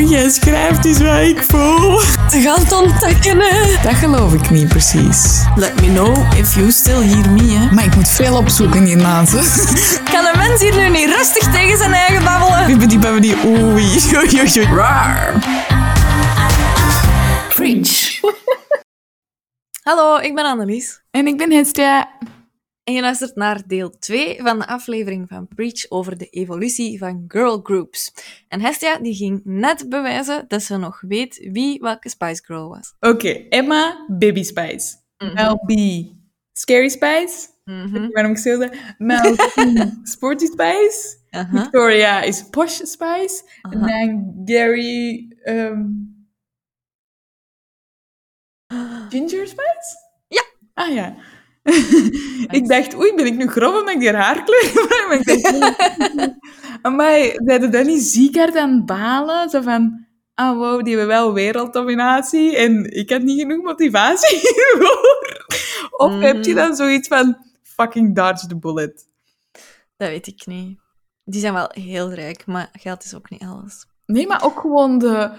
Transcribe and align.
Wat 0.00 0.10
jij 0.10 0.28
schrijft 0.28 0.84
is 0.84 0.98
wat 0.98 1.20
ik 1.20 1.42
voel. 1.42 1.98
Te 2.28 2.40
gaan 2.40 2.82
ontdekken, 2.82 3.40
hè. 3.40 3.82
Dat 3.82 3.94
geloof 3.94 4.34
ik 4.34 4.50
niet 4.50 4.68
precies. 4.68 5.44
Let 5.56 5.80
me 5.80 5.86
know 5.86 6.38
if 6.38 6.54
you 6.54 6.70
still 6.70 7.02
hear 7.02 7.30
me, 7.30 7.42
hè. 7.42 7.74
Maar 7.74 7.84
ik 7.84 7.94
moet 7.94 8.08
veel 8.08 8.36
opzoeken 8.36 8.84
hiernaast. 8.84 10.02
Kan 10.12 10.26
een 10.26 10.38
mens 10.38 10.60
hier 10.60 10.76
nu 10.76 10.88
niet 10.88 11.06
rustig 11.16 11.52
tegen 11.52 11.78
zijn 11.78 11.92
eigen 11.92 12.24
babbelen? 12.24 12.66
Bibbidi 12.66 12.98
babbidi 12.98 13.34
oei. 13.44 13.84
Oei, 14.16 14.40
oei, 14.40 14.40
oei. 14.40 14.74
Raar. 14.74 15.32
Preach. 17.54 18.20
Hallo, 19.82 20.16
ik 20.16 20.34
ben 20.34 20.44
Annelies. 20.44 21.00
En 21.10 21.26
ik 21.26 21.36
ben 21.36 21.52
Hestia. 21.52 22.08
En 22.84 22.94
je 22.94 23.00
luistert 23.00 23.34
naar 23.34 23.62
deel 23.66 23.98
2 23.98 24.36
van 24.42 24.58
de 24.58 24.66
aflevering 24.66 25.28
van 25.28 25.48
Preach 25.48 25.90
over 25.90 26.18
de 26.18 26.28
evolutie 26.28 26.98
van 26.98 27.24
girl 27.28 27.60
groups. 27.62 28.12
En 28.48 28.60
Hestia 28.60 28.98
die 28.98 29.14
ging 29.14 29.40
net 29.44 29.88
bewijzen 29.88 30.44
dat 30.48 30.62
ze 30.62 30.76
nog 30.76 31.00
weet 31.00 31.48
wie 31.52 31.80
welke 31.80 32.08
Spice 32.08 32.44
Girl 32.44 32.68
was. 32.68 32.94
Oké, 33.00 33.28
Emma, 33.28 34.06
Baby 34.18 34.42
Spice. 34.42 34.96
Mel 35.34 35.56
B, 35.56 35.72
Scary 36.52 36.88
Spice. 36.88 37.48
Mhm. 37.64 38.08
Waarom 38.10 38.32
ik 38.32 38.42
dat? 38.44 38.74
Mel 38.98 39.34
Sporty 40.02 40.46
Spice. 40.46 41.18
Aha. 41.30 41.62
Victoria 41.62 42.22
is 42.22 42.48
Posh 42.50 42.80
Spice. 42.82 43.42
En 43.62 43.82
Aha. 43.82 43.86
dan 43.86 44.42
Gary... 44.44 45.28
ehm, 45.42 45.82
Ginger 49.08 49.46
Spice? 49.46 49.96
Ja. 50.28 50.42
Ah 50.74 50.94
ja. 50.94 51.16
ik 52.58 52.68
dacht, 52.68 52.94
oei, 52.96 53.14
ben 53.14 53.26
ik 53.26 53.36
nu 53.36 53.46
grof 53.46 53.74
omdat 53.78 53.94
ik 53.94 54.00
die 54.00 54.12
haarkleur 54.12 54.62
heb? 54.74 55.08
Maar 55.08 55.18
ik 55.20 55.24
dacht, 55.42 56.38
Amai, 56.82 57.32
zeiden 57.44 57.70
dat 57.70 57.84
niet 57.86 58.02
ziek 58.02 58.36
hard 58.36 58.56
aan 58.56 58.70
het 58.72 58.86
balen? 58.86 59.50
Zo 59.50 59.60
van, 59.60 60.06
ah 60.34 60.56
wow, 60.56 60.84
die 60.84 60.96
hebben 60.96 61.06
wel 61.16 61.32
werelddominatie 61.32 62.56
en 62.56 62.90
ik 62.96 63.10
had 63.10 63.22
niet 63.22 63.40
genoeg 63.40 63.62
motivatie 63.64 64.38
hiervoor. 64.40 65.46
Of 65.90 66.20
heb 66.20 66.44
je 66.44 66.52
Mhm. 66.52 66.60
dan 66.60 66.76
zoiets 66.76 67.08
van, 67.08 67.36
fucking 67.62 68.14
dodge 68.16 68.46
the 68.46 68.56
bullet? 68.58 69.06
Dat 69.96 70.08
weet 70.08 70.26
ik 70.26 70.46
niet. 70.46 70.78
Die 71.24 71.40
zijn 71.40 71.54
wel 71.54 71.68
heel 71.72 72.12
rijk, 72.12 72.46
maar 72.46 72.68
geld 72.72 73.04
is 73.04 73.14
ook 73.14 73.30
niet 73.30 73.42
alles. 73.42 73.86
Nee, 74.06 74.26
maar 74.26 74.44
ook 74.44 74.60
gewoon 74.60 74.98
de, 74.98 75.30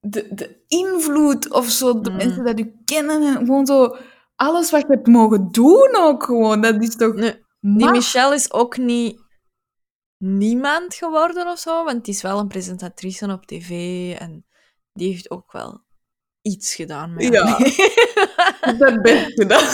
de, 0.00 0.26
de 0.30 0.56
invloed 0.68 1.50
of 1.52 1.68
zo, 1.68 2.00
de 2.00 2.10
Mm. 2.10 2.16
mensen 2.16 2.44
dat 2.44 2.58
u 2.60 2.72
kennen 2.84 3.22
en 3.22 3.34
gewoon 3.36 3.66
zo 3.66 3.96
alles 4.40 4.70
wat 4.70 4.80
je 4.80 4.86
hebt 4.86 5.06
mogen 5.06 5.50
doen 5.50 5.96
ook 5.96 6.22
gewoon. 6.24 6.60
Dat 6.60 6.82
is 6.82 6.96
toch... 6.96 7.14
Nee, 7.14 7.36
die? 7.60 7.90
Michelle 7.90 8.34
is 8.34 8.52
ook 8.52 8.76
niet 8.76 9.20
niemand 10.18 10.94
geworden 10.94 11.46
of 11.46 11.58
zo, 11.58 11.84
want 11.84 12.04
die 12.04 12.14
is 12.14 12.22
wel 12.22 12.38
een 12.38 12.48
presentatrice 12.48 13.26
op 13.32 13.46
tv 13.46 13.70
en 14.18 14.46
die 14.92 15.08
heeft 15.08 15.30
ook 15.30 15.52
wel 15.52 15.80
iets 16.42 16.74
gedaan. 16.74 17.14
Met 17.14 17.24
Ja. 17.24 17.58
Dat 18.78 19.02
best 19.02 19.32
gedaan. 19.32 19.64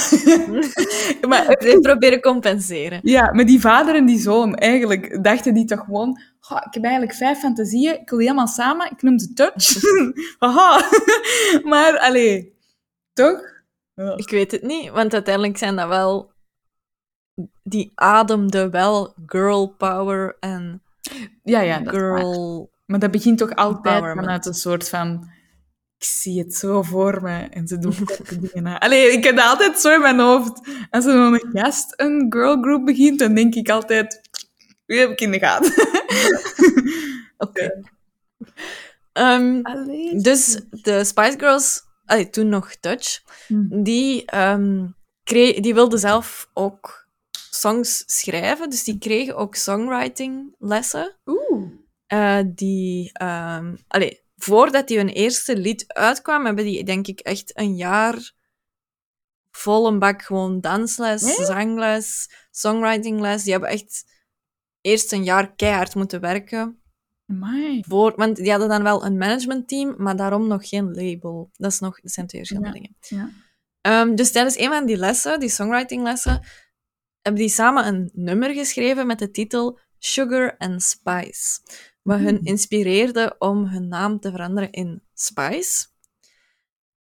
maar 1.31 1.45
heeft 1.47 1.81
proberen 1.81 2.21
compenseren. 2.21 3.01
Ja, 3.03 3.33
met 3.33 3.47
die 3.47 3.61
vader 3.61 3.95
en 3.95 4.07
die 4.07 4.21
zoon, 4.21 4.55
eigenlijk 4.55 5.25
dachten 5.25 5.55
die 5.55 5.65
toch 5.65 5.81
gewoon... 5.85 6.21
"Goh, 6.41 6.63
ik 6.67 6.75
heb 6.75 6.83
eigenlijk 6.83 7.15
vijf 7.15 7.39
fantasieën, 7.39 8.01
ik 8.01 8.11
wil 8.11 8.19
die 8.19 8.29
allemaal 8.29 8.47
samen, 8.47 8.91
ik 8.91 9.03
noem 9.03 9.19
ze 9.19 9.33
touch. 9.33 9.75
Haha. 10.39 10.89
maar, 11.63 11.99
allee, 11.99 12.55
toch? 13.13 13.55
Ja. 13.97 14.17
Ik 14.17 14.31
weet 14.31 14.51
het 14.51 14.63
niet, 14.63 14.91
want 14.91 15.13
uiteindelijk 15.13 15.59
zijn 15.59 15.77
dat 15.77 15.89
wel... 15.89 16.33
Die 17.63 17.93
ademde 17.95 18.71
wel 18.71 19.15
girl 19.27 19.67
power 19.69 20.37
en 20.41 20.83
Ja, 21.43 21.61
ja, 21.61 21.79
dat 21.79 21.95
is 21.95 22.01
waar. 22.01 22.19
girl... 22.19 22.71
Maar 22.87 22.99
dat 22.99 23.11
begint 23.11 23.39
toch 23.39 23.55
altijd 23.55 24.05
vanuit 24.05 24.47
een 24.47 24.55
soort 24.55 24.89
van... 24.89 25.31
Ik 25.99 26.05
zie 26.05 26.39
het 26.39 26.55
zo 26.55 26.83
voor 26.83 27.23
me 27.23 27.39
en 27.39 27.67
ze 27.69 27.79
doen 27.79 28.05
korte 28.05 28.41
dingen 28.41 28.63
na. 28.63 28.81
Allee, 28.81 29.13
ik 29.13 29.25
heb 29.25 29.37
dat 29.37 29.47
altijd 29.47 29.79
zo 29.79 29.95
in 29.95 30.01
mijn 30.01 30.19
hoofd. 30.19 30.61
Als 30.91 31.05
er 31.05 31.13
dan 31.13 31.33
een 31.33 31.51
gast 31.53 31.93
een 31.97 32.27
girlgroup 32.29 32.85
begint, 32.85 33.19
dan 33.19 33.35
denk 33.35 33.55
ik 33.55 33.69
altijd... 33.71 34.21
Wie 34.87 34.99
heb 34.99 35.11
ik 35.11 35.21
in 35.21 35.31
de 35.31 35.39
gaten? 35.39 35.73
Oké. 37.49 37.83
Ehm, 39.13 39.63
dus 40.23 40.61
de 40.71 41.05
Spice 41.05 41.39
Girls, 41.39 41.86
allee, 42.07 42.31
toen 42.31 42.49
nog 42.49 42.81
Dutch, 42.81 43.23
Hm. 43.47 43.83
die, 43.83 44.25
kree- 45.25 45.61
die 45.61 45.75
wilden 45.75 45.99
zelf 45.99 46.51
ook 46.53 47.09
songs 47.51 48.03
schrijven. 48.07 48.71
Dus 48.71 48.85
die 48.85 48.99
kregen 48.99 49.37
ook 49.37 49.55
songwriting 49.55 50.55
lessen. 50.59 51.17
Oeh. 51.27 51.71
Eh, 52.07 52.39
die, 52.47 53.19
allee, 53.89 54.21
voordat 54.37 54.89
die 54.89 54.97
hun 54.97 55.09
eerste 55.09 55.57
lied 55.57 55.85
uitkwam, 55.93 56.45
hebben 56.45 56.65
die 56.65 56.85
denk 56.85 57.07
ik 57.07 57.21
echt 57.21 57.59
een 57.59 57.75
jaar 57.77 58.33
vol 59.51 59.87
een 59.87 59.99
bak 59.99 60.23
gewoon 60.23 60.61
dansles, 60.61 61.23
zangles, 61.47 62.31
songwritingles. 62.51 63.43
Die 63.43 63.53
hebben 63.53 63.71
echt 63.71 64.05
eerst 64.81 65.13
een 65.13 65.25
jaar 65.25 65.55
keihard 65.55 65.95
moeten 65.95 66.21
werken. 66.21 66.81
Amai. 67.27 67.83
Voor, 67.89 68.13
want 68.17 68.37
die 68.37 68.51
hadden 68.51 68.69
dan 68.69 68.83
wel 68.83 69.05
een 69.05 69.17
managementteam, 69.19 69.95
maar 69.99 70.17
daarom 70.17 70.47
nog 70.47 70.69
geen 70.69 70.95
label. 70.95 71.51
Dat, 71.53 71.73
is 71.73 71.79
nog, 71.81 72.01
dat 72.01 72.13
zijn 72.13 72.27
twee 72.27 72.41
verschillende 72.47 72.79
Ja. 72.79 72.83
dingen. 72.83 72.97
Ja. 73.01 73.31
Ehm, 73.81 74.15
dus 74.15 74.33
tijdens 74.33 74.59
een 74.59 74.69
van 74.69 74.87
die 74.87 74.97
lessen, 74.97 75.41
die 75.41 75.49
songwritinglessen, 75.49 76.41
hebben 77.23 77.43
die 77.43 77.51
samen 77.51 77.87
een 77.87 78.11
nummer 78.13 78.55
geschreven 78.55 79.07
met 79.07 79.19
de 79.19 79.31
titel 79.31 79.79
Sugar 79.99 80.55
and 80.59 80.83
Spice. 80.83 81.61
Wat 82.03 82.19
hun 82.19 82.35
Mm. 82.35 82.47
inspireerde 82.47 83.35
om 83.39 83.67
hun 83.67 83.89
naam 83.89 84.21
te 84.21 84.31
veranderen 84.31 84.71
in 84.71 85.03
Spice. 85.15 85.87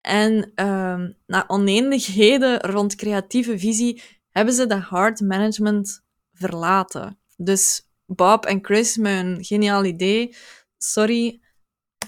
En 0.00 0.52
ehm, 0.54 1.12
na 1.26 1.44
oneenigheden 1.46 2.60
rond 2.60 2.94
creatieve 2.94 3.58
visie 3.58 4.02
hebben 4.30 4.54
ze 4.54 4.66
de 4.66 4.74
hard 4.74 5.20
management 5.20 6.02
verlaten. 6.32 7.18
Dus 7.36 7.89
Bob 8.14 8.44
en 8.46 8.58
Chris 8.64 8.96
met 8.96 9.24
een 9.24 9.44
geniaal 9.44 9.84
idee. 9.84 10.36
Sorry, 10.78 11.40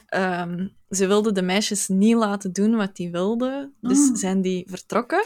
ehm, 0.07 0.69
ze 0.89 1.07
wilden 1.07 1.35
de 1.35 1.43
meisjes 1.43 1.89
niet 1.89 2.17
laten 2.17 2.53
doen 2.53 2.77
wat 2.77 2.97
die 2.97 3.11
wilden. 3.11 3.77
Dus 3.81 4.09
Ah. 4.11 4.17
zijn 4.17 4.43
die 4.43 4.67
vertrokken. 4.71 5.25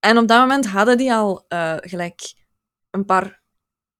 En 0.00 0.18
op 0.18 0.28
dat 0.28 0.40
moment 0.40 0.66
hadden 0.66 0.96
die 0.98 1.12
al 1.12 1.44
eh, 1.48 1.76
gelijk 1.80 2.34
een 2.90 3.04
paar 3.04 3.42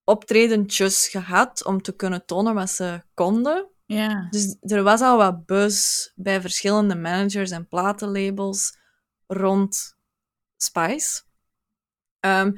optredentjes 0.05 1.09
gehad 1.09 1.65
om 1.65 1.83
te 1.83 1.97
kunnen 1.97 2.27
tonen 2.27 2.55
wat 2.55 2.71
ze 2.71 3.03
konden. 3.15 3.69
Ja. 3.87 4.27
Dus 4.31 4.57
er 4.61 4.83
was 4.83 5.01
al 5.01 5.17
wat 5.17 5.47
buzz 5.47 6.11
bij 6.15 6.41
verschillende 6.41 6.95
managers 6.97 7.51
en 7.51 7.69
platenlabels 7.69 8.77
rond 9.27 9.97
Spice. 10.57 11.23
Ehm, 12.21 12.53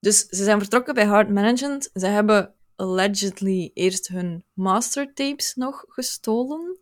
dus 0.00 0.26
ze 0.26 0.44
zijn 0.44 0.58
vertrokken 0.58 0.94
bij 0.94 1.06
Hard 1.06 1.28
Management. 1.30 1.90
Ze 1.94 2.06
hebben 2.06 2.54
allegedly 2.76 3.70
eerst 3.74 4.08
hun 4.08 4.44
mastertapes 4.52 5.54
nog 5.54 5.84
gestolen. 5.88 6.80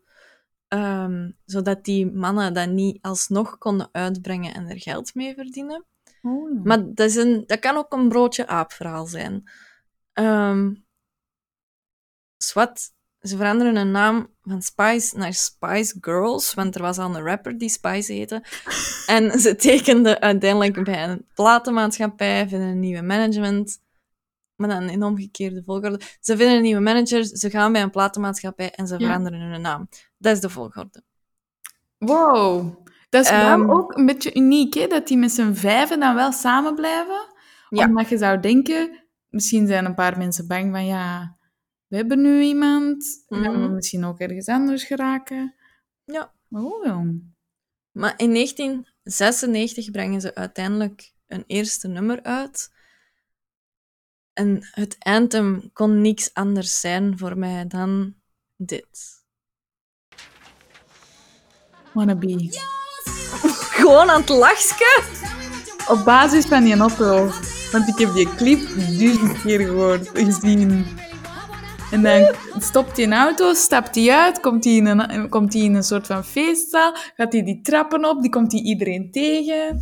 ehm, 0.68 1.30
zodat 1.44 1.84
die 1.84 2.06
mannen 2.06 2.54
dat 2.54 2.68
niet 2.68 2.98
alsnog 3.02 3.58
konden 3.58 3.88
uitbrengen 3.92 4.54
en 4.54 4.68
er 4.68 4.80
geld 4.80 5.14
mee 5.14 5.34
verdienen. 5.34 5.84
Oh. 6.22 6.64
Maar 6.64 6.94
dat, 6.94 7.08
is 7.08 7.16
een, 7.16 7.44
dat 7.46 7.58
kan 7.58 7.76
ook 7.76 7.92
een 7.92 8.08
broodje 8.08 8.46
aap-verhaal 8.46 9.06
zijn. 9.06 9.50
Ehm 10.12 10.70
zwart, 12.42 12.92
ze 13.20 13.36
veranderen 13.36 13.76
hun 13.76 13.90
naam 13.90 14.34
van 14.42 14.62
Spice 14.62 15.16
naar 15.16 15.34
Spice 15.34 15.96
Girls, 16.00 16.54
want 16.54 16.74
er 16.74 16.82
was 16.82 16.98
al 16.98 17.14
een 17.14 17.24
rapper 17.24 17.58
die 17.58 17.68
Spice 17.68 18.12
heette. 18.12 18.42
en 19.06 19.40
ze 19.40 19.56
tekenden 19.56 20.20
uiteindelijk 20.20 20.84
bij 20.84 21.04
een 21.04 21.26
platenmaatschappij, 21.34 22.48
vinden 22.48 22.68
een 22.68 22.80
nieuwe 22.80 23.02
management. 23.02 23.80
Maar 24.60 24.68
dan 24.68 24.88
in 24.88 25.02
omgekeerde 25.02 25.62
volgorde. 25.64 26.00
Ze 26.20 26.36
vinden 26.36 26.56
een 26.56 26.62
nieuwe 26.62 26.80
manager, 26.80 27.24
ze 27.24 27.50
gaan 27.50 27.72
bij 27.72 27.82
een 27.82 27.90
platenmaatschappij 27.90 28.70
en 28.70 28.86
ze 28.86 28.98
Ja. 28.98 29.06
veranderen 29.06 29.40
hun 29.40 29.60
naam. 29.60 29.88
Dat 30.18 30.34
is 30.34 30.40
de 30.40 30.48
volgorde. 30.50 31.02
Wow. 31.98 32.74
Dat 33.08 33.24
is 33.24 33.30
Ehm, 33.30 33.70
ook 33.70 33.96
een 33.96 34.06
beetje 34.06 34.34
uniek, 34.34 34.74
hè? 34.74 34.86
Dat 34.86 35.08
die 35.08 35.16
met 35.16 35.30
z'n 35.32 35.52
vijven 35.52 36.00
dan 36.00 36.14
wel 36.14 36.32
samen 36.32 36.74
blijven. 36.74 37.28
Ja. 37.68 37.86
Omdat 37.86 38.08
je 38.08 38.18
zou 38.18 38.40
denken, 38.40 39.04
misschien 39.28 39.66
zijn 39.66 39.84
een 39.84 39.94
paar 39.94 40.18
mensen 40.18 40.46
bang 40.46 40.70
van, 40.72 40.86
ja, 40.86 41.36
we 41.86 41.96
hebben 41.96 42.20
nu 42.20 42.40
iemand, 42.42 43.24
dan 43.26 43.42
gaan 43.42 43.52
we 43.52 43.58
Mhm. 43.58 43.74
misschien 43.74 44.04
ook 44.04 44.18
ergens 44.18 44.46
anders 44.46 44.84
geraken. 44.84 45.54
Ja. 46.04 46.32
Oh, 46.50 46.84
ja. 46.84 47.04
Maar 47.92 48.14
in 48.16 48.32
1996 48.32 49.90
brengen 49.90 50.20
ze 50.20 50.34
uiteindelijk 50.34 51.12
een 51.26 51.44
eerste 51.46 51.88
nummer 51.88 52.22
uit. 52.22 52.78
En 54.32 54.68
het 54.70 54.96
anthem 54.98 55.70
kon 55.72 56.00
niks 56.00 56.34
anders 56.34 56.80
zijn 56.80 57.18
voor 57.18 57.38
mij 57.38 57.66
dan 57.66 58.14
dit. 58.56 59.18
Wannabe. 61.92 62.48
Gewoon 63.80 64.10
aan 64.10 64.20
het 64.20 64.28
lachske. 64.28 65.02
Op 65.88 66.04
basis 66.04 66.46
van 66.46 66.64
die 66.64 66.76
auto. 66.76 67.30
Want 67.72 67.88
ik 67.88 67.98
heb 67.98 68.14
die 68.14 68.34
clip 68.34 68.60
duizend 68.76 69.42
keer 69.42 69.60
gehoord, 69.60 70.08
gezien. 70.08 70.86
En 71.90 72.02
dan 72.02 72.34
stopt 72.58 72.96
hij 72.96 73.06
een 73.06 73.12
auto, 73.12 73.54
stapt 73.54 73.94
hij 73.94 74.10
uit, 74.10 74.40
komt 74.40 74.64
hij 74.64 74.72
in 74.72 74.86
een, 74.86 75.28
komt 75.28 75.52
hij 75.52 75.62
in 75.62 75.74
een 75.74 75.82
soort 75.82 76.06
van 76.06 76.24
feestzaal, 76.24 76.96
gaat 77.16 77.32
hij 77.32 77.42
die 77.42 77.60
trappen 77.60 78.04
op, 78.04 78.20
die 78.22 78.30
komt 78.30 78.52
hij 78.52 78.60
iedereen 78.60 79.10
tegen. 79.10 79.78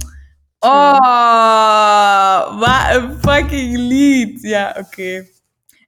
Oh, 0.60 2.58
wat 2.58 2.96
een 2.96 3.18
fucking 3.20 3.76
lied. 3.76 4.42
Ja, 4.42 4.76
oké. 4.78 5.26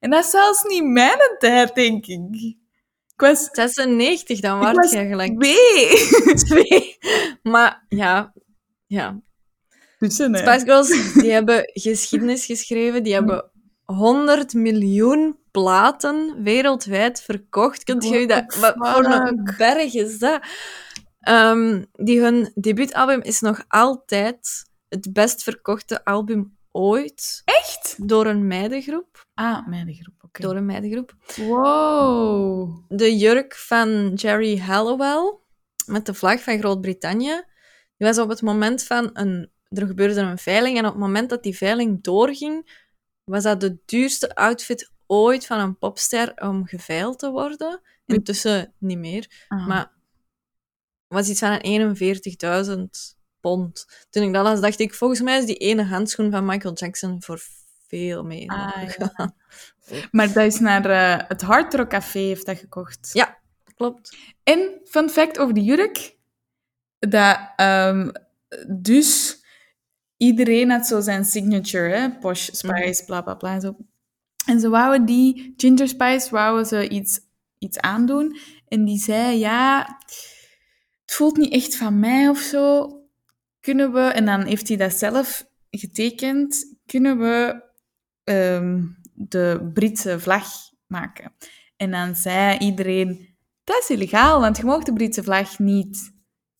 En 0.00 0.10
dat 0.10 0.24
is 0.24 0.30
zelfs 0.30 0.62
niet 0.62 0.84
mijn 0.84 1.36
tijd, 1.38 1.74
denk 1.74 2.06
ik. 2.06 2.28
Ik 2.32 3.26
was 3.26 3.48
96, 3.52 4.40
dan 4.40 4.58
was 4.58 4.90
je 4.90 5.06
gelijk 5.06 5.40
twee. 5.40 6.34
twee. 6.48 6.98
Maar 7.42 7.84
ja, 7.88 8.32
ja. 8.86 9.20
Tussen, 9.98 10.34
hè. 10.34 10.40
Spice 10.40 10.64
Girls, 10.64 11.12
die 11.12 11.30
hebben 11.30 11.70
geschiedenis 11.72 12.46
geschreven. 12.46 13.02
Die 13.02 13.12
hebben 13.12 13.50
100 13.84 14.54
miljoen 14.54 15.38
platen 15.50 16.42
wereldwijd 16.42 17.22
verkocht. 17.22 17.84
Kunt 17.84 18.08
je 18.08 18.26
dat... 18.26 18.56
Wat 18.56 18.74
voor 18.76 19.04
een 19.04 19.54
berg 19.58 19.94
is 19.94 20.18
dat? 20.18 20.40
Ehm, 21.20 21.84
die 21.92 22.20
hun 22.20 22.52
debuutalbum 22.54 23.20
is 23.20 23.40
nog 23.40 23.64
altijd 23.68 24.64
het 24.88 25.12
best 25.12 25.42
verkochte 25.42 26.04
album 26.04 26.58
ooit. 26.70 27.42
Echt? 27.44 28.08
Door 28.08 28.26
een 28.26 28.46
meidengroep. 28.46 29.26
Ah, 29.34 29.66
mijn 29.66 29.94
groep, 29.94 30.14
oké. 30.24 30.42
Door 30.42 30.56
een 30.56 30.66
meidengroep. 30.66 31.14
Wow. 31.36 32.84
de 32.88 33.16
jurk 33.16 33.54
van 33.54 34.14
Jerry 34.14 34.58
Hallowell 34.58 35.38
met 35.86 36.06
de 36.06 36.14
vlag 36.14 36.42
van 36.42 36.58
Groot-Brittannië. 36.58 37.44
Die 37.96 38.06
was 38.06 38.18
op 38.18 38.28
het 38.28 38.42
moment 38.42 38.82
van 38.82 39.10
een... 39.12 39.50
Er 39.68 39.86
gebeurde 39.86 40.20
een 40.20 40.38
veiling 40.38 40.78
en 40.78 40.84
op 40.84 40.90
het 40.90 41.00
moment 41.00 41.30
dat 41.30 41.42
die 41.42 41.56
veiling 41.56 42.02
doorging, 42.02 42.82
was 43.24 43.42
dat 43.42 43.60
de 43.60 43.78
duurste 43.84 44.34
outfit 44.34 44.92
ooit 45.06 45.46
van 45.46 45.58
een 45.58 45.78
popster 45.78 46.32
om 46.36 46.66
geveild 46.66 47.18
te 47.18 47.30
worden. 47.30 47.80
Intussen 48.06 48.74
niet 48.78 48.98
meer. 48.98 49.44
Ah. 49.48 49.66
Maar 49.66 49.92
was 51.14 51.28
iets 51.28 51.38
van 51.38 51.58
een 51.62 51.96
41.000 52.66 53.16
pond. 53.40 53.86
Toen 54.10 54.22
ik 54.22 54.32
dat 54.32 54.44
las, 54.44 54.60
dacht 54.60 54.80
ik, 54.80 54.94
volgens 54.94 55.20
mij 55.20 55.38
is 55.38 55.46
die 55.46 55.56
ene 55.56 55.84
handschoen 55.84 56.30
van 56.30 56.44
Michael 56.44 56.74
Jackson 56.74 57.22
voor 57.22 57.40
veel 57.88 58.24
meer. 58.24 58.48
Ah. 58.48 59.28
Maar 60.10 60.32
dat 60.32 60.44
is 60.44 60.58
naar 60.58 60.90
eh, 60.90 61.28
het 61.28 61.42
Hard 61.42 61.74
Rock 61.74 61.88
Café 61.88 62.18
heeft 62.18 62.46
dat 62.46 62.58
gekocht. 62.58 63.10
Ja, 63.12 63.38
klopt. 63.74 64.16
En 64.42 64.80
fun 64.84 65.10
fact 65.10 65.38
over 65.38 65.54
die 65.54 65.64
jurk. 65.64 66.16
Dat, 66.98 67.38
ehm, 67.56 68.10
dus 68.68 69.42
iedereen 70.16 70.70
had 70.70 70.86
zo 70.86 71.00
zijn 71.00 71.24
signature, 71.24 71.88
hè? 71.96 72.10
Posh 72.10 72.48
Spice, 72.52 73.04
bla 73.04 73.20
bla 73.22 73.34
bla. 73.34 73.54
en 73.54 73.60
Zo. 73.60 73.76
En 74.46 74.60
ze 74.60 74.68
wouden 74.68 75.04
die, 75.04 75.54
Ginger 75.56 75.88
Spice, 75.88 76.30
wouden 76.30 76.66
ze 76.66 76.88
iets, 76.88 77.20
iets 77.58 77.78
aandoen. 77.78 78.38
En 78.68 78.84
die 78.84 78.98
zei, 78.98 79.38
ja, 79.38 79.98
het 81.10 81.18
voelt 81.18 81.36
niet 81.36 81.52
echt 81.52 81.76
van 81.76 81.98
mij 81.98 82.28
of 82.28 82.38
zo. 82.38 82.88
Kunnen 83.60 83.92
we, 83.92 84.00
en 84.00 84.24
dan 84.24 84.44
heeft 84.44 84.68
hij 84.68 84.76
dat 84.76 84.92
zelf 84.92 85.46
getekend, 85.70 86.76
kunnen 86.86 87.18
we 87.18 87.62
ehm, 88.24 88.82
de 89.14 89.70
Britse 89.74 90.20
vlag 90.20 90.46
maken. 90.86 91.32
En 91.76 91.90
dan 91.90 92.16
zei 92.16 92.58
iedereen, 92.58 93.36
dat 93.64 93.78
is 93.78 93.90
illegaal, 93.90 94.40
want 94.40 94.56
je 94.56 94.64
mag 94.64 94.82
de 94.82 94.92
Britse 94.92 95.22
vlag 95.22 95.58
niet 95.58 96.12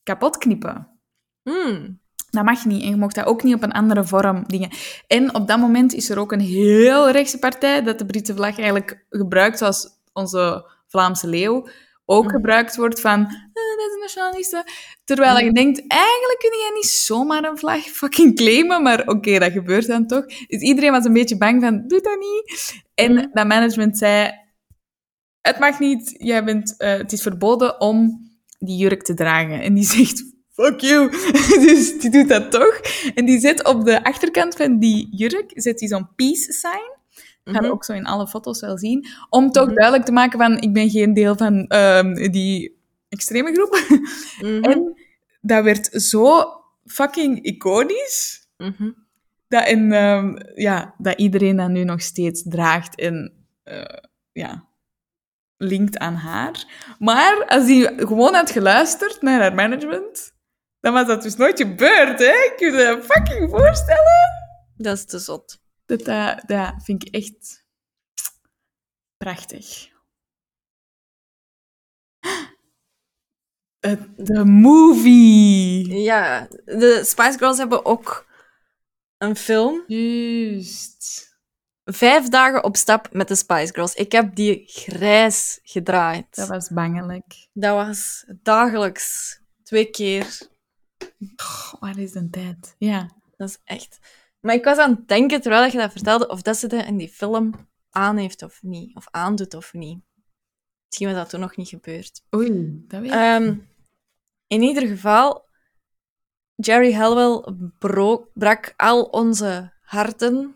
kapot 0.03 0.39
knippen. 0.39 1.01
Hmm. 1.43 2.01
Dat 2.31 2.45
mag 2.45 2.65
niet. 2.65 2.83
En 2.83 2.89
je 2.89 2.97
mocht 2.97 3.15
dat 3.15 3.27
ook 3.27 3.43
niet 3.43 3.55
op 3.55 3.63
een 3.63 3.73
andere 3.73 4.05
vorm 4.05 4.45
dingen. 4.47 4.71
En 5.07 5.35
op 5.35 5.49
dat 5.49 5.59
moment 5.59 5.93
is 5.95 6.11
er 6.11 6.19
ook 6.19 6.33
een 6.33 6.41
heel 6.41 7.11
rechtse 7.11 7.39
partij 7.39 7.83
dat 7.83 7.99
de 7.99 8.07
Britse 8.07 8.35
vlag 8.35 8.59
eigenlijk 8.59 9.07
gebruikt 9.11 9.59
zoals 9.59 9.89
onze 10.13 10.71
Vlaamse 10.87 11.27
leeuw 11.27 11.69
ook 12.11 12.25
Mhm. 12.25 12.35
gebruikt 12.35 12.77
wordt 12.77 13.01
van 13.01 13.21
eh, 13.27 13.77
dat 13.79 13.91
is 13.91 14.01
nationalisten. 14.01 14.65
Terwijl 15.05 15.37
je 15.39 15.45
Mhm. 15.45 15.55
denkt, 15.55 15.85
eigenlijk 15.89 16.39
kun 16.39 16.59
jij 16.59 16.71
niet 16.75 16.87
zomaar 16.87 17.45
een 17.45 17.59
vlag 17.59 17.81
fucking 17.83 18.37
claimen, 18.37 18.83
maar 18.83 19.07
oké, 19.09 19.39
dat 19.39 19.53
gebeurt 19.53 19.87
dan 19.87 20.07
toch. 20.07 20.25
Dus 20.47 20.61
iedereen 20.61 20.91
was 20.93 21.05
een 21.05 21.13
beetje 21.13 21.37
bang 21.37 21.63
van, 21.63 21.85
doe 21.87 22.01
dat 22.01 22.19
niet. 22.19 22.75
En 22.95 23.13
Mhm. 23.13 23.27
dat 23.33 23.47
management 23.47 23.99
zei, 23.99 24.31
het 25.41 25.59
mag 25.59 25.79
niet, 25.79 26.15
jij 26.19 26.45
bent, 26.45 26.75
eh, 26.77 26.97
het 26.97 27.13
is 27.13 27.23
verboden 27.23 27.81
om 27.81 28.29
die 28.59 28.77
jurk 28.77 29.03
te 29.03 29.15
dragen. 29.15 29.61
En 29.63 29.75
die 29.75 29.85
zegt, 29.85 30.25
fuck 30.53 30.81
you. 30.81 31.11
dus 31.67 31.99
die 32.01 32.11
doet 32.11 32.29
dat 32.29 32.51
toch. 32.51 32.81
En 33.15 33.25
die 33.25 33.41
zet 33.41 33.65
op 33.65 33.85
de 33.85 34.05
achterkant 34.05 34.57
van 34.57 34.79
die 34.79 35.09
jurk, 35.17 35.51
zet 35.55 35.81
hij 35.81 35.89
zo'n 35.89 36.09
peace 36.17 36.53
sign. 36.53 36.99
Dat 37.43 37.55
gaan 37.55 37.63
we 37.63 37.69
Mhm. 37.69 37.77
ook 37.77 37.85
zo 37.85 37.93
in 37.93 38.07
alle 38.07 38.27
foto's 38.27 38.61
wel 38.61 38.79
zien. 38.79 39.07
Om 39.29 39.51
toch 39.51 39.67
Mhm. 39.67 39.75
duidelijk 39.75 40.05
te 40.07 40.13
maken 40.13 40.39
van, 40.39 40.59
ik 40.61 40.73
ben 40.73 40.91
geen 40.91 41.15
deel 41.15 41.37
van 41.37 41.67
ehm, 41.67 42.15
die 42.31 42.79
extreme 43.09 43.53
groep. 43.53 43.79
Mhm. 44.41 44.63
En 44.65 45.01
dat 45.41 45.65
werd 45.65 45.87
zo 46.03 46.43
fucking 46.85 47.43
iconisch. 47.43 48.49
Dat, 49.49 49.67
en, 49.67 49.93
ehm, 49.93 50.39
ja, 50.55 50.95
dat 50.99 51.19
iedereen 51.19 51.57
dat 51.57 51.69
nu 51.69 51.85
nog 51.85 52.03
steeds 52.03 52.43
draagt 52.49 52.95
en 53.01 53.45
eh, 53.63 53.97
ja, 54.33 54.65
linkt 55.57 55.99
aan 55.99 56.15
haar. 56.15 56.65
Maar 56.99 57.45
als 57.49 57.67
hij 57.69 57.93
gewoon 57.97 58.35
had 58.35 58.51
geluisterd 58.51 59.23
naar 59.23 59.41
haar 59.41 59.55
management, 59.55 60.33
dan 60.81 60.93
was 60.93 61.07
dat 61.07 61.23
dus 61.23 61.37
nooit 61.37 61.61
gebeurd. 61.61 62.19
Hè? 62.19 62.53
Kun 62.57 62.73
je 62.73 62.77
je 62.79 62.85
dat 62.85 63.05
fucking 63.05 63.51
voorstellen? 63.51 64.29
Dat 64.77 64.97
is 64.97 65.05
te 65.05 65.19
zot. 65.19 65.60
Dat, 65.91 66.05
dat, 66.05 66.43
dat 66.47 66.75
vind 66.83 67.07
ik 67.07 67.15
echt 67.15 67.67
prachtig. 69.17 69.89
De 74.17 74.45
movie. 74.45 76.01
Ja, 76.01 76.49
de 76.65 77.03
Spice 77.05 77.39
Girls 77.39 77.59
hebben 77.59 77.85
ook 77.85 78.27
een 79.19 79.37
film. 79.37 79.85
Juist. 79.87 81.29
Vijf 81.85 82.29
dagen 82.29 82.65
op 82.65 82.77
stap 82.77 83.13
met 83.13 83.29
de 83.29 83.35
Spice 83.35 83.73
Girls. 83.75 83.95
Ik 83.95 84.13
heb 84.13 84.35
die 84.35 84.63
grijs 84.67 85.61
gedraaid. 85.63 86.35
Dat 86.35 86.49
was 86.49 86.69
bangelijk. 86.69 87.49
Dat 87.53 87.75
was 87.75 88.25
dagelijks. 88.43 89.39
Twee 89.63 89.91
keer. 89.91 90.39
Goh, 91.37 91.81
waar 91.81 91.99
is 91.99 92.13
de 92.13 92.31
tijd? 92.31 92.75
Ja. 92.79 93.11
Dat 93.37 93.49
is 93.49 93.59
echt... 93.65 93.99
Maar 94.41 94.55
ik 94.55 94.65
was 94.65 94.79
aan 94.79 94.91
het 94.91 95.09
denken, 95.09 95.41
terwijl 95.41 95.71
je 95.71 95.79
dat 95.79 95.93
vertelde, 95.93 96.29
of 96.29 96.43
dat 96.43 96.57
ze 96.57 96.67
dat 96.67 96.87
in 96.87 96.97
die 96.97 97.09
film 97.09 97.69
aan 97.91 98.17
heeft 98.17 98.43
of 98.43 98.63
niet. 98.63 98.97
Of 98.97 99.07
aandoet 99.11 99.55
of 99.55 99.73
niet. 99.73 100.01
Misschien 100.87 101.09
was 101.09 101.17
dat 101.17 101.29
toen 101.31 101.41
nog 101.41 101.57
niet 101.57 101.69
gebeurd. 101.69 102.23
Oei, 102.35 102.85
dat 102.89 103.01
weet 103.01 103.11
ik. 103.11 103.17
Ehm, 103.17 103.57
in 104.47 104.63
ieder 104.63 104.87
geval, 104.87 105.49
Jerry 106.55 106.93
Hallowell 106.93 107.55
bro- 107.79 108.31
brak 108.35 108.75
al 108.77 109.03
onze 109.03 109.73
harten 109.83 110.55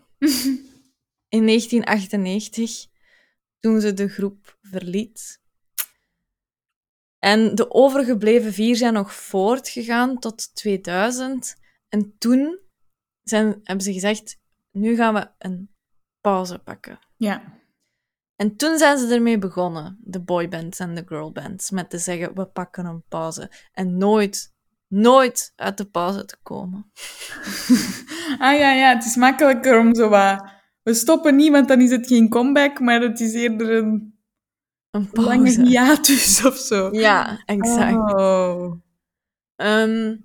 in 1.35 1.45
1998, 1.45 2.85
toen 3.59 3.81
ze 3.81 3.93
de 3.93 4.07
groep 4.07 4.57
verliet. 4.61 5.43
En 7.19 7.55
de 7.55 7.71
overgebleven 7.71 8.53
vier 8.53 8.75
zijn 8.75 8.93
nog 8.93 9.13
voortgegaan 9.13 10.19
tot 10.19 10.55
2000. 10.55 11.55
En 11.89 12.17
toen 12.17 12.59
zijn, 13.29 13.59
hebben 13.63 13.85
ze 13.85 13.93
gezegd, 13.93 14.37
nu 14.71 14.95
gaan 14.95 15.13
we 15.13 15.29
een 15.37 15.69
pauze 16.21 16.57
pakken. 16.59 16.99
Ja. 17.17 17.41
En 18.35 18.55
toen 18.55 18.77
zijn 18.77 18.97
ze 18.97 19.13
ermee 19.13 19.37
begonnen, 19.37 19.97
de 20.03 20.19
boybands 20.21 20.79
en 20.79 20.95
de 20.95 21.03
girlbands, 21.05 21.69
met 21.69 21.89
te 21.89 21.97
zeggen, 21.97 22.35
we 22.35 22.45
pakken 22.45 22.85
een 22.85 23.03
pauze. 23.07 23.51
En 23.71 23.97
nooit, 23.97 24.53
nooit 24.87 25.53
uit 25.55 25.77
de 25.77 25.85
pauze 25.85 26.25
te 26.25 26.37
komen. 26.43 26.91
Ah 28.39 28.57
ja, 28.59 28.71
ja, 28.73 28.93
het 28.95 29.05
is 29.05 29.15
makkelijker 29.15 29.79
om 29.79 29.95
zo 29.95 30.09
wat... 30.09 30.43
We 30.83 30.93
stoppen 30.93 31.35
niet, 31.35 31.51
want 31.51 31.67
dan 31.67 31.81
is 31.81 31.91
het 31.91 32.07
geen 32.07 32.29
comeback, 32.29 32.79
maar 32.79 33.01
het 33.01 33.19
is 33.19 33.33
eerder 33.33 33.71
een 33.71 34.17
Een 34.91 35.09
lange 35.11 35.41
pauze. 35.43 35.61
hiatus 35.65 36.45
of 36.45 36.57
zo. 36.57 36.89
Ja, 36.91 37.43
exact. 37.45 38.13
Oh. 38.13 38.73
Ehm, 39.55 40.15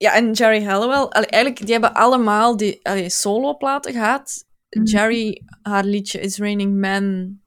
ja, 0.00 0.14
en 0.14 0.32
Jerry 0.32 0.64
Hallowell, 0.64 1.04
allee, 1.08 1.28
eigenlijk, 1.28 1.64
die 1.64 1.72
hebben 1.72 1.94
allemaal 1.94 2.56
die 2.56 2.80
soloplaten 3.06 3.92
gehad. 3.92 4.44
Mhm. 4.70 4.84
Jerry, 4.84 5.42
haar 5.62 5.84
liedje 5.84 6.20
It's 6.20 6.38
Raining 6.38 6.74
Men, 6.74 7.40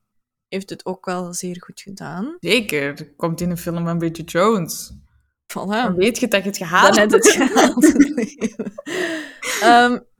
heeft 0.47 0.69
het 0.69 0.85
ook 0.85 1.05
wel 1.05 1.33
zeer 1.33 1.63
goed 1.63 1.81
gedaan. 1.81 2.37
Zeker. 2.39 3.13
Komt 3.15 3.41
in 3.41 3.49
een 3.49 3.57
film 3.57 3.85
van 3.85 3.97
Bridget 3.97 4.31
Jones. 4.31 4.91
Dan 5.45 5.93
Voilà. 5.93 5.95
weet 5.95 6.19
je 6.19 6.27
dat 6.27 6.41
je 6.43 6.47
het 6.49 6.57
gehaald 6.57 6.95
Dan 6.95 7.09
hebt. 7.09 7.11
het 7.13 7.27
gehaald. 7.27 7.85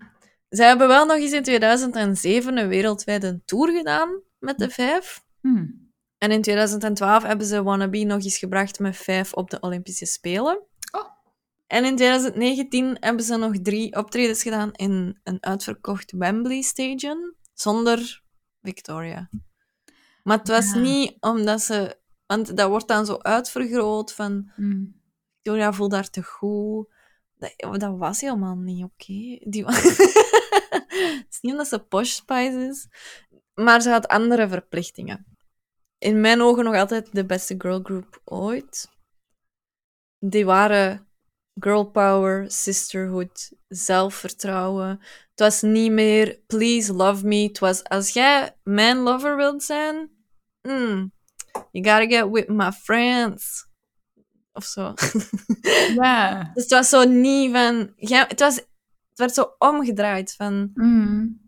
Zij 0.49 0.67
hebben 0.67 0.87
wel 0.87 1.05
nog 1.05 1.17
eens 1.17 1.31
in 1.31 1.43
2007 1.43 2.57
een 2.57 2.67
wereldwijde 2.67 3.41
tour 3.45 3.71
gedaan 3.77 4.21
met 4.39 4.57
de 4.57 4.69
vijf. 4.69 5.23
Hmm. 5.41 5.91
En 6.17 6.31
in 6.31 6.41
2012 6.41 7.23
hebben 7.23 7.47
ze 7.47 7.63
Wannabe 7.63 8.03
nog 8.03 8.23
eens 8.23 8.37
gebracht 8.37 8.79
met 8.79 8.97
vijf 8.97 9.33
op 9.33 9.49
de 9.49 9.59
Olympische 9.59 10.05
Spelen. 10.05 10.61
En 11.73 11.85
in 11.85 11.95
2019 11.95 12.97
hebben 12.99 13.25
ze 13.25 13.35
nog 13.35 13.57
drie 13.61 13.95
optredens 13.95 14.41
gedaan 14.41 14.71
in 14.73 15.19
een 15.23 15.37
uitverkocht 15.43 16.11
Wembley 16.11 16.61
Stadion, 16.61 17.35
zonder 17.53 18.21
Victoria. 18.61 19.29
Maar 20.23 20.37
het 20.37 20.47
was 20.47 20.73
Ja. 20.73 20.79
niet 20.79 21.15
omdat 21.19 21.61
ze... 21.61 21.97
Want 22.25 22.57
dat 22.57 22.69
wordt 22.69 22.87
dan 22.87 23.05
zo 23.05 23.17
uitvergroot 23.17 24.13
van... 24.13 24.51
Mm. 24.55 25.01
Victoria 25.33 25.73
voelt 25.73 25.91
daar 25.91 26.09
te 26.09 26.23
goed. 26.23 26.87
Dat, 27.37 27.79
dat 27.79 27.97
was 27.97 28.21
helemaal 28.21 28.55
niet 28.55 28.83
oké. 28.83 29.39
Die... 29.49 29.65
het 31.19 31.27
is 31.29 31.39
niet 31.41 31.51
omdat 31.51 31.67
ze 31.67 31.79
posh 31.79 32.11
spice 32.11 32.67
is. 32.69 32.87
Maar 33.53 33.81
ze 33.81 33.89
had 33.89 34.07
andere 34.07 34.47
verplichtingen. 34.47 35.37
In 35.97 36.21
mijn 36.21 36.41
ogen 36.41 36.63
nog 36.63 36.75
altijd 36.75 37.09
de 37.11 37.25
beste 37.25 37.55
girlgroup 37.57 38.21
ooit. 38.23 38.89
Die 40.19 40.45
waren 40.45 41.07
girl 41.59 41.85
power, 41.91 42.51
sisterhood, 42.51 43.51
zelfvertrouwen. 43.67 44.89
Het 45.29 45.39
was 45.39 45.61
niet 45.61 45.91
meer 45.91 46.39
please 46.47 46.93
love 46.93 47.25
me. 47.25 47.43
Het 47.47 47.59
was 47.59 47.83
als 47.83 48.09
jij 48.09 48.55
mijn 48.63 48.97
lover 48.97 49.35
wilt 49.35 49.63
zijn, 49.63 50.09
mm, 50.61 51.11
you 51.71 51.85
gotta 51.85 52.05
get 52.05 52.29
with 52.29 52.47
my 52.47 52.71
friends. 52.71 53.71
Of 54.53 54.63
zo. 54.63 54.93
Ja. 55.95 56.51
Dus 56.53 56.63
het 56.63 56.71
was 56.71 56.89
zo 56.89 57.03
niet 57.03 57.51
van... 57.51 57.93
Ja, 57.95 58.25
het, 58.27 58.39
was, 58.39 58.55
het 58.55 58.67
werd 59.13 59.33
zo 59.33 59.55
omgedraaid 59.57 60.33
van... 60.33 60.71
Mm. 60.73 61.41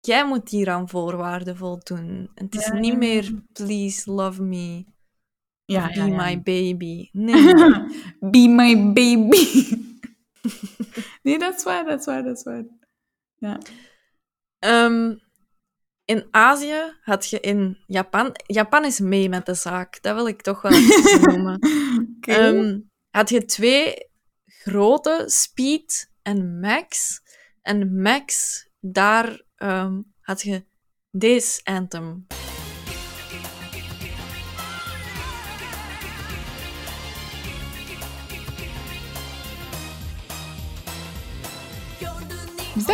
Jij 0.00 0.26
moet 0.26 0.48
hier 0.48 0.70
aan 0.70 0.88
voorwaarden 0.88 1.56
voldoen. 1.56 2.30
En 2.34 2.44
het 2.44 2.54
is 2.54 2.66
Ja, 2.66 2.72
niet 2.72 2.96
meer 2.96 3.42
please 3.52 4.10
love 4.12 4.42
me. 4.42 4.84
Ja, 5.70 5.88
of 5.88 5.94
ja, 5.94 6.04
be 6.04 6.10
ja. 6.10 6.24
my 6.24 6.42
baby. 6.42 7.08
Nee. 7.12 7.54
Be 8.32 8.48
my 8.48 8.92
baby. 8.92 9.76
nee, 11.22 11.38
dat 11.38 11.56
is 11.56 11.62
waar, 11.62 11.84
dat 11.84 11.98
is 11.98 12.04
waar, 12.04 12.22
dat 12.22 12.36
is 12.36 12.42
waar. 12.42 12.64
Ja. 13.36 13.58
Ehm, 14.58 15.14
in 16.04 16.26
Azië 16.30 16.96
had 17.00 17.30
je 17.30 17.40
in 17.40 17.78
Japan... 17.86 18.34
Japan 18.46 18.84
is 18.84 19.00
mee 19.00 19.28
met 19.28 19.46
de 19.46 19.54
zaak. 19.54 20.02
Dat 20.02 20.14
wil 20.14 20.26
ik 20.26 20.42
toch 20.42 20.62
wel 20.62 20.80
noemen. 21.34 21.54
Oké. 22.16 22.32
Ehm, 22.32 22.78
had 23.10 23.28
je 23.28 23.44
twee 23.44 24.10
grote, 24.46 25.24
Speed 25.26 26.10
en 26.22 26.60
Max. 26.60 27.20
En 27.62 28.00
Max, 28.02 28.62
daar 28.80 29.42
ehm, 29.56 30.00
had 30.20 30.42
je 30.42 30.64
deze 31.10 31.60
anthem. 31.64 32.26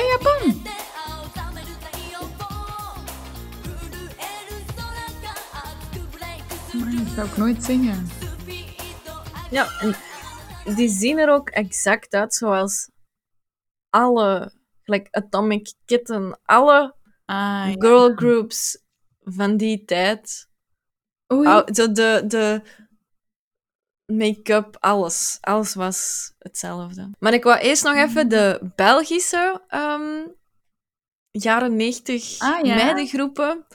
Japan? 0.04 0.62
Maar 6.80 7.04
dat 7.04 7.14
zou 7.14 7.26
ik 7.28 7.36
nooit 7.36 7.64
zingen. 7.64 8.06
Ja, 9.50 9.80
en 9.80 9.94
die 10.74 10.88
zien 10.88 11.18
er 11.18 11.30
ook 11.32 11.48
exact 11.48 12.14
uit 12.14 12.34
zoals 12.34 12.90
alle, 13.90 14.52
gelijk 14.82 15.08
Atomic 15.10 15.72
Kitten, 15.84 16.40
alle 16.44 16.94
Ah, 17.26 17.36
ja. 17.36 17.74
girlgroups 17.78 18.78
van 19.24 19.56
die 19.56 19.84
tijd. 19.84 20.48
Oei. 21.32 21.62
De, 21.64 22.22
de 22.26 22.62
make-up, 24.06 24.76
alles. 24.80 25.38
Alles 25.40 25.74
was 25.74 26.32
hetzelfde. 26.38 27.10
Maar 27.18 27.34
ik 27.34 27.42
wou 27.42 27.58
eerst 27.58 27.84
nog 27.84 27.94
even 27.94 28.28
de 28.28 28.70
Belgische 28.76 29.62
ehm, 29.68 30.26
jaren 31.30 31.76
90 31.76 32.38
Ah, 32.38 32.64
ja? 32.66 32.74
meidengroepen. 32.74 33.66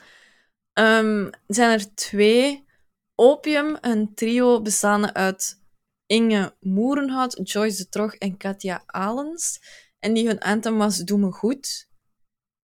Ehm, 0.74 1.30
zijn 1.48 1.80
er 1.80 1.96
twee. 1.96 2.70
Opium, 3.16 3.78
een 3.82 4.14
trio 4.14 4.62
bestaande 4.62 5.14
uit 5.14 5.60
Inge 6.06 6.56
Moerenhout, 6.60 7.40
Joyce 7.44 7.78
de 7.78 7.90
Trog 7.90 8.16
en 8.16 8.38
Katja 8.38 8.84
Alens. 8.86 9.60
En 10.00 10.14
die 10.14 10.28
hun 10.28 10.40
anthem 10.40 10.78
was 10.78 10.98
Doe 10.98 11.18
me 11.18 11.32
goed. 11.32 11.90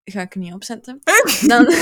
Ga 0.04 0.22
ik 0.22 0.36
niet 0.36 0.54
opzetten. 0.54 1.02
Dan... 1.48 1.66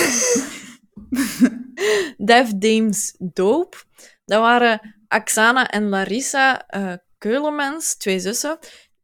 Def 2.17 2.53
Dames 2.57 3.15
Dope. 3.19 3.77
Dat 4.25 4.41
waren 4.41 4.95
Axana 5.07 5.69
en 5.69 5.89
Larissa 5.89 6.67
eh 6.67 6.93
Keulemans, 7.17 7.95
twee 7.97 8.19
zussen. 8.19 8.57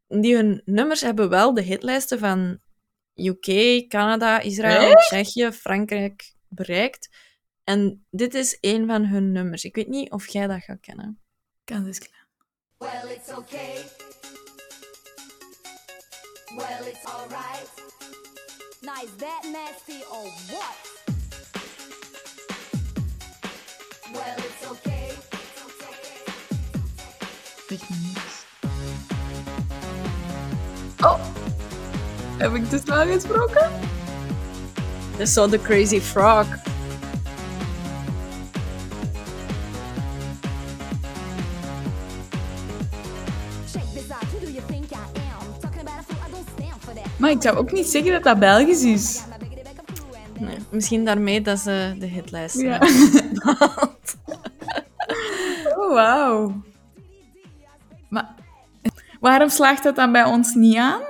Die 0.08 0.34
hun 0.34 0.62
nummers 0.64 1.00
hebben 1.00 1.28
wel 1.28 1.54
de 1.54 1.62
hitlijsten 1.62 2.18
van 2.18 2.58
UK, 3.14 3.84
Canada, 3.88 4.40
Israël, 4.40 4.94
Tsjechië, 4.94 5.52
Frankrijk 5.52 6.34
bereikt. 6.48 7.08
En 7.64 8.06
dit 8.10 8.34
is 8.34 8.58
een 8.60 8.86
van 8.86 9.04
hun 9.04 9.32
nummers. 9.32 9.64
Ik 9.64 9.74
weet 9.74 9.88
niet 9.88 10.10
of 10.10 10.28
jij 10.28 10.46
dat 10.46 10.62
gaat 10.62 10.80
kennen. 10.80 11.20
Kan 11.64 11.84
dus 11.84 11.98
klaar. 11.98 12.26
Well, 12.78 13.14
it's 13.16 13.30
okay. 13.30 13.74
Well, 16.56 16.86
it's 16.86 17.04
alright. 17.04 17.70
Now, 18.80 19.02
is 19.02 19.16
that 19.16 19.44
nasty 19.52 20.02
or 20.10 20.24
what? 20.50 20.76
Well, 24.12 24.36
it's 24.36 24.70
okay. 24.70 24.91
Niks. 27.72 28.44
Oh! 31.00 31.18
Heb 32.38 32.54
ik 32.54 32.70
dus 32.70 32.82
wel 32.84 33.06
gesproken? 33.06 33.70
Dat 35.10 35.20
is 35.20 35.32
zo 35.32 35.48
The 35.48 35.58
Crazy 35.58 36.00
Frog. 36.00 36.46
Maar 47.16 47.30
ik 47.30 47.42
zou 47.42 47.56
ook 47.56 47.72
niet 47.72 47.86
zeggen 47.86 48.12
dat 48.12 48.22
dat 48.22 48.38
Belgisch 48.38 48.82
is. 48.82 49.22
Nee, 50.38 50.56
misschien 50.70 51.04
daarmee 51.04 51.40
dat 51.42 51.58
ze 51.58 51.94
de 51.98 52.06
hitlijst 52.06 52.60
Ja. 52.60 52.78
hebben. 52.78 52.90
Oh, 55.76 55.94
wauw. 55.94 56.62
Maar 58.12 58.34
waarom 59.20 59.48
slaagt 59.48 59.82
dat 59.82 59.96
dan 59.96 60.12
bij 60.12 60.24
ons 60.24 60.54
niet 60.54 60.76
aan? 60.76 61.02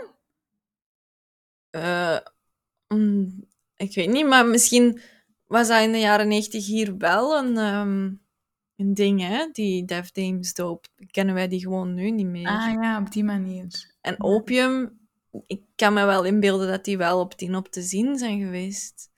Eh, 1.70 2.18
mm, 2.88 3.44
ik 3.76 3.94
weet 3.94 4.10
niet, 4.10 4.26
maar 4.26 4.46
misschien 4.46 5.00
was 5.46 5.68
dat 5.68 5.82
in 5.82 5.92
de 5.92 5.98
jaren 5.98 6.28
90 6.28 6.66
hier 6.66 6.96
wel 6.96 7.38
een, 7.38 7.56
ehm, 7.56 8.10
een 8.76 8.94
ding, 8.94 9.20
hè? 9.20 9.48
Die 9.52 9.84
Def 9.84 10.10
Dames 10.10 10.54
doop. 10.54 10.86
Kennen 11.10 11.34
wij 11.34 11.48
die 11.48 11.60
gewoon 11.60 11.94
nu 11.94 12.10
niet 12.10 12.26
meer. 12.26 12.48
Ah 12.48 12.72
ja, 12.82 12.98
op 12.98 13.12
die 13.12 13.24
manier. 13.24 13.94
En 14.00 14.22
opium, 14.22 14.98
ik 15.46 15.62
kan 15.76 15.92
me 15.92 16.04
wel 16.04 16.24
inbeelden 16.24 16.68
dat 16.68 16.84
die 16.84 16.98
wel 16.98 17.20
op 17.20 17.34
tien 17.34 17.56
op 17.56 17.68
te 17.68 17.82
zien 17.82 18.18
zijn 18.18 18.40
geweest. 18.40 19.10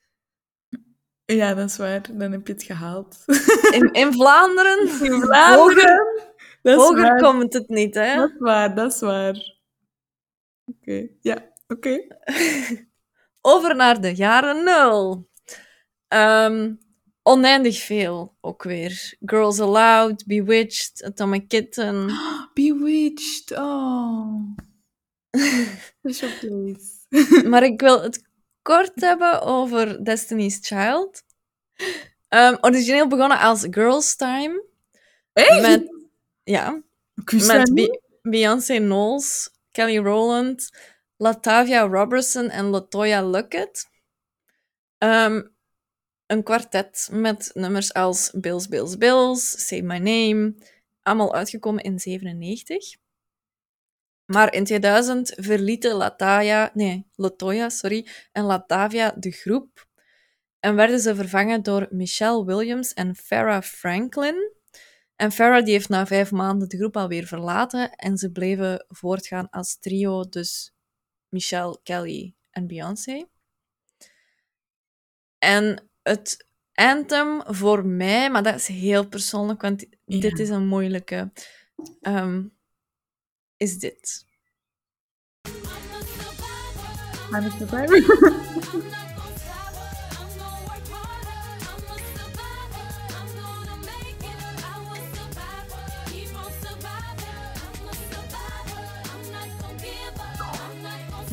Ja, 1.25 1.55
dat 1.55 1.69
is 1.69 1.77
waar. 1.77 2.03
Dan 2.13 2.33
heb 2.33 2.47
je 2.47 2.53
het 2.53 2.63
gehaald. 2.63 3.25
In, 3.71 3.93
in 3.93 4.13
Vlaanderen, 4.13 4.79
In 4.81 5.21
Vlaanderen. 5.21 6.14
Hoger 6.73 7.21
komt 7.21 7.53
het 7.53 7.69
niet, 7.69 7.95
hè? 7.95 8.17
Dat 8.17 8.31
is 8.31 8.39
waar, 8.39 8.75
dat 8.75 8.93
is 8.93 9.01
waar. 9.01 9.57
Oké, 10.65 11.09
ja, 11.21 11.53
oké. 11.67 12.07
Over 13.41 13.77
naar 13.77 14.01
de 14.01 14.15
jaren 14.15 14.65
nul. 14.65 15.29
Ehm, 16.09 16.75
oneindig 17.23 17.79
veel, 17.79 18.37
ook 18.41 18.63
weer. 18.63 19.17
Girls 19.21 19.61
Aloud, 19.61 20.27
Bewitched, 20.27 21.03
Atomic 21.05 21.49
Kitten. 21.49 22.11
Bewitched, 22.55 23.51
oh. 23.59 24.57
Place. 26.01 27.03
maar 27.51 27.63
ik 27.63 27.81
wil 27.81 28.03
het 28.03 28.29
kort 28.63 29.01
hebben 29.01 29.43
over 29.43 30.05
Destiny's 30.05 30.59
Child. 30.63 31.23
Ehm, 32.29 32.57
origineel 32.61 33.09
begonnen 33.09 33.39
als 33.39 33.67
Girls 33.71 34.17
Time. 34.17 34.65
Met, 35.33 35.94
ja, 36.45 36.83
met. 37.59 37.75
Be- 37.75 38.01
Beyoncé 38.23 38.77
Knowles, 38.77 39.51
Kelly 39.71 39.99
Rowland, 39.99 40.71
Latavia 41.17 41.87
Robertson 41.87 42.51
en 42.51 42.65
Latoya 42.65 43.23
Luckett. 43.23 43.89
Ehm, 44.99 45.43
een 46.27 46.43
kwartet 46.43 47.09
met 47.13 47.51
nummers 47.55 47.93
als 47.93 48.31
Bills, 48.35 48.69
Bills, 48.69 48.97
Bills, 48.97 49.67
Say 49.67 49.81
My 49.81 49.99
Name, 49.99 50.55
allemaal 51.03 51.35
uitgekomen 51.35 51.83
in 51.85 51.99
97. 51.99 52.97
Maar 54.25 54.55
in 54.55 54.65
2000 54.65 55.33
verlieten 55.37 55.95
Lataya, 55.95 56.71
nee, 56.75 57.07
Latoya 57.15 57.69
sorry, 57.69 58.07
en 58.33 58.45
Latavia 58.45 59.15
de 59.19 59.31
groep 59.31 59.87
en 60.61 60.75
werden 60.75 61.01
ze 61.01 61.15
vervangen 61.15 61.63
door 61.63 61.87
Michelle 61.91 62.45
Williams 62.45 62.93
en 62.93 63.17
Farrah 63.17 63.63
Franklin. 63.63 64.53
En 65.17 65.33
Farrah 65.33 65.65
die 65.65 65.73
heeft 65.73 65.89
na 65.89 66.07
vijf 66.07 66.31
maanden 66.31 66.69
de 66.69 66.77
groep 66.77 66.97
alweer 66.97 67.27
verlaten 67.27 67.91
en 67.95 68.17
ze 68.17 68.33
bleven 68.33 68.85
voortgaan 68.89 69.51
als 69.51 69.79
trio, 69.79 70.29
dus 70.29 70.75
Michelle, 71.29 71.81
Kelly 71.83 72.35
en 72.51 72.67
Beyoncé. 72.67 73.27
En 75.39 75.91
het 76.03 76.47
anthem 76.75 77.43
voor 77.47 77.87
mij, 77.87 78.31
maar 78.31 78.43
dat 78.43 78.55
is 78.55 78.67
heel 78.67 79.09
persoonlijk, 79.09 79.63
want 79.63 79.87
Ja. 80.05 80.21
dit 80.21 80.39
is 80.39 80.49
een 80.49 80.67
moeilijke, 80.67 81.33
ehm, 82.01 82.45
is 83.57 83.79
dit. 83.79 84.27
I'm 87.31 87.45
a 87.45 87.51
survivor. 87.51 89.13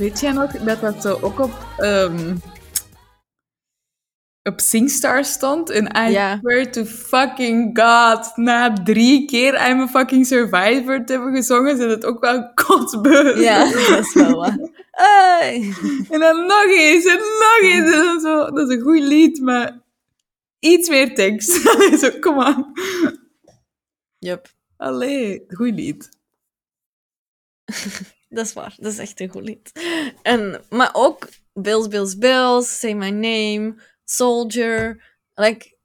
Weet 0.01 0.19
jij 0.19 0.31
nog 0.31 0.51
dat 0.51 0.81
dat 0.81 1.01
zo 1.01 1.19
ook 1.21 1.39
op, 1.39 1.51
ehm, 1.77 2.35
op 4.43 4.59
Singstar 4.59 5.25
stond? 5.25 5.69
En 5.69 5.85
I 5.97 6.11
Ja. 6.11 6.37
swear 6.37 6.71
to 6.71 6.83
fucking 6.85 7.79
god, 7.79 8.37
na 8.37 8.73
drie 8.73 9.25
keer 9.25 9.69
I'm 9.69 9.79
a 9.79 9.87
fucking 9.87 10.25
survivor 10.25 11.05
te 11.05 11.11
hebben 11.13 11.35
gezongen, 11.35 11.77
zijn 11.77 11.89
het 11.89 12.05
ook 12.05 12.19
wel 12.21 12.51
kotsbeu. 12.65 13.39
Ja, 13.41 13.63
dat 13.71 13.99
is 14.05 14.13
wel 14.13 14.35
waar. 14.35 14.57
En 16.09 16.19
dan 16.19 16.45
nog 16.45 16.65
eens, 16.65 17.05
en 17.05 17.17
nog 17.17 17.59
eens. 17.61 17.93
En 17.93 18.03
dan 18.03 18.19
zo, 18.19 18.51
dat 18.51 18.69
is 18.69 18.75
een 18.75 18.81
goed 18.81 18.99
lied, 19.01 19.41
maar 19.41 19.79
iets 20.59 20.89
meer 20.89 21.15
tekst. 21.15 21.51
Zo, 21.99 22.09
kom 22.19 22.39
aan. 22.41 22.71
Yup, 24.17 24.47
Allee, 24.77 25.43
goed 25.47 25.73
lied. 25.75 26.09
dat 28.31 28.45
is 28.45 28.53
waar. 28.53 28.75
Dat 28.77 28.91
is 28.91 28.97
echt 28.97 29.19
een 29.19 29.29
goed 29.29 29.43
lied. 29.43 29.71
En, 30.21 30.63
maar 30.69 30.89
ook 30.93 31.29
Bills, 31.53 31.87
Bills, 31.87 32.17
Bills, 32.17 32.79
Say 32.79 32.93
My 32.93 33.09
Name, 33.09 33.75
Soldier. 34.03 35.03
Like, 35.33 35.77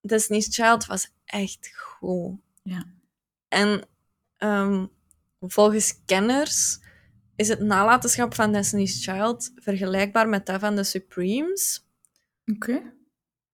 Destiny's 0.00 0.54
Child 0.54 0.86
was 0.86 1.10
echt 1.24 1.70
goed. 1.76 2.40
Ja. 2.62 2.84
En 3.48 3.82
ehm, 4.36 4.86
volgens 5.40 6.04
kenners 6.04 6.80
is 7.36 7.48
het 7.48 7.60
nalatenschap 7.60 8.34
van 8.34 8.52
Destiny's 8.52 9.04
Child 9.04 9.52
vergelijkbaar 9.54 10.28
met 10.28 10.46
dat 10.46 10.60
van 10.60 10.76
de 10.76 10.84
Supremes. 10.84 11.86
Oké. 12.54 12.92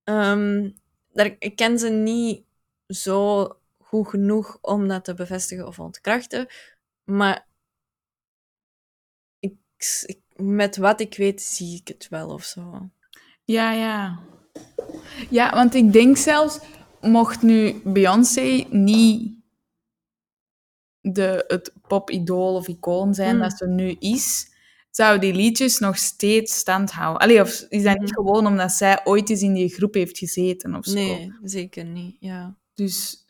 Ehm, 0.05 0.71
daar, 1.13 1.37
ik 1.39 1.57
ken 1.57 1.79
ze 1.79 1.89
niet 1.89 2.45
zo 2.87 3.49
goed 3.79 4.09
genoeg 4.09 4.59
om 4.61 4.89
dat 4.89 5.05
te 5.05 5.15
bevestigen 5.15 5.67
of 5.67 5.79
ontkrachten. 5.79 6.47
Maar 7.05 7.48
ik, 10.07 10.19
met 10.37 10.77
wat 10.77 11.01
ik 11.01 11.17
weet, 11.17 11.43
zie 11.43 11.77
ik 11.81 11.89
het 11.89 12.07
wel 12.11 12.29
of 12.29 12.45
zo. 12.45 12.91
Ja, 13.45 13.73
ja. 13.73 14.19
Ja, 15.31 15.51
want 15.51 15.75
ik 15.75 15.93
denk 15.93 16.17
zelfs, 16.17 16.59
mocht 17.01 17.43
nu 17.43 17.81
Beyoncé 17.85 18.65
niet 18.71 19.37
de, 21.01 21.45
het 21.47 21.73
pop-idool 21.87 22.55
of 22.55 22.69
icoon 22.69 23.15
zijn 23.15 23.35
Mm. 23.35 23.41
dat 23.43 23.57
ze 23.57 23.67
nu 23.67 23.97
is, 23.99 24.53
zou 24.91 25.19
die 25.19 25.35
liedjes 25.35 25.79
nog 25.79 25.99
steeds 25.99 26.57
stand 26.57 26.91
houden. 26.91 27.23
Allee, 27.23 27.41
of 27.41 27.67
is 27.69 27.83
dat 27.83 27.99
niet 27.99 28.11
Mhm. 28.11 28.15
gewoon 28.21 28.47
omdat 28.47 28.73
zij 28.73 29.01
ooit 29.05 29.31
eens 29.31 29.43
in 29.43 29.55
die 29.55 29.69
groep 29.69 29.95
heeft 29.95 30.19
gezeten 30.19 30.75
of 30.75 30.85
zo? 30.85 30.95
Nee, 30.95 31.33
zeker 31.43 31.85
niet. 31.85 32.17
Ja. 32.21 32.57
Dus... 32.75 33.27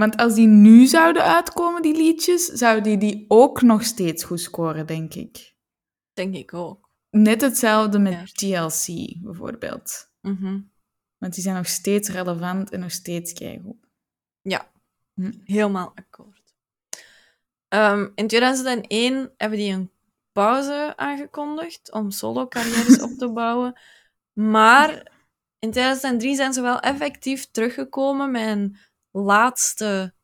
Want 0.00 0.16
als 0.16 0.34
die 0.34 0.46
nu 0.46 0.86
zouden 0.86 1.24
uitkomen, 1.24 1.82
die 1.82 1.96
liedjes, 1.96 2.44
zouden 2.46 2.82
die 2.82 2.98
die 2.98 3.24
ook 3.28 3.62
nog 3.62 3.84
steeds 3.84 4.24
goed 4.24 4.40
scoren, 4.40 4.86
denk 4.86 5.14
ik. 5.14 5.54
Denk 6.12 6.34
ik 6.34 6.54
ook. 6.54 6.88
Net 7.10 7.40
hetzelfde 7.40 7.98
met 7.98 8.40
Ja. 8.40 8.68
TLC, 8.68 9.14
bijvoorbeeld. 9.22 10.10
Mhm. 10.20 10.60
Want 11.18 11.34
die 11.34 11.42
zijn 11.42 11.56
nog 11.56 11.66
steeds 11.66 12.08
relevant 12.08 12.70
en 12.70 12.80
nog 12.80 12.90
steeds 12.90 13.32
keigoed. 13.32 13.86
Ja, 14.42 14.70
Hm. 15.14 15.32
helemaal 15.44 15.92
akkoord. 15.94 16.54
Ehm, 17.68 18.08
in 18.14 18.26
2001 18.26 19.32
hebben 19.36 19.58
die 19.58 19.72
een 19.72 19.90
pauze 20.32 20.92
aangekondigd 20.96 21.92
om 21.92 22.10
solo-carrières 22.10 23.00
op 23.02 23.10
te 23.18 23.32
bouwen. 23.32 23.78
Maar 24.32 25.12
in 25.58 25.70
2003 25.70 26.34
zijn 26.34 26.52
ze 26.52 26.60
wel 26.60 26.80
effectief 26.80 27.50
teruggekomen 27.50 28.30
met 28.30 28.46
een 28.48 28.76
laatste 29.10 30.14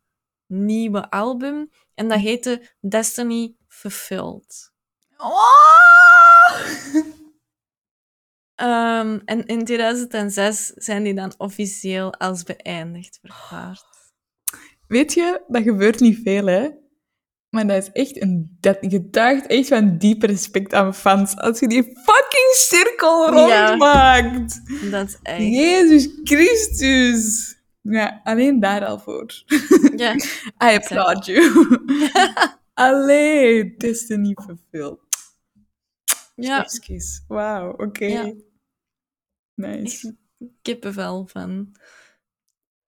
nieuwe 0.46 1.10
album. 1.10 1.70
En 1.94 2.08
dat 2.08 2.18
heette 2.18 2.74
Destiny 2.88 3.54
Fulfilled. 3.68 4.72
Ehm, 8.54 9.18
en 9.24 9.46
in 9.46 9.64
2006 9.64 10.66
zijn 10.66 11.02
die 11.02 11.14
dan 11.14 11.34
officieel 11.36 12.14
als 12.14 12.42
beëindigd 12.42 13.18
verklaard. 13.20 13.84
Weet 14.86 15.12
je, 15.14 15.42
dat 15.48 15.62
gebeurt 15.62 16.00
niet 16.00 16.18
veel, 16.22 16.46
hè? 16.46 16.68
Maar 17.50 17.66
dat 17.66 17.82
is 17.82 17.90
echt 17.92 18.22
een... 18.22 18.56
Dat 18.60 18.76
getuigt 18.80 19.46
echt 19.46 19.68
van 19.68 19.98
diep 19.98 20.22
respect 20.22 20.72
aan 20.72 20.94
fans. 20.94 21.36
Als 21.36 21.58
je 21.58 21.68
die 21.68 21.82
fucking 21.82 22.52
cirkel 22.54 23.34
Ja. 23.34 23.68
rondmaakt. 23.68 24.60
Dat 24.90 25.08
is 25.08 25.18
echt... 25.22 25.42
Jezus 25.42 26.08
Christus. 26.24 27.55
Ja, 27.88 28.20
alleen 28.24 28.60
daar 28.60 28.84
al 28.84 28.98
voor. 28.98 29.44
Ja, 29.96 30.14
I 30.70 30.76
applaud 30.76 31.26
you. 31.26 31.78
Allee, 32.74 33.76
Destiny 33.76 34.36
fulfilled. 34.44 34.98
ja 36.34 36.64
Excuus. 36.64 37.24
Wauw, 37.28 37.70
oké. 37.70 38.04
Ja. 38.06 38.32
Nice. 39.54 40.16
kippenvel 40.62 41.26
van... 41.26 41.76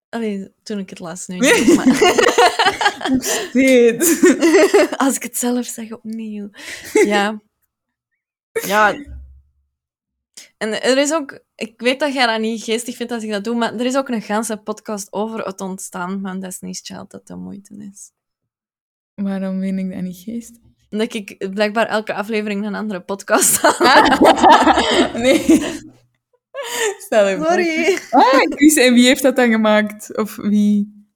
Allee, 0.09 0.53
toen 0.63 0.79
ik 0.79 0.89
het 0.89 0.99
las 0.99 1.27
nu. 1.27 1.37
Nee. 1.49 1.63
niet, 1.63 1.75
maar-. 4.31 4.97
Als 4.97 5.15
ik 5.15 5.23
het 5.23 5.37
zelf 5.37 5.65
zeg 5.65 5.91
opnieuw. 5.91 6.49
Ja. 6.93 7.41
Ja. 8.51 8.95
En 10.57 10.81
er 10.81 10.97
is 10.97 11.13
ook... 11.13 11.43
Ik 11.59 11.73
weet 11.77 11.99
dat 11.99 12.13
jij 12.13 12.25
dat 12.25 12.39
niet 12.39 12.63
geestig 12.63 12.95
vindt 12.95 13.11
als 13.11 13.23
ik 13.23 13.29
dat 13.29 13.43
doe, 13.43 13.55
maar 13.55 13.73
er 13.73 13.85
is 13.85 13.97
ook 13.97 14.09
een 14.09 14.21
ganse 14.21 14.57
podcast 14.57 15.13
over 15.13 15.45
het 15.45 15.61
ontstaan 15.61 16.19
van 16.21 16.39
Destiny's 16.39 16.81
Child 16.83 17.11
dat 17.11 17.27
de 17.27 17.35
moeite 17.35 17.89
is. 17.91 18.11
Waarom 19.15 19.59
vind 19.59 19.79
ik 19.79 19.91
dat 19.91 20.01
niet 20.01 20.17
geest? 20.17 20.59
Omdat 20.89 21.13
ik 21.13 21.49
blijkbaar 21.53 21.87
elke 21.87 22.13
aflevering 22.13 22.65
een 22.65 22.75
andere 22.75 23.01
podcast 23.01 23.57
had. 23.61 24.19
nee. 25.23 25.39
Stel. 26.99 27.43
Sorry. 27.43 27.99
Ah, 28.09 28.39
Chris, 28.49 28.75
en 28.75 28.93
wie 28.93 29.05
heeft 29.05 29.21
dat 29.21 29.35
dan 29.35 29.49
gemaakt? 29.49 30.17
Of 30.17 30.35
wie? 30.35 31.07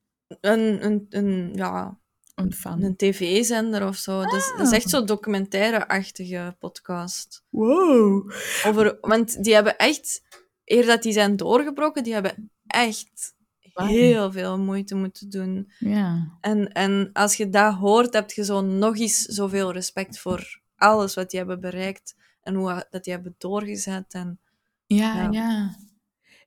Een, 0.41 0.86
een, 0.86 1.06
een, 1.10 1.51
ja, 1.56 1.99
Een 2.36 2.54
fan. 2.54 2.84
een 2.84 2.96
tv-zender 2.96 3.88
of 3.88 3.96
zo. 3.96 4.24
Dus, 4.24 4.54
dat 4.58 4.67
is 4.67 4.72
echt 4.72 4.89
zo'n 4.89 5.06
documentaire-achtige 5.06 6.56
podcast. 6.60 7.43
Wow. 7.50 8.32
Over, 8.65 8.98
want 9.02 9.43
die 9.43 9.54
hebben 9.54 9.78
echt, 9.78 10.22
eer 10.65 10.86
dat 10.86 11.04
die 11.04 11.13
zijn 11.13 11.36
doorgebroken, 11.36 12.04
die 12.04 12.13
hebben 12.13 12.52
echt 12.67 13.36
heel 13.74 14.32
veel 14.32 14.60
moeite 14.60 14.96
moeten 14.96 15.30
doen. 15.30 15.72
Ja. 15.80 16.38
En, 16.41 16.72
en 16.72 17.10
als 17.13 17.36
je 17.36 17.50
dat 17.50 17.74
hoort, 17.74 18.13
heb 18.13 18.32
je 18.32 18.46
zo 18.46 18.62
nog 18.62 18.98
eens 18.98 19.22
zoveel 19.22 19.72
respect 19.72 20.19
voor 20.19 20.62
alles 20.76 21.13
wat 21.13 21.30
die 21.30 21.39
hebben 21.39 21.60
bereikt 21.60 22.15
en 22.41 22.56
hoe 22.56 22.88
dat 22.89 23.04
die 23.04 23.13
hebben 23.13 23.36
doorgezet. 23.38 24.13
En, 24.13 24.39
Ja, 24.86 25.15
Ja. 25.15 25.28
ja. 25.32 25.76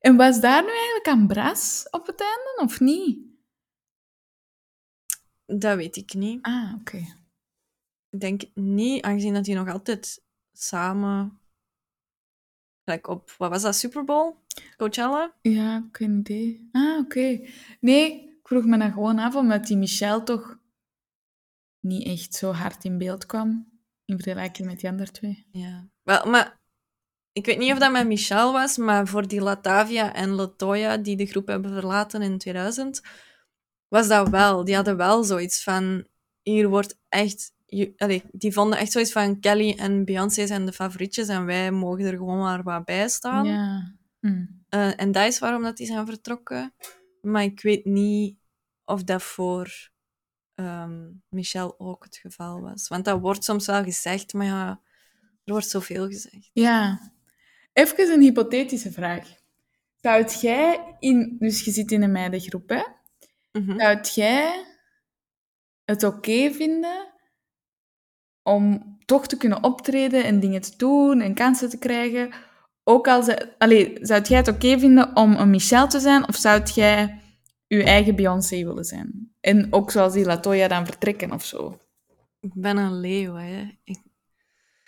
En 0.01 0.17
was 0.17 0.41
daar 0.41 0.63
nu 0.63 0.69
eigenlijk 0.69 1.07
aan 1.07 1.27
Bras 1.27 1.87
op 1.91 2.07
het 2.07 2.21
einde, 2.21 2.73
of 2.73 2.81
niet? 2.81 3.19
Dat 5.47 5.77
weet 5.77 5.97
ik 5.97 6.15
niet. 6.15 6.43
Ah, 6.43 6.75
oké. 6.81 6.97
Ik 8.11 8.21
denk 8.21 8.43
niet, 8.55 9.03
aangezien 9.03 9.35
dat 9.35 9.45
die 9.45 9.55
nog 9.55 9.69
altijd 9.69 10.23
samen... 10.53 11.41
Gelijk 12.85 13.09
op, 13.09 13.31
wat 13.39 13.51
was 13.51 13.63
dat, 13.63 13.77
Super 13.77 14.05
Bowl? 14.05 14.35
Coachella? 14.77 15.35
Ja, 15.41 15.89
geen 15.93 16.19
idee. 16.19 16.69
Ah, 16.73 16.99
oké. 16.99 17.41
Nee, 17.81 18.23
ik 18.23 18.49
vroeg 18.49 18.65
me 18.65 18.79
dan 18.79 18.93
gewoon 18.93 19.19
af, 19.19 19.35
omdat 19.35 19.67
die 19.67 19.77
Michelle 19.77 20.23
toch 20.23 20.59
niet 21.81 22.07
echt 22.07 22.35
zo 22.35 22.53
hard 22.53 22.85
in 22.85 22.99
beeld 22.99 23.27
kwam, 23.27 23.81
in 24.05 24.19
vergelijking 24.21 24.69
met 24.69 24.81
die 24.81 24.91
andere 24.91 25.11
twee. 25.11 25.47
Ja. 25.51 25.89
Wel, 26.03 26.25
maar 26.27 26.61
ik 27.33 27.47
weet 27.47 27.59
niet 27.59 27.73
of 27.73 27.79
dat 27.79 27.93
met 27.93 28.07
Michelle 28.07 28.53
was, 28.53 28.77
maar 28.77 29.07
voor 29.07 29.29
die 29.29 29.41
Latavia 29.41 30.15
en 30.15 30.31
Latoya, 30.31 30.97
die 30.97 31.17
de 31.17 31.27
groep 31.27 31.47
hebben 31.47 31.73
verlaten 31.73 32.23
in 32.23 32.39
2000, 32.39 33.03
was 33.89 34.09
dat 34.09 34.29
wel. 34.29 34.65
Die 34.65 34.75
hadden 34.75 34.97
wel 34.97 35.25
zoiets 35.25 35.63
van, 35.63 36.07
hier 36.43 36.69
wordt 36.69 36.99
echt... 37.09 37.53
je- 37.67 37.93
allee, 37.97 38.23
die 38.33 38.53
vonden 38.53 38.79
echt 38.79 38.93
zoiets 38.93 39.13
van, 39.13 39.41
Kelly 39.41 39.75
en 39.79 40.05
Beyoncé 40.05 40.47
zijn 40.47 40.67
de 40.67 40.73
favorietjes 40.73 41.29
en 41.29 41.45
wij 41.45 41.71
mogen 41.71 42.05
er 42.05 42.17
gewoon 42.17 42.39
maar 42.39 42.63
wat 42.63 42.85
bij 42.85 43.09
staan. 43.09 43.47
Ja. 43.47 43.95
Hm. 44.21 44.45
Eh, 44.69 45.01
en 45.01 45.13
dat 45.13 45.27
is 45.27 45.39
waarom 45.39 45.63
dat 45.63 45.77
die 45.77 45.87
zijn 45.87 46.07
vertrokken. 46.07 46.75
Maar 47.21 47.43
ik 47.43 47.61
weet 47.63 47.85
niet 47.85 48.39
of 48.85 49.05
dat 49.05 49.23
voor 49.23 49.91
ehm, 50.55 51.11
Michelle 51.29 51.79
ook 51.79 52.05
het 52.05 52.17
geval 52.17 52.61
was. 52.61 52.89
Want 52.89 53.05
dat 53.05 53.21
wordt 53.21 53.45
soms 53.45 53.67
wel 53.67 53.83
gezegd, 53.85 54.33
maar 54.33 54.47
ja, 54.47 54.81
er 55.45 55.53
wordt 55.53 55.69
zoveel 55.69 56.07
gezegd. 56.07 56.51
Ja. 56.53 57.01
Even 57.73 58.13
een 58.13 58.21
hypothetische 58.21 58.93
vraag. 58.93 59.29
Zou 60.01 60.25
jij 60.41 60.97
in... 60.99 61.37
Dus 61.39 61.65
je 61.65 61.71
zit 61.71 61.93
in 61.93 62.03
een 62.03 62.13
meidengroep, 62.13 62.69
hè? 62.69 62.83
Mhm. 63.57 63.79
Zou 63.79 64.01
jij 64.15 64.65
het 65.85 66.03
oké 66.03 66.53
vinden 66.53 67.13
om 68.43 68.97
toch 69.05 69.27
te 69.27 69.37
kunnen 69.37 69.63
optreden 69.63 70.25
en 70.25 70.41
dingen 70.41 70.61
te 70.61 70.77
doen 70.77 71.21
en 71.21 71.35
kansen 71.35 71.71
te 71.71 71.79
krijgen? 71.79 72.33
Ook 72.85 73.09
al 73.09 73.23
ze, 73.23 73.59
allee, 73.59 73.99
zou 74.01 74.23
jij 74.23 74.37
het 74.37 74.49
oké 74.49 74.79
vinden 74.79 75.17
om 75.17 75.35
een 75.35 75.51
Michelle 75.51 75.87
te 75.87 76.01
zijn 76.01 76.29
of 76.29 76.37
zou 76.37 76.63
jij 76.63 77.21
je 77.67 77.83
eigen 77.83 78.17
Beyoncé 78.17 78.65
willen 78.65 78.85
zijn? 78.85 79.33
En 79.41 79.73
ook 79.73 79.91
zoals 79.91 80.13
die 80.13 80.25
Latoya 80.25 80.69
dan 80.69 80.87
vertrekken 80.87 81.33
of 81.33 81.45
zo? 81.45 81.79
Ik 82.41 82.53
ben 82.55 82.77
een 82.77 83.01
leeuw, 83.01 83.35
hè. 83.35 83.79
Ik... 83.85 83.99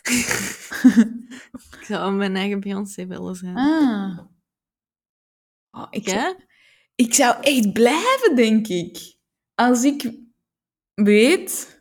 ik 1.79 1.85
zou 1.85 2.13
mijn 2.13 2.37
eigen 2.37 2.61
Beyoncé 2.61 3.07
willen 3.07 3.35
zijn. 3.35 3.57
Ah. 3.57 4.19
Oh, 5.71 5.87
ik, 5.91 6.09
zou, 6.09 6.21
Jij? 6.21 6.48
Ik 7.01 7.15
zou 7.15 7.37
echt 7.41 7.73
blijven, 7.73 8.37
denk 8.37 8.67
ik. 8.69 9.15
Als 9.55 9.85
ik 9.85 10.11
weet... 10.95 11.77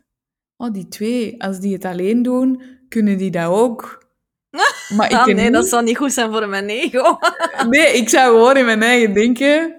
Oh, 0.56 0.72
die 0.72 0.88
twee, 0.88 1.42
als 1.42 1.60
die 1.60 1.72
het 1.72 1.84
alleen 1.84 2.22
doen, 2.22 2.62
kunnen 2.88 3.18
die 3.18 3.30
dat 3.30 3.46
ook. 3.50 4.06
Maar 4.96 5.10
ik 5.10 5.16
Ah, 5.16 5.26
nee, 5.26 5.34
niet- 5.34 5.52
dat 5.52 5.68
zou 5.68 5.84
niet 5.84 5.96
goed 5.96 6.12
zijn 6.12 6.30
voor 6.32 6.48
mijn 6.48 6.68
ego. 6.68 7.18
Nee, 7.68 7.96
ik 7.96 8.08
zou 8.08 8.36
gewoon 8.36 8.56
in 8.56 8.64
mijn 8.64 8.82
eigen 8.82 9.14
denken... 9.14 9.76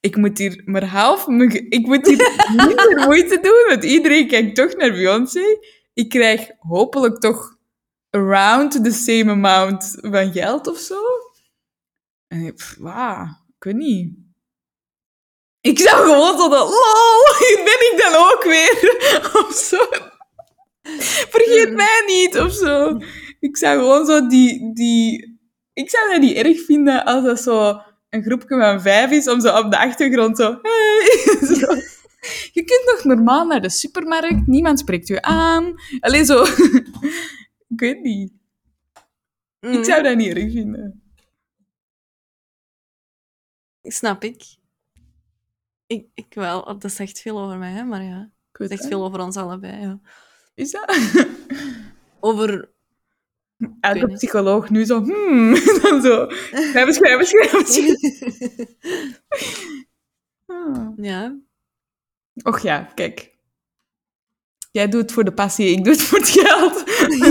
Ik 0.00 0.16
moet 0.16 0.38
hier 0.38 0.62
maar 0.64 0.84
half... 0.84 1.26
Ik 1.68 1.86
moet 1.86 2.06
hier 2.06 2.32
minder 2.66 3.04
moeite 3.06 3.38
doen, 3.42 3.64
want 3.68 3.84
iedereen 3.84 4.28
kijkt 4.28 4.54
toch 4.56 4.76
naar 4.76 4.90
Beyoncé. 4.90 5.58
Ik 5.94 6.08
krijg 6.08 6.50
hopelijk 6.58 7.18
toch 7.20 7.56
around 8.10 8.84
the 8.84 8.90
same 8.90 9.30
amount 9.30 9.96
van 10.00 10.32
geld 10.32 10.66
of 10.66 10.78
zo. 10.78 11.00
En 12.28 12.40
ik, 12.40 12.54
pff, 12.54 12.76
wauw, 12.78 13.24
ik 13.56 13.64
weet 13.64 13.74
niet. 13.76 14.14
Ik 15.62 15.78
zou 15.78 16.02
gewoon 16.02 16.38
zo 16.38 16.48
dat... 16.48 16.68
Lol, 16.68 17.36
hier 17.46 17.60
ben 17.64 17.92
ik 17.92 17.94
dan 17.96 18.14
ook 18.14 18.42
weer. 18.44 19.00
Of 19.46 19.54
zo. 19.54 19.78
Vergeet 21.28 21.72
mij 21.72 22.02
niet, 22.06 22.38
of 22.38 22.52
zo. 22.52 22.98
Ik 23.40 23.56
zou 23.56 23.78
gewoon 23.78 24.06
zo 24.06 24.26
die... 24.26 24.74
die 24.74 25.30
ik 25.72 25.90
zou 25.90 26.10
dat 26.10 26.20
niet 26.20 26.36
erg 26.36 26.64
vinden 26.64 27.04
als 27.04 27.24
dat 27.24 27.40
zo 27.40 27.80
een 28.10 28.22
groepje 28.22 28.58
van 28.58 28.80
vijf 28.80 29.10
is, 29.10 29.28
om 29.28 29.40
zo 29.40 29.58
op 29.58 29.70
de 29.70 29.78
achtergrond 29.78 30.36
zo... 30.36 30.58
Hey, 30.62 31.46
zo. 31.56 31.74
Je 32.52 32.64
kunt 32.64 32.84
nog 32.94 33.04
normaal 33.04 33.46
naar 33.46 33.60
de 33.62 33.70
supermarkt, 33.70 34.46
niemand 34.46 34.78
spreekt 34.78 35.08
je 35.08 35.22
aan. 35.22 35.74
Alleen 36.00 36.24
zo... 36.24 36.42
ik 37.68 37.80
weet 37.80 38.00
niet. 38.00 38.32
Mm, 39.60 39.72
Ik 39.72 39.84
zou 39.84 40.02
dat 40.02 40.16
niet 40.16 40.36
erg 40.36 40.52
vinden. 40.52 41.02
Snap 43.82 44.24
ik. 44.24 44.60
Ik. 45.92 46.06
Ik 46.14 46.34
wel, 46.34 46.78
dat 46.78 46.92
zegt 46.92 47.20
veel 47.20 47.40
over 47.40 47.58
mij, 47.58 47.70
hè, 47.70 47.84
maar 47.84 48.02
ja. 48.02 48.30
Ik 48.52 48.58
Dat 48.58 48.68
zegt 48.68 48.86
veel 48.86 49.04
over 49.04 49.20
ons 49.20 49.36
allebei, 49.36 49.80
ja. 49.80 50.00
Is 50.54 50.70
dat? 50.70 50.96
Over... 52.20 52.70
Elke 53.80 54.12
psycholoog 54.12 54.70
nu 54.70 54.84
zo... 54.84 55.02
Hmm, 55.02 55.54
dan 55.82 56.02
zo... 56.02 56.26
Schrijven, 56.50 56.94
schrijven, 56.94 57.26
schrijven. 57.30 57.66
schrijven. 57.66 58.76
Ah. 60.46 60.88
ja. 60.96 61.36
Och 62.42 62.60
ja, 62.60 62.90
kijk. 62.94 63.30
Jij 64.70 64.88
doet 64.88 65.02
het 65.02 65.12
voor 65.12 65.24
de 65.24 65.32
passie, 65.32 65.76
ik 65.76 65.84
doe 65.84 65.92
het 65.92 66.02
voor 66.02 66.18
het 66.18 66.28
geld. 66.28 66.84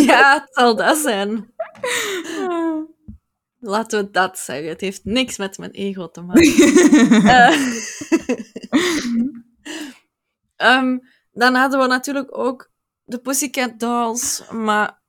ja, 0.05 0.33
het 0.33 0.53
zal 0.53 0.75
dat 0.75 0.97
zijn. 0.97 1.53
Ah. 2.39 2.89
Laten 3.63 4.03
we 4.03 4.11
dat 4.11 4.39
zeggen. 4.39 4.69
Het 4.69 4.81
heeft 4.81 5.05
niks 5.05 5.37
met 5.37 5.57
mijn 5.57 5.71
ego 5.71 6.11
te 6.11 6.21
maken. 6.21 6.43
Eh, 7.27 7.55
ehm, 10.77 10.97
dan 11.31 11.55
hadden 11.55 11.79
we 11.79 11.87
natuurlijk 11.87 12.37
ook 12.37 12.71
de 13.03 13.19
Pussycat 13.19 13.79
Dolls, 13.79 14.43
maar 14.49 15.01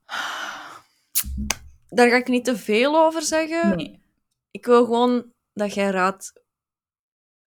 daar 1.89 2.09
ga 2.09 2.17
ik 2.17 2.29
niet 2.29 2.45
te 2.45 2.57
veel 2.57 3.05
over 3.05 3.23
zeggen. 3.23 3.77
Nee. 3.77 4.01
Ik 4.51 4.67
wil 4.67 4.85
gewoon 4.85 5.33
dat 5.53 5.75
jij 5.75 5.91
raadt 5.91 6.33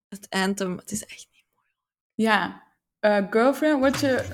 het 0.08 0.30
anthem. 0.30 0.78
Het 0.78 0.92
is 0.92 1.06
echt 1.06 1.28
niet. 1.32 1.46
Ja. 2.14 2.64
Eh, 3.00 3.26
girlfriend, 3.30 3.80
wat 3.80 4.00
je... 4.00 4.26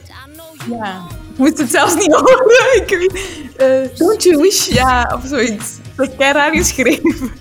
Ja. 0.67 1.07
Ik 1.31 1.37
moest 1.37 1.57
het 1.57 1.71
zelfs 1.71 1.95
niet 1.95 2.13
horen. 2.15 2.81
Ik 2.81 2.89
weet... 2.89 3.13
eh, 3.57 3.97
don't 3.97 4.23
you 4.23 4.41
wish... 4.41 4.67
Ja, 4.67 5.11
of 5.15 5.27
zoiets. 5.27 5.77
Dat 5.95 6.09
is 6.09 6.15
raar 6.17 6.55
geschreven. 6.55 7.31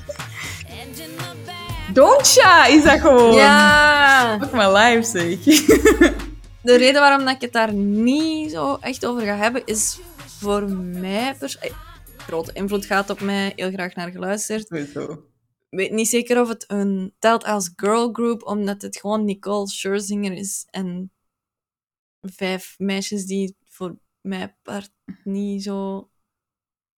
Don't 1.93 2.35
ya, 2.35 2.67
is 2.67 2.85
dat 2.85 3.01
gewoon. 3.01 3.35
Ja! 3.35 4.39
Fuck 4.41 4.53
my 4.53 4.67
life, 4.77 5.03
zeg. 5.03 5.39
De 6.63 6.77
reden 6.77 7.01
waarom 7.01 7.25
dat 7.25 7.35
ik 7.35 7.41
het 7.41 7.53
daar 7.53 7.73
niet 7.73 8.51
zo 8.51 8.77
echt 8.81 9.07
over 9.07 9.23
ga 9.23 9.37
hebben, 9.37 9.63
is 9.65 9.99
voor 10.27 10.69
mij... 10.71 11.37
Grote 12.17 12.53
invloed 12.53 12.85
gaat 12.85 13.11
op 13.11 13.21
mij, 13.21 13.53
heel 13.57 13.71
graag 13.71 13.95
naar 13.95 14.11
geluisterd. 14.11 14.67
Sowieso. 14.67 15.25
weet 15.71 15.91
niet 15.91 16.09
zeker 16.09 16.41
of 16.41 16.49
het 16.49 16.65
een 16.69 17.15
telt 17.19 17.45
als 17.45 17.73
girl 17.77 18.13
group, 18.13 18.43
omdat 18.47 18.83
het 18.83 18.99
gewoon 18.99 19.25
Nicole 19.25 19.69
Scherzinger 19.69 20.33
is 20.33 20.67
en 20.71 21.11
vijf 22.21 22.75
meisjes 22.79 23.25
die 23.27 23.57
voor 23.81 23.99
mij 24.21 24.57
part 24.63 24.91
niet 25.25 25.63
zo... 25.63 26.09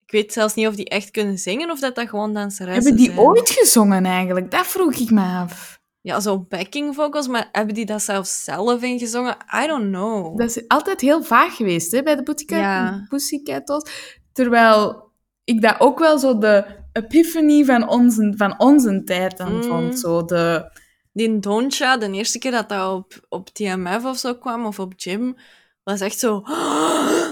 Ik 0.05 0.11
weet 0.13 0.33
zelfs 0.33 0.55
niet 0.55 0.67
of 0.67 0.75
die 0.75 0.89
echt 0.89 1.11
kunnen 1.11 1.39
zingen 1.39 1.71
of 1.71 1.81
dat 1.81 1.95
dat 1.95 2.09
gewoon 2.09 2.35
danseressen 2.35 2.83
Hebben 2.85 2.97
die 3.03 3.13
zijn. 3.15 3.19
ooit 3.27 3.51
gezongen 3.51 4.05
eigenlijk? 4.05 4.51
Dat 4.51 4.67
vroeg 4.67 4.95
ik 4.95 5.11
me 5.11 5.23
af. 5.25 5.81
Ja, 6.01 6.21
zo 6.21 6.39
backing 6.41 6.95
vocals, 6.95 7.29
maar 7.29 7.49
hebben 7.53 7.75
die 7.75 7.87
dat 7.87 8.03
zelfs 8.03 8.45
zelf 8.45 8.83
ingezongen? 8.83 9.37
I 9.65 9.67
don't 9.67 9.89
know. 9.91 10.39
Dat 10.39 10.49
is 10.57 10.69
altijd 10.69 11.01
heel 11.01 11.23
vaag 11.23 11.57
geweest 11.57 11.93
hè, 11.93 12.03
bij 12.03 12.17
de 12.17 12.23
Pussycat, 12.23 12.59
Ja. 12.59 13.07
Pussycat. 13.09 13.91
Terwijl 14.33 15.11
ik 15.45 15.61
dat 15.63 15.81
ook 15.81 15.99
wel 15.99 16.19
zo 16.19 16.39
de 16.39 16.65
epiphany 16.93 17.65
van 17.65 17.89
onze, 17.89 18.33
van 18.37 18.61
onze 18.61 19.03
tijd 19.05 19.37
dan 19.37 19.55
Mm. 19.55 19.63
vond. 19.63 19.99
Zo 19.99 20.25
de... 20.25 20.71
Die 21.13 21.39
Doncha, 21.39 21.97
de 21.97 22.11
eerste 22.11 22.39
keer 22.39 22.51
dat 22.51 22.69
dat 22.69 22.93
op, 22.93 23.27
op 23.29 23.49
TMF 23.49 24.05
of 24.05 24.19
zo 24.19 24.35
kwam, 24.35 24.67
of 24.67 24.79
op 24.79 24.93
Gym, 24.97 25.37
was 25.83 26.01
echt 26.01 26.19
zo... 26.19 26.43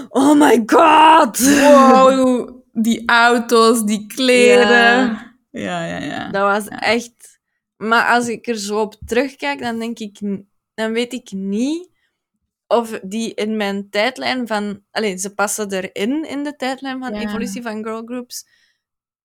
Oh 0.09 0.33
my 0.33 0.63
god! 0.65 1.39
Wow, 1.39 2.63
die 2.71 3.03
auto's, 3.05 3.83
die 3.83 4.07
kleren. 4.07 5.07
Ja. 5.07 5.29
Ja, 5.51 5.85
ja, 5.85 5.97
ja. 5.97 6.29
Dat 6.31 6.41
was 6.41 6.67
echt... 6.79 7.39
Maar 7.77 8.05
als 8.05 8.27
ik 8.27 8.47
er 8.47 8.57
zo 8.57 8.79
op 8.79 8.95
terugkijk, 9.05 9.59
dan 9.59 9.79
denk 9.79 9.99
ik... 9.99 10.19
Dan 10.73 10.91
weet 10.91 11.13
ik 11.13 11.31
niet 11.31 11.89
of 12.67 12.99
die 13.03 13.33
in 13.33 13.57
mijn 13.57 13.89
tijdlijn 13.89 14.47
van... 14.47 14.83
Alleen, 14.91 15.19
ze 15.19 15.33
passen 15.33 15.71
erin, 15.71 16.25
in 16.25 16.43
de 16.43 16.55
tijdlijn 16.55 16.99
van 16.99 17.13
Ja. 17.13 17.19
evolutie 17.21 17.61
van 17.61 17.83
girlgroups. 17.83 18.47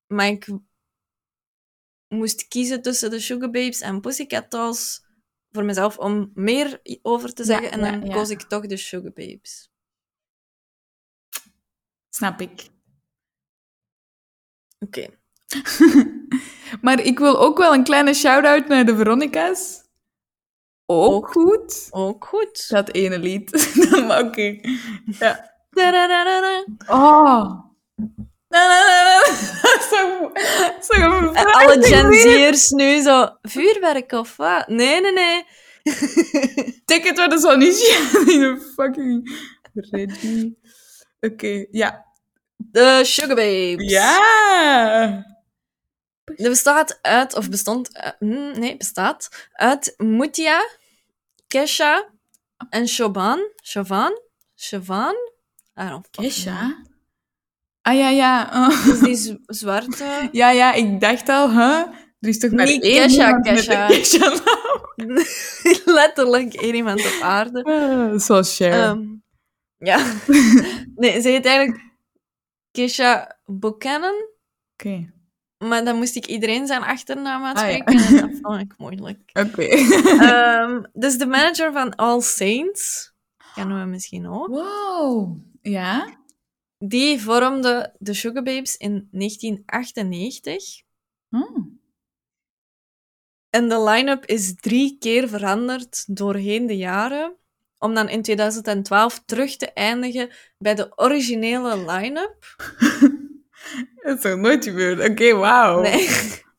Maar 0.07 0.27
ik 0.27 0.49
moest 2.09 2.49
kiezen 2.49 2.83
tussen 2.83 3.11
de 3.11 3.21
Sugar 3.21 3.51
Babes 3.51 3.81
en 3.81 4.01
Pussycat 4.01 4.51
Dolls 4.51 5.06
voor 5.57 5.65
mezelf 5.65 5.99
om 5.99 6.31
meer 6.35 6.81
over 7.03 7.35
te 7.35 7.45
zeggen. 7.45 7.71
en 7.71 7.81
dan 7.81 8.11
koos 8.11 8.31
ik 8.31 8.43
toch 8.43 8.67
de 8.67 8.77
Sugar 8.77 9.13
Babes. 9.13 9.71
Snap 12.09 12.41
ik. 12.41 12.69
Oké. 14.79 15.07
Maar 16.81 17.01
ik 17.01 17.19
wil 17.19 17.39
ook 17.39 17.59
wel 17.59 17.75
een 17.75 17.85
kleine 17.85 18.15
shout-out 18.15 18.69
naar 18.69 18.85
de 18.85 18.97
Veronica's. 18.97 19.85
Ook, 20.87 21.13
Ook. 21.13 21.31
goed. 21.31 21.89
Ook 21.91 22.25
goed. 22.25 22.69
Dat 22.69 22.93
ene 22.93 23.19
lied. 23.19 23.73
Oké. 24.25 24.61
Ja. 25.05 25.55
Oh. 26.87 27.65
Zo, 29.91 30.33
zo 30.81 31.33
En 31.33 31.53
alle 31.53 31.83
Gen. 31.83 32.15
Z'ers 32.15 32.71
nu 32.71 33.01
zo... 33.01 33.37
Vuurwerk 33.43 34.13
of 34.13 34.37
wat? 34.37 34.69
Nee, 34.69 35.01
nee, 35.01 35.13
nee. 35.13 35.45
Ticket 36.85 37.17
waar 37.17 37.29
de 37.35 37.39
zon 37.39 37.63
is. 37.63 37.83
In 38.27 38.61
fucking 38.75 39.31
ready. 39.73 40.55
Oké, 41.21 41.67
ja. 41.71 42.05
De 42.57 43.01
Sugar 43.05 43.37
Babes. 43.37 43.91
Ja! 43.91 45.25
Dat 46.25 46.49
bestaat 46.49 46.99
uit, 47.03 47.35
of 47.35 47.49
bestond, 47.49 47.93
eh, 47.93 48.11
hmm, 48.19 48.59
nee, 48.59 48.77
bestaat 48.77 49.49
uit 49.53 49.95
Mutia, 49.97 50.69
Kesha 51.47 52.09
en 52.71 52.89
Shoban. 52.89 53.51
Shovan? 53.63 54.21
Shovan? 54.57 55.15
I 55.81 55.89
don't. 55.89 56.11
Kesha? 56.11 56.85
Ah 57.87 57.95
ja, 57.95 58.09
ja. 58.09 58.51
Oh. 58.53 58.85
Dus 58.87 59.01
die 59.01 59.39
zwarte... 59.47 60.29
Ja, 60.33 60.51
ja, 60.51 60.73
ik 60.73 61.01
dacht 61.01 61.29
al, 61.29 61.51
hè? 61.51 61.73
Er 62.21 62.29
is 62.29 62.39
toch 62.39 62.51
maar 62.51 62.67
Niet 62.67 62.83
één 62.83 63.03
Kesha, 63.03 63.41
Kesha. 63.41 63.89
Letterlijk 65.85 66.55
één 66.55 66.75
iemand 66.75 67.01
op 67.01 67.19
aarde. 67.23 67.63
Ah, 67.65 68.19
Zoals 68.27 68.57
Cher. 68.57 68.73
Ehm, 68.73 69.03
ja. 69.79 69.99
nee, 70.95 71.21
ze 71.21 71.29
heet 71.29 71.47
eigenlijk 71.47 71.85
Kesha 72.71 73.37
Buchanan. 73.45 74.15
Oké. 74.73 75.13
Maar 75.59 75.85
dan 75.85 75.97
moest 75.97 76.17
ik 76.17 76.27
iedereen 76.27 76.67
zijn 76.67 76.83
achternaam 76.83 77.45
Ah, 77.45 77.55
ja. 77.55 77.63
uitspreken. 77.63 78.07
En 78.07 78.29
dat 78.31 78.39
vond 78.43 78.61
ik 78.61 78.75
moeilijk. 78.77 79.21
Oké. 79.33 79.63
Ehm, 79.63 80.83
dus 80.93 81.19
de 81.19 81.27
manager 81.27 81.73
van 81.73 81.95
All 81.95 82.21
Saints, 82.21 83.13
kennen 83.55 83.81
we 83.81 83.87
misschien 83.87 84.29
ook, 84.29 84.47
wow. 84.49 85.39
Ja? 85.63 86.17
Die 86.79 87.21
vormde 87.21 87.95
de 87.99 88.15
Sugar 88.15 88.43
Babes 88.43 88.77
in 88.77 89.09
1998. 89.11 90.83
Hm. 91.29 91.63
En 93.51 93.69
de 93.69 93.83
line-up 93.83 94.25
is 94.25 94.55
drie 94.55 94.97
keer 94.99 95.29
veranderd 95.29 96.17
doorheen 96.17 96.67
de 96.67 96.77
jaren, 96.77 97.37
om 97.79 97.95
dan 97.95 98.09
in 98.09 98.23
2012 98.23 99.23
terug 99.25 99.57
te 99.57 99.73
eindigen 99.73 100.31
bij 100.59 100.75
de 100.75 100.93
originele 100.97 101.93
line-up. 101.93 102.57
Dat 104.03 104.19
is 104.19 104.23
nog 104.23 104.39
nooit 104.39 104.65
gebeurd. 104.65 105.09
Oké, 105.11 105.35
wauw. 105.35 105.81
Nee. 105.81 106.09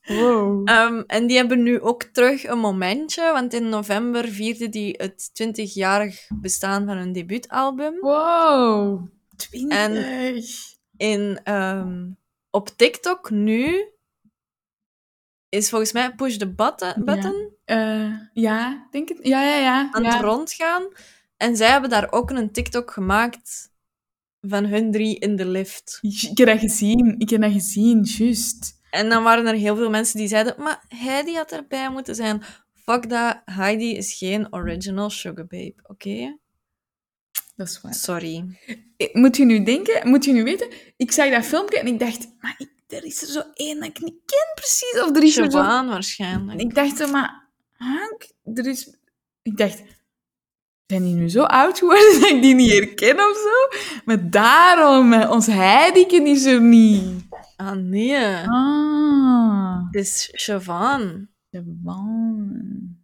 Wow. 0.08 0.70
Ehm, 0.70 1.04
en 1.08 1.28
die 1.28 1.38
hebben 1.38 1.64
nu 1.64 1.82
ook 1.82 2.04
terug 2.04 2.44
een 2.48 2.60
momentje, 2.60 3.32
want 3.32 3.54
in 3.54 3.70
november 3.70 4.28
vierde 4.28 4.70
die 4.70 4.96
het 4.98 5.30
20-jarig 5.34 6.28
bestaan 6.42 6.86
van 6.86 6.98
hun 6.98 7.12
debuutalbum. 7.12 8.00
Wow. 8.00 9.08
20. 9.38 9.78
En- 9.78 10.44
In, 10.98 11.40
ehm, 11.44 12.10
op 12.50 12.70
TikTok 12.70 13.30
nu 13.30 13.92
is 15.50 15.70
volgens 15.70 15.92
mij 15.92 16.16
Push 16.16 16.36
the 16.38 16.54
Button, 16.54 16.94
button 17.06 17.56
Eh, 17.66 18.12
ja, 18.34 18.88
denk 18.92 19.10
het. 19.10 19.20
Ja, 19.22 19.44
ja, 19.44 19.56
ja. 19.58 19.90
aan 19.92 20.04
ja. 20.04 20.12
het 20.14 20.22
rondgaan. 20.22 20.88
En 21.38 21.56
zij 21.56 21.70
hebben 21.70 21.90
daar 21.90 22.12
ook 22.12 22.30
een 22.30 22.52
TikTok 22.52 22.92
gemaakt 22.92 23.72
van 24.42 24.66
hun 24.66 24.92
drie 24.92 25.20
in 25.20 25.36
de 25.36 25.46
lift. 25.46 26.00
Ik 26.02 26.38
heb 26.38 26.48
dat 26.48 26.60
gezien. 26.60 27.16
Ik 27.18 27.30
heb 27.30 27.42
dat 27.42 27.52
gezien, 27.52 28.04
juist. 28.04 28.80
En 28.90 29.10
dan 29.10 29.24
waren 29.24 29.46
er 29.48 29.54
heel 29.54 29.76
veel 29.76 29.90
mensen 29.90 30.20
die 30.20 30.28
zeiden, 30.28 30.56
maar 30.58 30.84
Heidi 30.88 31.36
had 31.36 31.52
erbij 31.52 31.90
moeten 31.90 32.16
zijn. 32.16 32.42
Fuck 32.74 33.10
dat, 33.10 33.42
Heidi 33.46 33.96
is 33.96 34.14
geen 34.14 34.54
original 34.54 35.10
sugar 35.10 35.46
babe, 35.48 35.76
oké? 35.84 36.38
Dat 37.58 37.68
is 37.68 37.82
waar. 37.82 37.94
Sorry. 37.94 38.58
Eh, 38.98 39.14
Moet 39.14 39.38
je 39.38 39.46
nu 39.46 39.64
denken, 39.64 40.08
moet 40.10 40.26
je 40.26 40.32
nu 40.32 40.44
weten, 40.44 40.68
ik 40.98 41.12
zag 41.12 41.30
dat 41.30 41.46
filmpje 41.46 41.80
en 41.80 41.88
ik 41.88 42.00
dacht, 42.00 42.28
maar 42.40 42.56
ik, 42.58 42.70
er 42.88 43.04
is 43.04 43.22
er 43.22 43.28
zo 43.28 43.42
één 43.54 43.80
dat 43.80 43.90
ik 43.90 44.00
niet 44.02 44.20
ken 44.26 44.52
precies. 44.56 45.02
Of 45.04 45.16
er 45.16 45.24
is 45.24 45.38
er 45.38 45.44
zo... 45.44 45.50
Siobhan 45.52 45.88
waarschijnlijk. 45.88 46.60
Ik 46.62 46.76
dacht 46.76 46.98
zo, 46.98 47.08
maar 47.12 47.48
Hank, 47.78 48.28
er 48.44 48.66
is... 48.68 48.98
Ik 49.42 49.58
dacht, 49.58 49.84
zijn 50.86 51.04
die 51.04 51.14
nu 51.14 51.30
zo 51.30 51.44
oud 51.44 51.78
geworden 51.80 52.14
dat 52.22 52.30
ik 52.30 52.42
die 52.42 52.56
niet 52.56 52.72
herken 52.72 53.16
of 53.16 53.38
zo? 53.38 53.80
Maar 54.06 54.30
daarom, 54.30 55.14
eh, 55.14 55.32
ons 55.32 55.46
Heideken 55.46 56.26
is 56.28 56.46
er 56.46 56.62
niet. 56.62 57.26
Ah, 57.56 57.72
nee. 57.72 58.26
Ah, 58.48 59.86
Het 59.92 59.96
is 60.06 60.30
Siobhan. 60.34 61.28
man. 61.84 62.96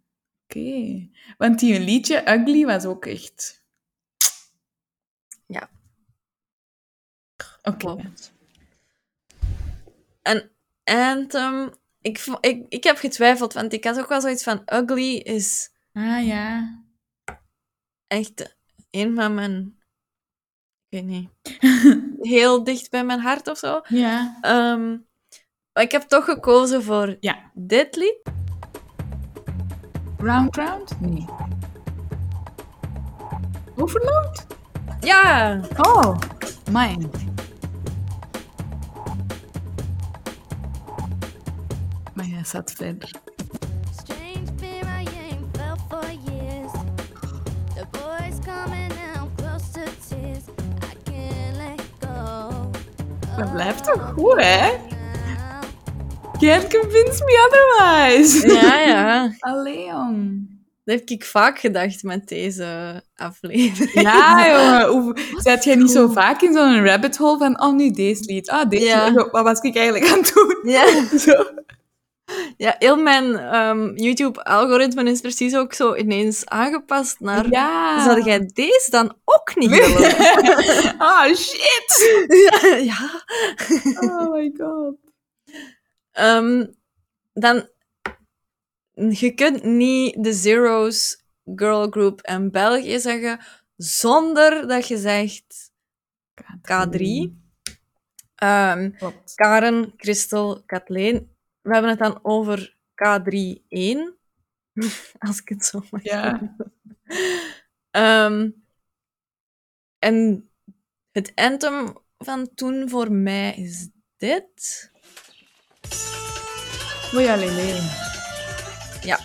Oké. 0.44 1.08
Want 1.38 1.58
die 1.58 1.80
liedje 1.80 2.22
Ugly 2.30 2.64
was 2.64 2.84
ook 2.84 3.06
echt... 3.06 3.62
Ja. 5.46 5.70
Oké. 7.64 8.12
En 10.22 10.50
Anthem... 10.84 11.70
Ik, 12.00 12.24
ik, 12.40 12.66
ik 12.68 12.84
heb 12.84 12.96
getwijfeld, 12.96 13.52
want 13.52 13.72
ik 13.72 13.84
had 13.84 13.98
ook 13.98 14.08
wel 14.08 14.20
zoiets 14.20 14.42
van... 14.42 14.62
Ugly 14.66 15.14
is 15.16 15.70
Ah, 15.92 16.26
ja. 16.26 16.78
echt 18.06 18.56
een 18.90 19.14
van 19.14 19.34
mijn... 19.34 19.78
Ik 20.88 21.00
weet 21.00 21.04
niet. 21.04 21.30
Heel 22.34 22.64
dicht 22.64 22.90
bij 22.90 23.04
mijn 23.04 23.20
hart 23.20 23.48
of 23.48 23.58
zo. 23.58 23.80
Ja. 23.88 24.38
Ehm, 24.40 24.88
maar 25.72 25.82
ik 25.82 25.92
heb 25.92 26.02
toch 26.02 26.24
gekozen 26.24 26.82
voor 26.82 27.16
Ja. 27.20 27.50
dit 27.54 27.96
lied. 27.96 28.18
Round 30.18 30.56
Round? 30.56 31.00
Nee. 31.00 31.26
Overload? 33.76 34.46
Ja! 35.00 35.60
Oh, 35.76 36.18
mine. 36.70 37.08
Let 51.56 51.80
go. 52.00 52.70
Dat 53.36 53.52
blijft 53.52 53.84
toch 53.84 54.12
goed, 54.16 54.40
hè? 54.42 54.70
Can't 56.38 56.68
convince 56.68 57.24
me 57.24 57.46
otherwise. 57.46 58.46
Ja, 58.52 58.80
ja. 58.80 59.34
Allee, 59.38 59.84
jong. 59.86 60.52
Dat 60.84 60.98
heb 60.98 61.08
ik 61.08 61.24
vaak 61.24 61.58
gedacht 61.58 62.02
met 62.02 62.28
deze 62.28 63.02
aflevering. 63.16 64.00
Ja, 64.02 64.46
jongen. 64.50 64.86
Hoe, 64.88 65.16
zat 65.36 65.64
jij 65.64 65.74
niet 65.74 65.90
zo 65.90 66.08
vaak 66.08 66.42
in 66.42 66.52
zo'n 66.52 66.84
rabbit 66.86 67.16
hole 67.16 67.38
van, 67.38 67.60
oh, 67.62 67.74
nu 67.74 67.90
deze 67.90 68.24
lied. 68.24 68.50
Ah, 68.50 68.68
deze 68.68 68.84
Ja. 68.84 69.08
lied. 69.08 69.30
Wat 69.30 69.44
was 69.44 69.60
ik 69.60 69.76
eigenlijk 69.76 70.10
aan 70.12 70.18
het 70.18 70.32
doen? 70.34 70.70
Ja, 70.72 70.86
Zo. 71.18 71.44
Ja 72.56 72.74
heel 72.78 72.96
mijn 72.96 73.36
ehm, 73.36 73.94
YouTube-algoritme 73.94 75.10
is 75.10 75.20
precies 75.20 75.56
ook 75.56 75.72
zo 75.72 75.94
ineens 75.94 76.46
aangepast 76.46 77.20
naar... 77.20 77.50
Ja. 77.50 78.04
Zou 78.04 78.22
jij 78.22 78.50
deze 78.52 78.88
dan 78.90 79.16
ook 79.24 79.56
niet 79.56 79.70
willen? 79.70 80.16
Ah, 80.98 81.34
shit. 81.34 82.26
ja, 82.50 82.76
ja. 82.92 83.24
Oh 84.00 84.32
my 84.32 84.52
god. 84.56 84.96
Ehm, 86.12 86.66
dan... 87.32 87.68
Je 89.08 89.34
kunt 89.34 89.62
niet 89.62 90.24
de 90.24 90.32
Zero's 90.32 91.24
Girl 91.54 91.88
Group 91.90 92.20
en 92.20 92.50
België 92.50 92.98
zeggen 92.98 93.40
zonder 93.76 94.68
dat 94.68 94.88
je 94.88 94.96
zegt 94.96 95.72
K3. 96.40 97.00
Ehm, 98.34 98.90
Klopt. 98.90 99.34
Karen, 99.34 99.92
Christel, 99.96 100.62
Kathleen. 100.66 101.33
We 101.64 101.72
hebben 101.72 101.90
het 101.90 101.98
dan 101.98 102.18
over 102.22 102.76
K3-1. 102.94 104.14
Als 105.26 105.40
ik 105.40 105.48
het 105.48 105.64
zo 105.64 105.82
mag 105.90 106.02
Ja. 106.02 106.22
zeggen. 106.22 106.56
Ehm, 107.90 108.50
en 109.98 110.48
het 111.10 111.32
anthem 111.34 111.92
van 112.18 112.54
toen 112.54 112.88
voor 112.88 113.12
mij 113.12 113.54
is 113.54 113.88
dit. 114.16 114.90
Oei, 117.14 117.28
alleen. 117.28 117.82
Ja. 119.02 119.18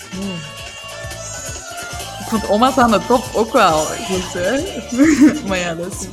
Ik 2.19 2.25
vond 2.36 2.49
oma's 2.49 2.78
aan 2.78 2.91
de 2.91 3.06
top 3.08 3.23
ook 3.36 3.52
wel 3.52 3.78
goed, 3.86 4.34
hè? 4.34 4.52
maar 5.47 5.58
ja, 5.58 5.75
dat 5.75 5.91
is... 5.93 6.08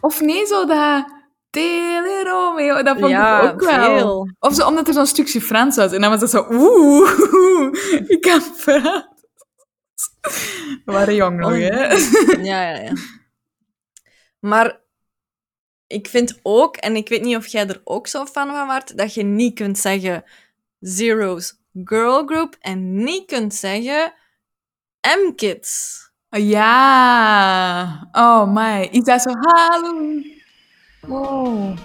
Of 0.00 0.20
nee, 0.20 0.46
zo 0.46 0.66
dat... 0.66 1.06
Tele 1.54 2.22
Romeo, 2.24 2.82
dat 2.82 2.98
vond 2.98 3.10
Ja, 3.10 3.42
ik 3.42 3.52
ook 3.52 3.60
wel. 3.64 3.84
veel. 3.98 4.28
Of 4.38 4.54
zo, 4.54 4.66
omdat 4.66 4.88
er 4.88 4.94
zo'n 4.94 5.06
stukje 5.06 5.40
Frans 5.40 5.76
was. 5.76 5.92
En 5.92 6.00
dan 6.00 6.10
was 6.10 6.20
dat 6.20 6.30
zo... 6.30 6.46
Oeh, 6.50 7.10
ik 8.14 8.20
kan 8.20 8.42
praten. 8.64 9.08
We 10.84 10.92
waren 10.92 11.14
jong 11.14 11.38
nog, 11.38 11.50
Oh. 11.52 11.56
hè? 11.58 11.92
Ja, 12.42 12.68
ja, 12.70 12.80
ja. 12.82 12.92
Maar 14.40 14.80
ik 15.86 16.08
vind 16.08 16.40
ook, 16.42 16.76
en 16.76 16.96
ik 16.96 17.08
weet 17.08 17.22
niet 17.22 17.36
of 17.36 17.46
jij 17.46 17.66
er 17.68 17.80
ook 17.84 18.06
zo 18.06 18.24
fan 18.26 18.48
van 18.50 18.66
waart, 18.66 18.96
dat 18.98 19.14
je 19.14 19.22
niet 19.22 19.54
kunt 19.54 19.78
zeggen 19.78 20.24
Zero's 20.80 21.58
Girl 21.84 22.26
Group 22.26 22.56
en 22.60 23.04
niet 23.04 23.26
kunt 23.26 23.54
zeggen 23.54 24.12
M-Kids. 25.26 26.02
Ja. 26.28 28.08
Oh, 28.12 28.54
my. 28.54 28.88
Is 28.90 29.04
dat 29.04 29.22
zo... 29.22 29.30
Hallo. 29.30 30.22
Wow. 31.06 31.78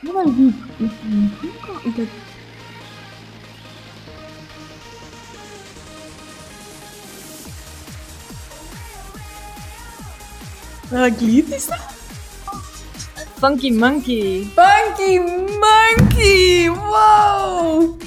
Ja, 0.00 0.12
maar 0.12 0.24
die... 0.24 0.54
Is 1.84 1.94
dat... 1.96 2.06
Welk 10.88 11.20
lied 11.20 11.52
is 11.52 11.66
dat? 11.66 11.78
Funky 13.38 13.70
Monkey. 13.70 14.46
Funky 14.54 15.18
Monkey! 15.60 16.70
Wow! 16.70 18.03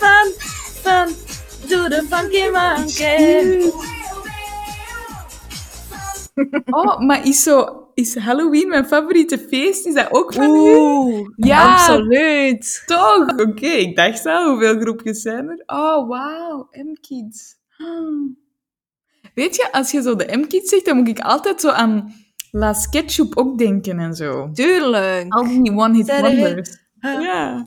Fun, 0.00 0.26
fun, 0.82 1.08
do 1.68 1.88
the 1.88 2.02
Funky 2.08 2.48
Monkey. 2.50 3.72
Oh, 6.70 6.98
maar 7.00 7.26
is 7.26 7.42
zo... 7.42 7.86
is 7.94 8.16
Halloween 8.16 8.68
mijn 8.68 8.84
favoriete 8.86 9.38
feest? 9.38 9.86
Is 9.86 9.94
dat 9.94 10.06
ook 10.10 10.32
van 10.32 10.44
u? 10.44 10.48
Oeh, 10.48 11.28
Ja. 11.36 11.72
absoluut. 11.72 12.82
Toch? 12.86 13.26
Oké, 13.40 13.66
ik 13.66 13.96
dacht 13.96 14.26
al, 14.26 14.48
hoeveel 14.50 14.80
groepjes 14.80 15.22
zijn 15.22 15.48
er? 15.48 15.62
Oh, 15.66 16.08
wauw, 16.08 16.68
M-Kids. 16.72 17.56
Weet 19.34 19.56
je, 19.56 19.72
als 19.72 19.90
je 19.90 20.02
zo 20.02 20.16
de 20.16 20.36
M-Kids 20.36 20.68
zegt, 20.70 20.84
dan 20.84 20.96
moet 20.96 21.08
ik 21.08 21.20
altijd 21.20 21.60
zo 21.60 21.68
aan 21.68 22.14
La 22.56 22.72
Sketchup 22.72 23.36
ook 23.36 23.58
denken 23.58 23.98
en 23.98 24.14
zo. 24.14 24.50
Tuurlijk. 24.52 25.32
Al 25.32 25.46
die 25.46 25.72
one-hit 25.72 26.08
er- 26.08 26.20
wonders. 26.22 26.78
Ja. 27.00 27.66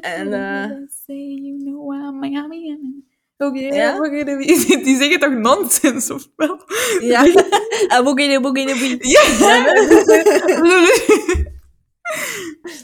En, 0.00 0.32
eh, 0.32 0.70
Say 1.06 1.16
you 1.16 1.58
know 1.58 1.92
I'm 1.94 2.18
Miami. 2.18 3.04
Oké, 3.36 3.58
die 4.84 4.96
zeggen 4.96 5.18
toch 5.20 5.32
nonsens, 5.34 6.10
of 6.10 6.28
wel? 6.36 6.60
Ja. 7.00 7.26
Ah, 7.88 8.04
boegie, 8.04 8.40
boegie, 8.40 8.66
boegie. 8.66 9.08
Ja! 9.08 9.22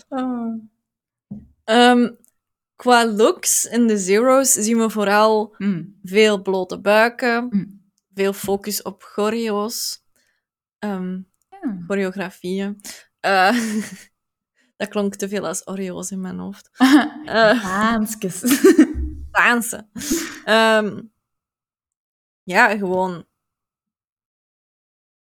oh. 0.20 0.54
Ehm, 1.64 2.10
qua 2.76 3.06
looks 3.06 3.64
in 3.64 3.86
de 3.86 3.98
Zero's 3.98 4.52
zien 4.52 4.78
we 4.78 4.90
vooral 4.90 5.54
Mm. 5.58 5.98
veel 6.02 6.42
blote 6.42 6.80
buiken, 6.80 7.46
Mm. 7.50 7.80
veel 8.14 8.32
focus 8.32 8.82
op 8.82 9.02
choreo's, 9.02 10.03
Ja. 10.88 11.78
choreografieën. 11.86 12.80
Eh, 13.20 13.56
dat 14.76 14.88
klonk 14.88 15.14
te 15.14 15.28
veel 15.28 15.46
als 15.46 15.66
Oreo's 15.68 16.10
in 16.10 16.20
mijn 16.20 16.38
hoofd. 16.38 16.70
Eh, 17.24 17.64
dansen. 19.30 19.90
Ehm, 20.44 21.00
ja, 22.42 22.76
gewoon 22.76 23.26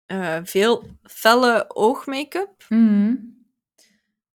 eh, 0.06 0.40
veel 0.44 0.88
felle 1.04 1.66
oogmake-up 1.76 2.66
Mm. 2.70 3.36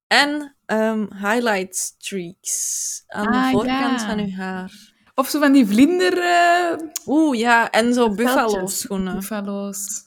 en 0.06 0.56
ehm, 0.66 1.06
highlight 1.14 1.76
streaks 1.76 3.02
aan 3.06 3.26
Ah, 3.26 3.44
de 3.44 3.50
voorkant 3.50 4.00
ja. 4.00 4.06
van 4.06 4.18
uw 4.18 4.30
haar. 4.30 4.94
Of 5.14 5.28
zo 5.28 5.40
van 5.40 5.52
die 5.52 5.66
vlinder... 5.66 6.18
eh, 6.18 6.88
Oeh, 7.06 7.38
ja, 7.38 7.70
en 7.70 7.94
zo 7.94 8.14
buffalo-schoenen. 8.14 9.14
Buffalo's. 9.14 10.04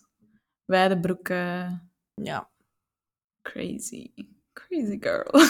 Wijde 0.69 0.99
broeken. 0.99 1.89
Ja. 2.15 2.49
Crazy. 3.41 4.11
Crazy 4.53 4.97
girl. 4.99 5.31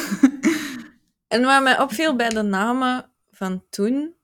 En 1.27 1.43
wat 1.43 1.63
mij 1.63 1.79
opviel 1.79 2.15
bij 2.15 2.29
de 2.29 2.41
namen 2.41 3.12
van 3.32 3.63
toen, 3.69 4.15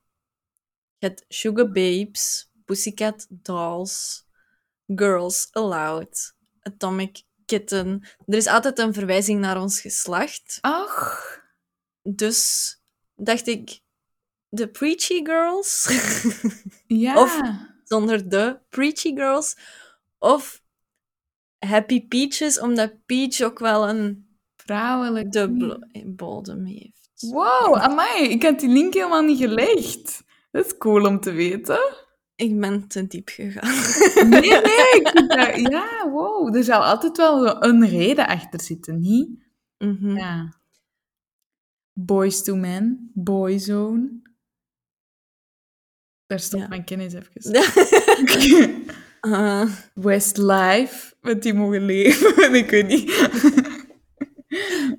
je 0.98 1.06
hebt 1.06 1.24
Sugar 1.28 1.66
Babes, 1.70 2.50
Pussycat 2.64 3.26
Dolls, 3.30 4.24
Girls 4.86 5.48
Aloud, 5.52 6.34
Atomic 6.60 7.22
Kitten. 7.44 8.02
Er 8.26 8.34
is 8.36 8.46
altijd 8.46 8.78
een 8.78 8.92
verwijzing 8.94 9.40
naar 9.40 9.60
ons 9.60 9.80
geslacht. 9.80 10.58
Ach. 10.60 11.40
Dus 12.02 12.70
dacht 13.14 13.46
ik, 13.46 13.80
de 14.48 14.68
Preachy 14.68 15.24
Girls, 15.24 15.88
Ja. 16.86 17.14
Of- 17.22 17.40
zonder 17.84 18.28
de 18.28 18.58
Preachy 18.68 19.14
Girls, 19.14 19.56
of 20.18 20.62
Happy 21.58 22.06
Peaches, 22.08 22.60
omdat 22.60 23.06
Peach 23.06 23.40
ook 23.40 23.58
wel 23.58 23.88
een 23.88 24.26
Vrouwelijk. 24.56 25.32
dubbele 25.32 25.88
bodem 26.06 26.64
heeft. 26.64 27.04
Wow, 27.30 27.74
amai. 27.74 28.22
Ik 28.28 28.42
had 28.42 28.60
die 28.60 28.68
link 28.68 28.94
helemaal 28.94 29.22
niet 29.22 29.38
gelegd. 29.38 30.24
Dat 30.50 30.66
is 30.66 30.78
cool 30.78 31.04
om 31.06 31.20
te 31.20 31.32
weten. 31.32 31.94
Ik 32.34 32.60
ben 32.60 32.88
te 32.88 33.06
diep 33.06 33.28
gegaan. 33.28 33.74
Nee, 34.30 34.40
nee. 34.40 35.00
ik 35.00 35.70
ja, 35.70 36.10
wow. 36.10 36.56
Er 36.56 36.64
zal 36.64 36.84
altijd 36.84 37.16
wel 37.16 37.46
zo 37.48 37.56
een 37.60 37.88
reden 37.88 38.26
achter 38.26 38.60
zitten, 38.60 39.00
niet? 39.00 39.28
Mhm. 39.78 40.16
Ja. 40.16 40.54
Boys 41.92 42.42
to 42.42 42.56
Men, 42.56 43.10
Boyzone. 43.14 44.20
Daar 46.26 46.40
stopt 46.40 46.62
Ja. 46.62 46.68
mijn 46.68 46.84
kennis 46.84 47.12
even. 47.12 47.42
Eh, 49.32 49.62
Westlife, 49.94 51.14
met 51.20 51.42
die 51.42 51.54
mogen 51.54 51.84
leven. 51.84 52.54
ik 52.64 52.70
weet 52.70 52.86
niet. 52.86 53.28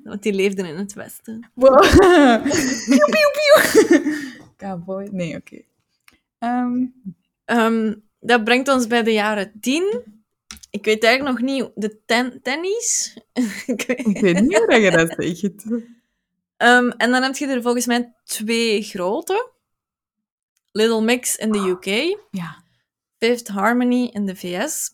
want 0.04 0.24
die 0.24 0.34
leefden 0.34 0.66
in 0.66 0.76
het 0.78 0.94
westen. 0.94 1.52
Wow. 1.54 1.82
Piu, 1.82 3.00
piu, 3.06 3.88
piu. 3.88 4.14
Cowboy. 4.58 5.08
Nee, 5.12 5.36
oké. 5.36 5.62
Ehm, 6.40 6.86
Ehm, 7.46 7.94
dat 8.20 8.44
brengt 8.44 8.68
ons 8.68 8.88
bij 8.88 9.04
de 9.04 9.14
jaren 9.14 9.52
tien. 9.62 10.02
Ik 10.70 10.86
weet 10.86 11.04
eigenlijk 11.04 11.40
nog 11.40 11.50
niet 11.50 11.70
de 11.76 12.00
ten 12.06 12.40
tennies. 12.42 13.18
Ik 13.66 13.84
weet- 13.88 14.08
ik 14.08 14.20
weet 14.20 14.40
niet 14.42 14.58
hoe 14.58 14.68
dat 14.68 14.82
je 14.82 14.92
dat 14.92 15.16
zegt. 15.18 15.64
Ehm, 16.58 16.90
en 16.90 17.12
dan 17.12 17.24
heb 17.24 17.36
je 17.36 17.48
er 17.48 17.62
volgens 17.62 17.86
mij 17.86 18.14
twee 18.24 18.82
grote. 18.82 19.52
Little 20.72 21.02
Mix 21.02 21.36
in 21.36 21.52
de 21.52 21.58
UK, 21.60 21.86
Ja. 22.32 22.64
Fifth 23.20 23.48
Harmony 23.48 24.06
in 24.14 24.26
de 24.26 24.36
VS. 24.36 24.92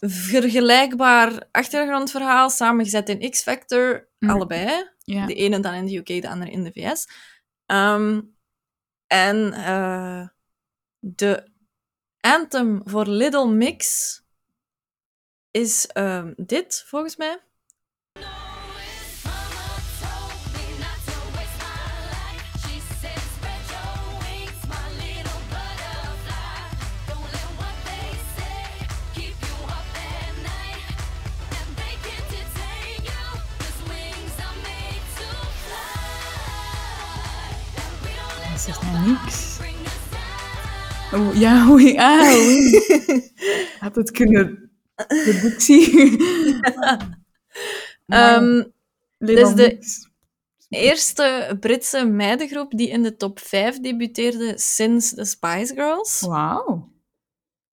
Vergelijkbaar 0.00 1.48
achtergrondverhaal, 1.50 2.50
samengezet 2.50 3.08
in 3.08 3.30
X-Factor, 3.30 4.10
Mm. 4.18 4.30
allebei. 4.30 4.90
De 5.26 5.34
ene 5.34 5.60
dan 5.60 5.74
in 5.74 5.86
de 5.86 5.96
UK, 5.96 6.06
de 6.22 6.28
andere 6.28 6.50
in 6.50 6.64
de 6.64 6.72
VS. 6.72 7.08
Ehm, 7.66 8.20
en 9.06 9.52
eh, 9.52 10.28
de 10.98 11.50
anthem 12.20 12.80
voor 12.84 13.06
Little 13.06 13.48
Mix 13.48 14.16
is 15.50 15.86
ehm, 15.86 16.32
dit, 16.36 16.82
volgens 16.86 17.16
mij. 17.16 17.40
Niks. 39.06 39.58
Oh, 41.12 41.34
ja, 41.34 41.66
oei, 41.70 41.96
ah, 41.98 42.32
oei. 42.32 42.80
Had 43.78 43.94
het 43.94 44.10
kunnen... 44.10 44.70
Productie. 45.06 45.90
Ehm, 48.06 48.62
Little 49.18 49.54
dus 49.54 49.54
de- 49.54 50.76
eerste 50.76 51.56
Britse 51.60 52.04
meidengroep 52.04 52.70
die 52.70 52.88
in 52.88 53.02
de 53.02 53.16
top 53.16 53.38
5 53.38 53.80
debuteerde 53.80 54.58
sinds 54.58 55.10
de 55.10 55.24
Spice 55.24 55.74
Girls. 55.74 56.20
Wauw. 56.20 56.92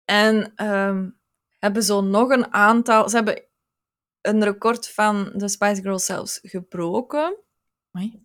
En 0.04 0.52
ehm, 0.54 1.10
hebben 1.58 1.82
zo 1.82 2.00
nog 2.00 2.30
een 2.30 2.52
aantal... 2.52 3.08
Ze 3.08 3.16
hebben 3.16 3.42
een 4.20 4.44
record 4.44 4.88
van 4.88 5.32
de 5.34 5.48
Spice 5.48 5.82
Girls 5.82 6.04
zelfs 6.04 6.38
gebroken. 6.42 7.36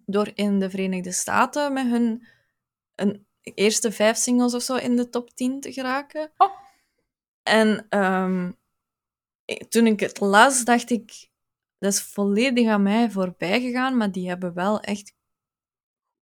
Door 0.06 0.32
in 0.34 0.60
de 0.60 0.70
Verenigde 0.70 1.12
Staten 1.12 1.74
met 1.74 1.88
hun 1.88 2.28
een, 2.96 3.26
eerste 3.42 3.92
vijf 3.92 4.18
singles 4.18 4.54
of 4.54 4.62
zo 4.62 4.76
in 4.76 4.96
de 4.96 5.10
top 5.10 5.36
10 5.36 5.60
te 5.60 5.74
geraken. 5.74 6.32
Oh. 6.38 6.52
En 7.44 7.86
ehm, 7.90 8.52
ik- 9.46 9.70
toen 9.70 9.88
ik 9.88 10.00
het 10.00 10.20
las, 10.20 10.64
dacht 10.64 10.90
ik... 10.90 11.32
Dat 11.80 11.94
is 11.94 12.02
volledig 12.02 12.68
aan 12.68 12.84
mij 12.84 13.12
voorbij 13.12 13.62
gegaan, 13.62 13.98
maar 13.98 14.12
die 14.12 14.28
hebben 14.28 14.54
wel 14.54 14.80
echt 14.82 15.14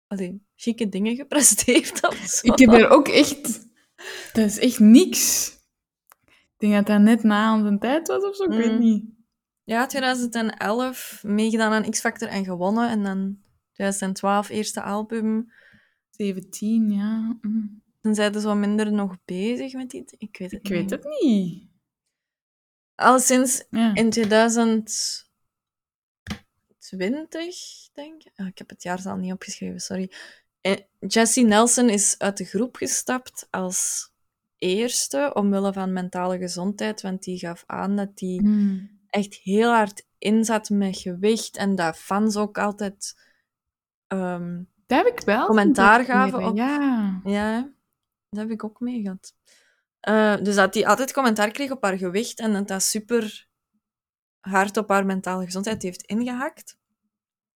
allee, 0.06 0.46
chique 0.54 0.88
dingen 0.88 1.16
gepresteerd. 1.16 2.00
Ik 2.42 2.58
heb 2.58 2.72
er 2.72 2.88
ook 2.88 3.08
echt... 3.08 3.66
Dat 4.32 4.44
is 4.44 4.58
echt 4.58 4.78
niks. 4.78 5.50
Ik 6.26 6.54
denk 6.70 6.72
dat 6.72 6.86
dat 6.86 7.00
net 7.00 7.22
na 7.22 7.54
onze 7.54 7.78
tijd 7.78 8.08
was 8.08 8.22
of 8.24 8.36
zo, 8.36 8.42
ik 8.44 8.50
weet 8.50 8.72
Mm. 8.72 8.78
niet. 8.78 9.04
Ja, 9.64 9.86
2011 9.86 11.20
meegedaan 11.22 11.72
aan 11.72 11.90
X-Factor 11.90 12.28
en 12.28 12.44
gewonnen. 12.44 12.88
En 12.90 13.02
dan 13.02 13.38
2012 13.72 14.48
eerste 14.48 14.82
album. 14.82 15.52
17, 16.16 16.90
ja. 16.90 17.38
mm. 17.40 17.82
Dan 18.00 18.14
zijn 18.14 18.32
ze 18.32 18.40
zo 18.40 18.54
minder 18.54 18.92
nog 18.92 19.16
bezig 19.24 19.72
met 19.72 19.90
dit. 19.90 20.14
Ik 20.18 20.36
weet 20.38 20.50
het 20.50 20.60
Ik 20.64 20.68
weet 20.70 20.80
niet. 20.80 20.90
het 20.90 21.04
niet. 21.22 21.70
Al 22.94 23.18
sinds 23.18 23.64
Ja. 23.70 23.94
in 23.94 24.10
2020, 24.10 25.26
denk 27.92 28.22
ik. 28.24 28.32
Ah, 28.36 28.46
ik 28.46 28.58
heb 28.58 28.68
het 28.68 28.82
jaartal 28.82 29.16
niet 29.16 29.32
opgeschreven, 29.32 29.80
sorry. 29.80 30.12
Eh, 30.60 30.76
Jessie 30.98 31.44
Nelson 31.44 31.88
is 31.88 32.18
uit 32.18 32.36
de 32.36 32.44
groep 32.44 32.76
gestapt 32.76 33.46
als 33.50 34.10
eerste 34.58 35.30
omwille 35.34 35.72
van 35.72 35.92
mentale 35.92 36.38
gezondheid, 36.38 37.00
want 37.02 37.22
die 37.22 37.38
gaf 37.38 37.64
aan 37.66 37.96
dat 37.96 38.16
die 38.16 38.42
Mm. 38.42 39.00
echt 39.06 39.34
heel 39.34 39.70
hard 39.70 40.06
inzat 40.18 40.70
met 40.70 40.96
gewicht 40.98 41.56
en 41.56 41.74
dat 41.74 41.96
fans 41.98 42.36
ook 42.36 42.58
altijd 42.58 43.20
ehm, 44.06 44.62
Dat 44.96 45.04
heb 45.04 45.18
ik 45.18 45.24
wel. 45.24 45.46
Commentaar 45.46 46.04
gaven 46.04 46.44
op- 46.46 46.56
Ja. 46.56 47.20
Ja, 47.24 47.70
dat 48.28 48.40
heb 48.40 48.50
ik 48.50 48.64
ook 48.64 48.80
mee 48.80 49.00
gehad. 49.02 49.34
Eh, 50.00 50.36
dus 50.44 50.54
dat 50.54 50.74
hij 50.74 50.86
altijd 50.86 51.12
commentaar 51.12 51.50
kreeg 51.50 51.70
op 51.70 51.82
haar 51.82 51.98
gewicht 51.98 52.38
en 52.40 52.52
dat 52.52 52.68
dat 52.68 52.82
super 52.82 53.48
hard 54.40 54.76
op 54.76 54.88
haar 54.88 55.06
mentale 55.06 55.44
gezondheid 55.44 55.82
heeft 55.82 56.02
ingehakt. 56.02 56.76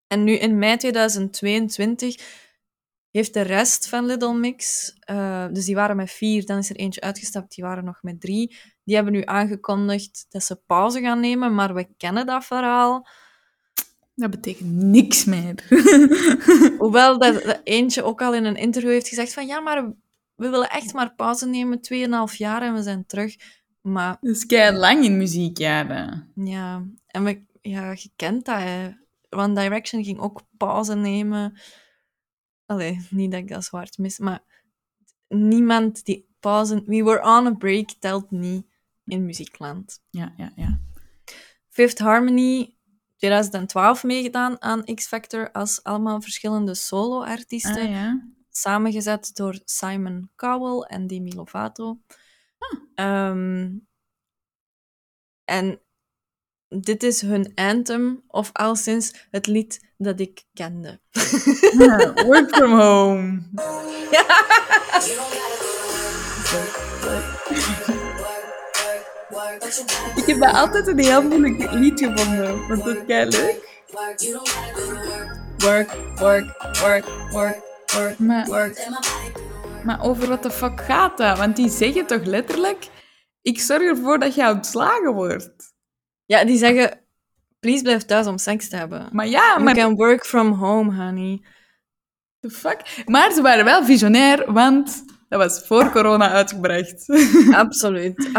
En 0.07 0.25
nu 0.25 0.33
in 0.33 0.59
mei 0.59 0.77
2022 0.77 2.45
heeft 3.11 3.35
de 3.35 3.41
rest 3.41 3.89
van 3.89 4.07
Little 4.07 4.35
Mix, 4.35 4.93
eh, 4.99 5.47
dus 5.53 5.65
die 5.65 5.75
waren 5.75 5.97
met 5.97 6.11
vier, 6.11 6.47
dan 6.47 6.59
is 6.59 6.71
er 6.71 6.77
eentje 6.77 7.01
uitgestapt, 7.01 7.55
die 7.55 7.65
waren 7.65 7.85
nog 7.85 8.03
met 8.03 8.21
drie. 8.21 8.57
Die 8.85 8.95
hebben 8.95 9.13
nu 9.13 9.23
aangekondigd 9.25 10.27
dat 10.29 10.43
ze 10.45 10.57
pauze 10.67 11.01
gaan 11.01 11.21
nemen, 11.21 11.55
maar 11.55 11.75
we 11.75 11.95
kennen 11.97 12.27
dat 12.27 12.45
verhaal. 12.45 13.07
Dat 14.17 14.31
betekent 14.31 14.73
niks 14.73 15.25
meer. 15.25 15.65
Hoewel 16.79 17.19
dat, 17.19 17.43
dat 17.43 17.61
eentje 17.65 18.03
ook 18.03 18.23
al 18.23 18.35
in 18.35 18.45
een 18.45 18.57
interview 18.57 18.91
heeft 18.91 19.09
gezegd 19.09 19.33
van 19.33 19.47
ja, 19.47 19.61
maar 19.61 19.93
we 20.35 20.49
willen 20.49 20.71
echt 20.71 20.93
maar 20.93 21.15
pauze 21.15 21.47
nemen, 21.47 21.81
2,5 22.31 22.37
jaar 22.37 22.63
en 22.63 22.75
we 22.75 22.83
zijn 22.83 23.07
terug. 23.07 23.37
Maar 23.81 24.17
Dat 24.21 24.37
is 24.37 24.47
kei 24.47 24.77
lang 24.77 25.05
in 25.05 25.17
muziekjaren. 25.17 26.33
ja, 26.35 26.87
en 27.07 27.25
we, 27.25 27.43
ja, 27.61 27.91
je 27.91 28.11
kent 28.17 28.45
dat, 28.45 28.59
hè. 28.59 28.91
One 29.31 29.55
Direction 29.55 30.05
ging 30.05 30.19
ook 30.19 30.43
pauze 30.57 30.95
nemen. 30.95 31.61
Allee, 32.67 33.07
niet 33.11 33.31
dat 33.31 33.41
ik 33.41 33.49
dat 33.49 33.65
zwart 33.65 33.99
mis, 33.99 34.19
maar 34.19 34.43
niemand 35.29 36.05
die 36.05 36.29
pauze... 36.41 36.83
We 36.87 37.05
were 37.05 37.21
on 37.23 37.47
a 37.47 37.55
break 37.55 37.91
telt 37.99 38.31
niet 38.31 38.67
in 39.05 39.25
muziekland. 39.25 40.03
Ja, 40.11 40.35
ja, 40.37 40.53
ja. 40.57 40.81
Fifth 41.69 41.99
Harmony, 41.99 42.76
2012 43.17 44.05
meegedaan 44.05 44.63
aan 44.63 44.85
X 44.95 45.07
Factor 45.07 45.53
als 45.53 45.83
allemaal 45.83 46.21
verschillende 46.21 46.75
solo-artiesten. 46.75 47.83
Ah, 47.83 47.91
ja. 47.91 48.35
samengezet 48.51 49.35
door 49.35 49.61
Simon 49.65 50.31
Cowell 50.37 50.81
en 50.81 51.07
Demi 51.07 51.35
Lovato. 51.35 52.01
Ehm, 52.95 53.71
en 55.45 55.81
dit 56.69 57.03
is 57.03 57.21
hun 57.21 57.53
anthem, 57.55 58.23
of 58.27 58.51
al 58.53 58.77
sinds 58.77 59.27
het 59.31 59.47
lied 59.47 59.95
dat 59.97 60.21
ik 60.21 60.45
kende. 60.53 61.01
Ja, 61.79 62.13
Work 62.27 62.57
from 62.57 62.73
home. 62.73 63.43
Ik 70.15 70.27
heb 70.27 70.41
dat 70.41 70.55
altijd 70.55 70.87
een 70.87 70.99
heel 70.99 71.23
moeilijk 71.23 71.73
lied 71.73 72.01
gevonden. 72.01 72.69
Want 72.69 72.85
dat 72.85 72.97
is 73.07 73.37
leuk. 73.37 73.85
Work, 75.57 75.97
work, 76.19 76.47
work, 76.81 77.05
work, 77.31 77.57
work, 77.87 78.19
Maar, 78.19 78.47
work. 78.47 78.89
maar 79.85 80.03
over 80.03 80.29
wat 80.29 80.43
de 80.43 80.51
fuck 80.51 80.81
gaat 80.81 81.17
dat? 81.17 81.39
Want 81.39 81.57
die 81.57 81.69
zeggen 81.71 82.07
toch 82.07 82.25
letterlijk... 82.25 82.89
Ik 83.43 83.61
zorg 83.61 83.83
ervoor 83.83 84.19
dat 84.19 84.35
je 84.35 84.49
ontslagen 84.51 85.13
wordt. 85.13 85.75
Ja, 86.25 86.45
die 86.45 86.59
zeggen, 86.59 87.01
please 87.61 87.83
blijf 87.83 88.05
thuis 88.05 88.27
om 88.27 88.39
seks 88.39 88.69
te 88.69 88.77
hebben. 88.77 89.09
Maar 89.13 89.27
ja, 89.27 89.51
You 89.53 89.63
maar... 89.63 89.75
can 89.75 89.95
work 89.95 90.27
from 90.27 90.53
home, 90.53 90.95
honey. 91.05 91.43
The 92.41 92.51
fuck? 92.51 93.03
Maar 93.07 93.33
ze 93.33 93.43
waren 93.43 93.65
wel 93.65 93.85
visionair, 93.85 94.53
want 94.53 95.05
dat 95.29 95.39
was 95.39 95.67
voor 95.67 95.91
corona 95.91 96.31
uitgebracht. 96.31 97.05
Absoluut, 97.53 98.31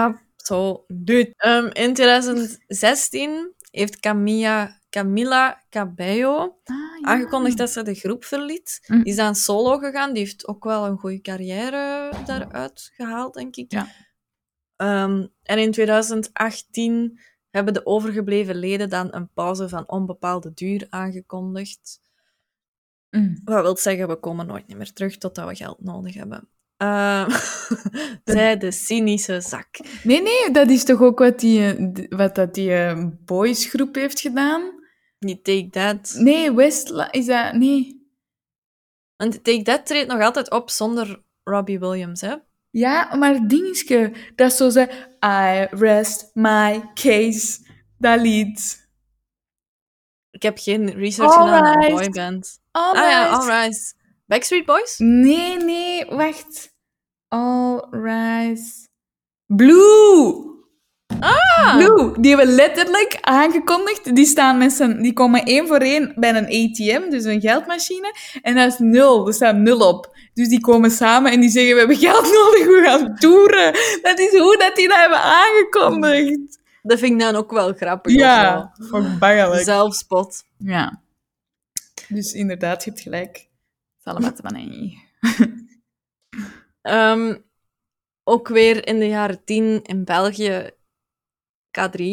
absoluut. 0.49 1.33
Ehm, 1.37 1.69
in 1.71 1.93
2016 1.93 3.53
heeft 3.71 3.99
Camilla, 3.99 4.79
Camila 4.89 5.63
Cabello 5.69 6.59
aangekondigd 7.01 7.57
dat 7.57 7.69
ze 7.69 7.83
de 7.83 7.93
groep 7.93 8.23
verliet. 8.23 8.79
Mm. 8.87 9.03
Die 9.03 9.13
is 9.13 9.19
aan 9.19 9.35
solo 9.35 9.77
gegaan. 9.77 10.13
Die 10.13 10.23
heeft 10.23 10.47
ook 10.47 10.63
wel 10.63 10.85
een 10.85 10.97
goede 10.97 11.21
carrière 11.21 12.11
daaruit 12.25 12.91
gehaald, 12.95 13.33
denk 13.33 13.55
ik. 13.55 13.71
Ja. 13.71 13.87
Ehm, 14.75 15.27
en 15.43 15.59
in 15.59 15.71
2018 15.71 17.19
hebben 17.49 17.73
de 17.73 17.85
overgebleven 17.85 18.55
leden 18.55 18.89
dan 18.89 19.13
een 19.13 19.29
pauze 19.33 19.69
van 19.69 19.89
onbepaalde 19.89 20.53
duur 20.53 20.87
aangekondigd. 20.89 22.01
Mm. 23.09 23.41
Wat 23.43 23.61
wil 23.61 23.77
zeggen, 23.77 24.07
we 24.07 24.15
komen 24.15 24.47
nooit 24.47 24.75
meer 24.75 24.93
terug 24.93 25.17
totdat 25.17 25.47
we 25.47 25.55
geld 25.55 25.83
nodig 25.83 26.13
hebben. 26.13 26.49
Ehm, 26.77 27.29
zij 28.23 28.57
de 28.57 28.71
cynische 28.71 29.41
zak. 29.41 29.67
Nee, 30.03 30.21
nee, 30.21 30.51
dat 30.51 30.69
is 30.69 30.83
toch 30.83 31.01
ook 31.01 31.19
wat 31.19 31.39
die, 31.39 31.75
eh, 31.75 32.05
wat 32.09 32.35
dat 32.35 32.53
die 32.53 32.73
eh, 32.73 33.05
boysgroep 33.25 33.95
heeft 33.95 34.19
gedaan? 34.19 34.85
Niet 35.19 35.43
Take 35.43 35.69
That. 35.69 36.15
Nee, 36.19 36.53
Westla 36.53 37.11
is 37.11 37.25
dat... 37.25 37.53
Nee. 37.53 38.05
Want 39.15 39.43
Take 39.43 39.61
That 39.61 39.85
treedt 39.85 40.07
nog 40.07 40.21
altijd 40.21 40.51
op 40.51 40.69
zonder 40.69 41.23
Robbie 41.43 41.79
Williams, 41.79 42.21
hè? 42.21 42.35
Ja, 42.69 43.15
maar 43.15 43.47
dingetje, 43.47 44.13
dat 44.35 44.51
is 44.51 44.57
zo 44.57 44.69
zei... 44.69 44.87
I 45.25 45.67
rest 45.69 46.29
my 46.33 46.91
case. 46.93 47.59
Dat 47.97 48.21
lied. 48.21 48.87
Ik 50.31 50.43
heb 50.43 50.57
geen 50.57 50.89
research 50.89 51.33
gedaan 51.33 51.63
naar 51.63 51.89
boyband. 51.89 52.59
All 52.71 52.95
Ah 52.95 53.09
ja, 53.09 53.23
right. 53.23 53.39
Alright. 53.39 53.95
Backstreet 54.27 54.65
Boys? 54.65 54.97
Nee, 54.97 55.57
nee, 55.57 56.05
wacht. 56.05 56.75
All 57.27 57.87
right. 57.91 58.89
Blue! 59.45 60.45
Ah! 61.19 61.77
Blue, 61.77 62.19
die 62.19 62.35
hebben 62.35 62.55
letterlijk 62.55 63.17
aangekondigd. 63.21 64.15
Die, 64.15 64.25
staan 64.25 64.57
met 64.57 64.71
z'n, 64.71 65.01
die 65.01 65.13
komen 65.13 65.43
één 65.43 65.67
voor 65.67 65.77
één 65.77 66.13
bij 66.15 66.35
een 66.35 66.45
ATM, 66.45 67.09
dus 67.09 67.23
een 67.23 67.41
geldmachine. 67.41 68.13
En 68.41 68.55
dat 68.55 68.71
is 68.71 68.77
nul, 68.79 69.27
er 69.27 69.33
staat 69.33 69.55
nul 69.55 69.87
op. 69.87 70.15
Dus 70.33 70.47
die 70.47 70.61
komen 70.61 70.91
samen 70.91 71.31
en 71.31 71.39
die 71.39 71.49
zeggen, 71.49 71.73
we 71.73 71.79
hebben 71.79 71.97
geld 71.97 72.23
nodig, 72.23 72.65
we 72.65 72.81
gaan 72.85 73.15
toeren. 73.15 73.73
Dat 74.01 74.19
is 74.19 74.39
hoe 74.39 74.57
dat 74.57 74.75
die 74.75 74.87
dat 74.87 74.97
hebben 74.97 75.21
aangekondigd. 75.21 76.59
Dat 76.81 76.99
vind 76.99 77.11
ik 77.11 77.19
dan 77.19 77.35
ook 77.35 77.51
wel 77.51 77.73
grappig. 77.73 78.13
Ja, 78.13 78.73
ook 78.79 78.85
zo. 78.85 79.17
bangelijk. 79.19 79.63
Zelfspot. 79.63 80.43
Ja. 80.57 81.01
Dus 82.07 82.33
inderdaad, 82.33 82.83
je 82.83 82.89
hebt 82.89 83.01
gelijk. 83.01 83.46
Salamat 84.07 84.41
banani. 84.41 84.97
Ehm, 86.81 87.37
ook 88.23 88.47
weer 88.47 88.87
in 88.87 88.99
de 88.99 89.07
jaren 89.07 89.43
10 89.43 89.81
in 89.83 90.03
België 90.03 90.71
K3 91.71 92.03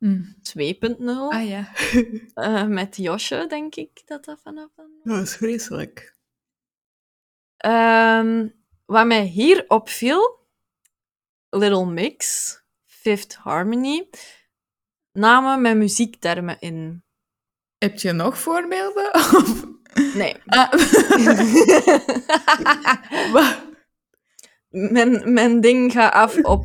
Mm. 0.00 0.34
2.0. 0.42 1.28
Ah 1.28 1.48
ja. 1.48 1.72
Eh, 2.34 2.66
met 2.66 2.96
Josje, 2.96 3.46
denk 3.48 3.74
ik 3.74 4.02
dat 4.06 4.24
dat 4.24 4.40
vanaf 4.42 4.70
dan 4.76 4.90
was. 5.02 5.14
Dat 5.16 5.26
is 5.26 5.36
vreselijk. 5.36 6.16
Ehm, 7.56 8.48
wat 8.84 9.06
mij 9.06 9.24
hier 9.24 9.64
opviel, 9.68 10.46
Little 11.48 11.86
Mix, 11.86 12.54
Fifth 12.84 13.34
Harmony, 13.34 14.08
namen 15.12 15.60
met 15.60 15.76
muziektermen 15.76 16.60
in. 16.60 17.04
Heb 17.78 17.98
je 17.98 18.12
nog 18.12 18.38
voorbeelden? 18.38 19.10
Nee. 20.14 20.36
Ah. 20.46 20.72
Mijn, 24.68 25.32
mijn 25.32 25.60
ding 25.60 25.92
gaat 25.92 26.12
af 26.12 26.36
op... 26.44 26.64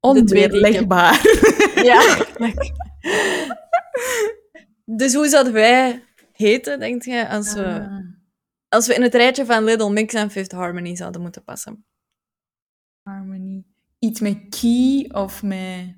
Onweerlegbaar. 0.00 1.20
Ja. 1.82 2.26
dus 4.84 5.14
hoe 5.14 5.28
zouden 5.28 5.52
wij 5.52 6.04
heten, 6.32 6.78
denk 6.78 7.02
je, 7.02 7.28
als 7.28 7.54
we, 7.54 7.64
Ah. 7.64 7.98
als 8.68 8.86
we 8.86 8.94
in 8.94 9.02
het 9.02 9.14
rijtje 9.14 9.46
van 9.46 9.64
Little 9.64 9.90
Mix 9.90 10.14
en 10.14 10.30
Fifth 10.30 10.52
Harmony 10.52 10.96
zouden 10.96 11.20
moeten 11.20 11.44
passen? 11.44 11.86
Harmony. 13.02 13.64
Iets 13.98 14.20
met 14.20 14.38
key 14.60 15.08
of 15.12 15.42
met 15.42 15.96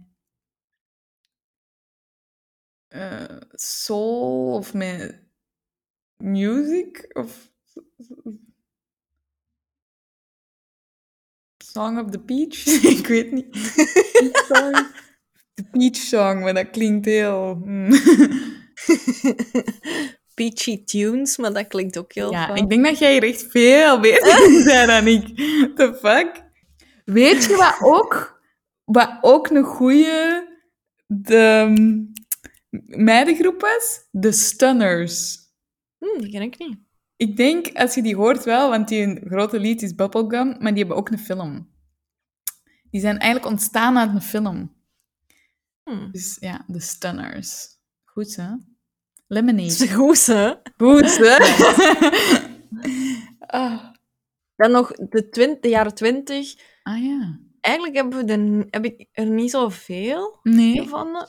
eh, 2.89 3.39
soul 3.53 4.55
of 4.55 4.75
met 4.75 5.24
music 6.17 7.11
of 7.13 7.51
Song 11.65 11.99
of 11.99 12.11
the 12.11 12.19
Peach? 12.19 12.67
Ik 12.99 13.07
weet 13.07 13.33
niet. 13.33 13.51
Peach 13.51 14.47
song. 14.47 14.87
De 15.55 15.65
Peach 15.71 15.97
Song, 15.97 16.41
maar 16.41 16.55
dat 16.55 16.71
klinkt 16.71 17.05
heel... 17.07 17.61
mm. 17.65 17.91
Peachy 20.35 20.85
Tunes, 20.85 21.37
maar 21.37 21.53
dat 21.53 21.67
klinkt 21.67 21.99
ook 21.99 22.13
heel 22.13 22.31
Ja, 22.33 22.47
fun. 22.47 22.57
ik 22.57 22.69
denk 22.69 22.85
dat 22.85 22.99
jij 22.99 23.13
hier 23.13 23.23
echt 23.23 23.47
veel 23.51 24.01
beter 24.01 24.63
bent 24.65 24.87
dan 24.87 25.07
ik. 25.07 25.27
The 25.77 25.99
fuck? 26.01 26.43
Weet 27.05 27.45
je 27.45 27.57
wat 27.57 27.77
ook, 27.81 28.41
wat 28.85 29.19
ook 29.21 29.49
een 29.51 29.65
goede 29.65 30.49
de 31.07 31.73
meidengroep 32.87 33.61
was? 33.61 34.09
De 34.11 34.33
Stunners. 34.33 35.39
Hm, 36.05 36.21
die 36.23 36.31
ken 36.31 36.43
ik 36.43 36.59
niet. 36.59 36.79
Ik 37.17 37.37
denk, 37.37 37.67
als 37.73 37.95
je 37.95 38.03
die 38.03 38.17
hoort 38.17 38.45
wel, 38.45 38.71
want 38.71 38.89
die 38.89 39.03
een 39.03 39.23
grote 39.27 39.59
lied 39.61 39.83
is 39.83 39.95
Bubblegum, 39.95 40.47
maar 40.59 40.71
die 40.71 40.79
hebben 40.79 40.97
ook 40.97 41.09
een 41.11 41.19
film. 41.19 41.73
Die 42.91 43.01
zijn 43.01 43.19
eigenlijk 43.19 43.53
ontstaan 43.53 43.99
uit 43.99 44.15
een 44.15 44.23
film. 44.23 44.75
Hm. 45.85 46.11
Dus 46.11 46.37
ja, 46.41 46.65
de 46.67 46.81
Stunners. 46.81 47.69
Goed, 48.05 48.37
hè? 48.37 48.51
Lemonade. 49.27 49.89
goed, 49.95 50.27
hè? 50.27 50.55
Goed, 50.77 51.17
hè? 51.19 51.37
ah. 53.61 53.93
Dan 54.57 54.71
nog 54.71 54.93
de, 54.93 55.29
twint, 55.29 55.63
de 55.63 55.69
jaren 55.69 55.95
twintig. 55.95 56.55
ah 56.83 57.03
ja. 57.05 57.39
Eigenlijk 57.61 57.97
hebben 57.97 58.27
we 58.27 58.33
er, 58.33 58.67
heb 58.71 58.85
ik 58.85 59.09
er 59.13 59.27
niet 59.27 59.51
zoveel 59.51 60.39
Nee. 60.43 60.83
gevonden. 60.83 61.29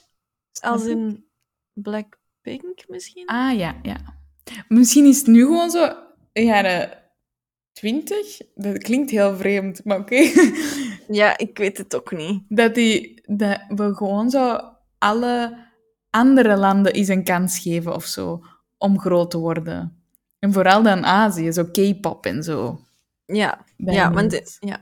Als 0.61 0.85
in 0.85 1.25
Blackpink 1.73 2.87
misschien? 2.87 3.25
Ah, 3.27 3.57
ja, 3.57 3.79
ja. 3.81 4.23
Misschien 4.67 5.05
is 5.05 5.17
het 5.17 5.27
nu 5.27 5.41
gewoon 5.41 5.69
zo, 5.69 5.95
jaren 6.33 6.97
twintig. 7.71 8.37
Dat 8.55 8.77
klinkt 8.77 9.11
heel 9.11 9.37
vreemd, 9.37 9.83
maar 9.83 9.99
oké. 9.99 10.15
Ja, 11.07 11.37
ik 11.37 11.57
weet 11.57 11.77
het 11.77 11.95
ook 11.95 12.11
niet. 12.11 12.43
dat, 12.47 12.75
die, 12.75 13.21
dat 13.37 13.59
we 13.67 13.95
gewoon 13.95 14.29
zo 14.29 14.59
alle 14.97 15.65
andere 16.09 16.57
landen 16.57 16.93
eens 16.93 17.07
een 17.07 17.23
kans 17.23 17.59
geven 17.59 17.95
of 17.95 18.05
zo, 18.05 18.43
om 18.77 18.99
groot 18.99 19.31
te 19.31 19.37
worden. 19.37 20.03
En 20.39 20.53
vooral 20.53 20.83
dan 20.83 21.05
Azië, 21.05 21.51
zo 21.51 21.63
K-pop 21.65 22.25
en 22.25 22.43
zo. 22.43 22.79
Ja, 23.25 23.65
ja, 23.77 24.11
want 24.11 24.31
het- 24.31 24.57
ja. 24.59 24.79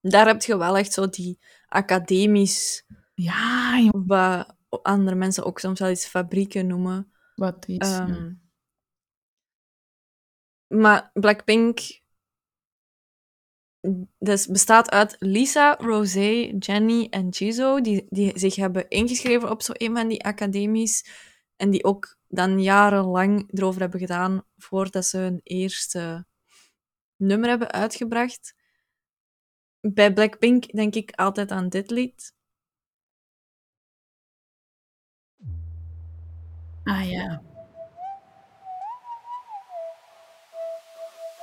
daar 0.00 0.26
heb 0.26 0.42
je 0.42 0.56
wel 0.56 0.76
echt 0.76 0.92
zo 0.92 1.08
die 1.08 1.38
academisch, 1.66 2.84
Ja, 3.14 3.78
joh, 3.80 4.02
wat 4.06 4.54
andere 4.82 5.16
mensen 5.16 5.44
ook 5.44 5.58
soms 5.58 5.80
wel 5.80 5.88
eens 5.88 6.06
fabrieken 6.06 6.66
noemen. 6.66 7.12
wat 7.34 7.64
iets. 7.68 7.88
ja. 7.88 8.36
Maar 10.68 11.10
Blackpink 11.12 12.00
dus 14.18 14.46
bestaat 14.46 14.90
uit 14.90 15.16
Lisa, 15.18 15.76
Rosé, 15.76 16.56
Jenny 16.58 17.06
en 17.10 17.28
Jisoo, 17.28 17.80
die, 17.80 18.06
die 18.08 18.38
zich 18.38 18.56
hebben 18.56 18.88
ingeschreven 18.88 19.50
op 19.50 19.62
zo 19.62 19.72
een 19.76 19.96
van 19.96 20.08
die 20.08 20.24
academies 20.24 21.08
en 21.56 21.70
die 21.70 21.84
ook 21.84 22.16
dan 22.28 22.62
jarenlang 22.62 23.52
erover 23.52 23.80
hebben 23.80 24.00
gedaan 24.00 24.44
voordat 24.56 25.04
ze 25.04 25.18
hun 25.18 25.40
eerste 25.42 26.26
nummer 27.16 27.48
hebben 27.48 27.70
uitgebracht. 27.70 28.54
Bij 29.80 30.12
Blackpink 30.12 30.72
denk 30.72 30.94
ik 30.94 31.10
altijd 31.10 31.50
aan 31.50 31.68
dit 31.68 31.90
lied. 31.90 32.36
Ah 36.84 37.10
ja. 37.10 37.42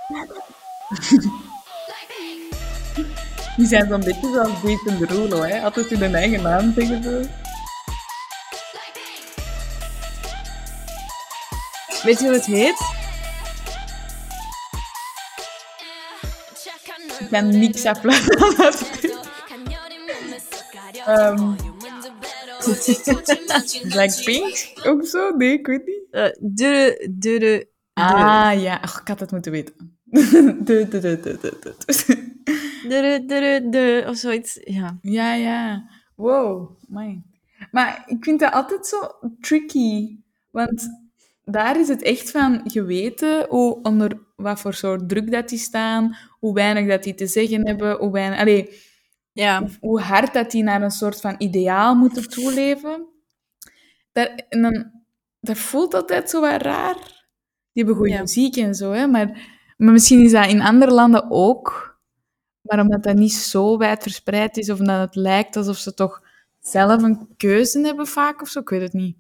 Die 3.58 3.68
zijn 3.68 3.88
zo'n 3.88 4.03
beetje 4.03 4.32
zoals 4.34 4.62
Jason 4.64 4.97
Derulo, 4.97 5.41
hè? 5.41 5.62
Altijd 5.62 5.89
hun 5.89 6.16
eigen 6.16 6.41
naam 6.41 6.74
zeggen 6.74 7.03
zo. 7.03 7.22
Weet 12.03 12.20
je 12.20 12.26
hoe 12.26 12.34
het 12.34 12.45
heet? 12.45 12.80
Ik 17.20 17.28
kan 17.30 17.60
niks 17.60 17.86
afluisteren. 17.86 18.56
Ehm, 21.06 21.53
Blackpink? 23.89 24.72
Ook 24.84 25.06
zo? 25.06 25.30
Nee, 25.30 25.51
ik 25.51 25.68
weet 25.68 25.86
niet. 25.86 26.08
Uh, 26.12 26.24
de, 26.39 27.08
de, 27.12 27.39
de, 27.39 27.74
Ah 27.93 28.62
ja, 28.62 28.82
ik 28.82 29.08
had 29.08 29.20
het 29.20 29.32
moeten 29.32 29.51
weten. 29.51 29.95
De, 30.16 30.63
de, 30.63 30.88
de, 30.88 30.99
de, 30.99 31.20
de, 31.22 31.38
de. 31.41 31.76
de, 32.89 33.24
de, 33.26 33.26
de, 33.28 33.68
de, 33.70 34.05
of 34.09 34.18
zoiets. 34.18 34.59
Ja. 34.63 34.97
Ja, 35.01 35.34
ja. 35.34 35.89
Wow, 36.16 36.70
my. 36.88 37.22
Maar 37.72 38.03
ik 38.07 38.24
vind 38.24 38.39
dat 38.39 38.53
altijd 38.53 38.88
zo 38.88 38.97
tricky. 39.39 40.18
Want 40.51 40.88
daar 41.43 41.80
is 41.80 41.88
het 41.88 42.01
echt 42.01 42.32
van 42.32 42.61
geweten 42.63 43.45
hoe 43.49 43.82
onder 43.82 44.20
wat 44.36 44.59
voor 44.59 44.74
soort 44.74 45.09
druk 45.09 45.32
dat 45.32 45.49
die 45.49 45.59
staan, 45.59 46.18
hoe 46.39 46.53
weinig 46.53 46.88
dat 46.88 47.03
die 47.03 47.13
te 47.16 47.28
zeggen 47.28 47.68
hebben, 47.68 47.97
hoe, 47.97 48.11
weinig, 48.11 48.39
allee, 48.39 48.70
Ja. 49.32 49.59
hoe, 49.59 49.70
hoe 49.80 50.01
hard 50.01 50.34
dat 50.34 50.51
die 50.51 50.63
naar 50.63 50.82
een 50.82 50.91
soort 50.91 51.22
van 51.22 51.36
ideaal 51.38 51.95
moeten 51.95 52.30
toeleven. 52.30 53.05
Dat, 54.11 54.32
en 54.49 54.61
dan, 54.61 54.91
dat 55.39 55.57
voelt 55.57 55.93
altijd 55.93 56.30
zo 56.30 56.41
wat 56.41 56.61
raar. 56.61 56.95
Die 57.74 57.84
hebben 57.84 57.95
goede 57.95 58.11
Ja. 58.13 58.20
muziek 58.20 58.55
en 58.55 58.76
zo, 58.76 58.91
hè, 58.91 59.07
maar, 59.07 59.53
maar 59.76 59.92
misschien 59.94 60.24
is 60.24 60.32
dat 60.32 60.48
in 60.48 60.62
andere 60.62 60.92
landen 60.94 61.26
ook. 61.30 61.94
Maar 62.62 62.80
omdat 62.80 63.04
dat 63.04 63.16
niet 63.16 63.34
zo 63.34 63.78
wijd 63.78 64.02
verspreid 64.02 64.58
is, 64.58 64.70
of 64.70 64.78
dat 64.78 65.00
het 65.00 65.16
lijkt 65.16 65.56
alsof 65.56 65.78
ze 65.78 65.94
toch 65.94 66.22
zelf 66.60 67.04
een 67.04 67.36
keuze 67.38 67.80
hebben 67.80 68.08
vaak 68.08 68.42
of 68.42 68.50
zo, 68.50 68.60
ik 68.60 68.70
weet 68.70 68.82
het 68.82 68.94
niet. 68.94 69.18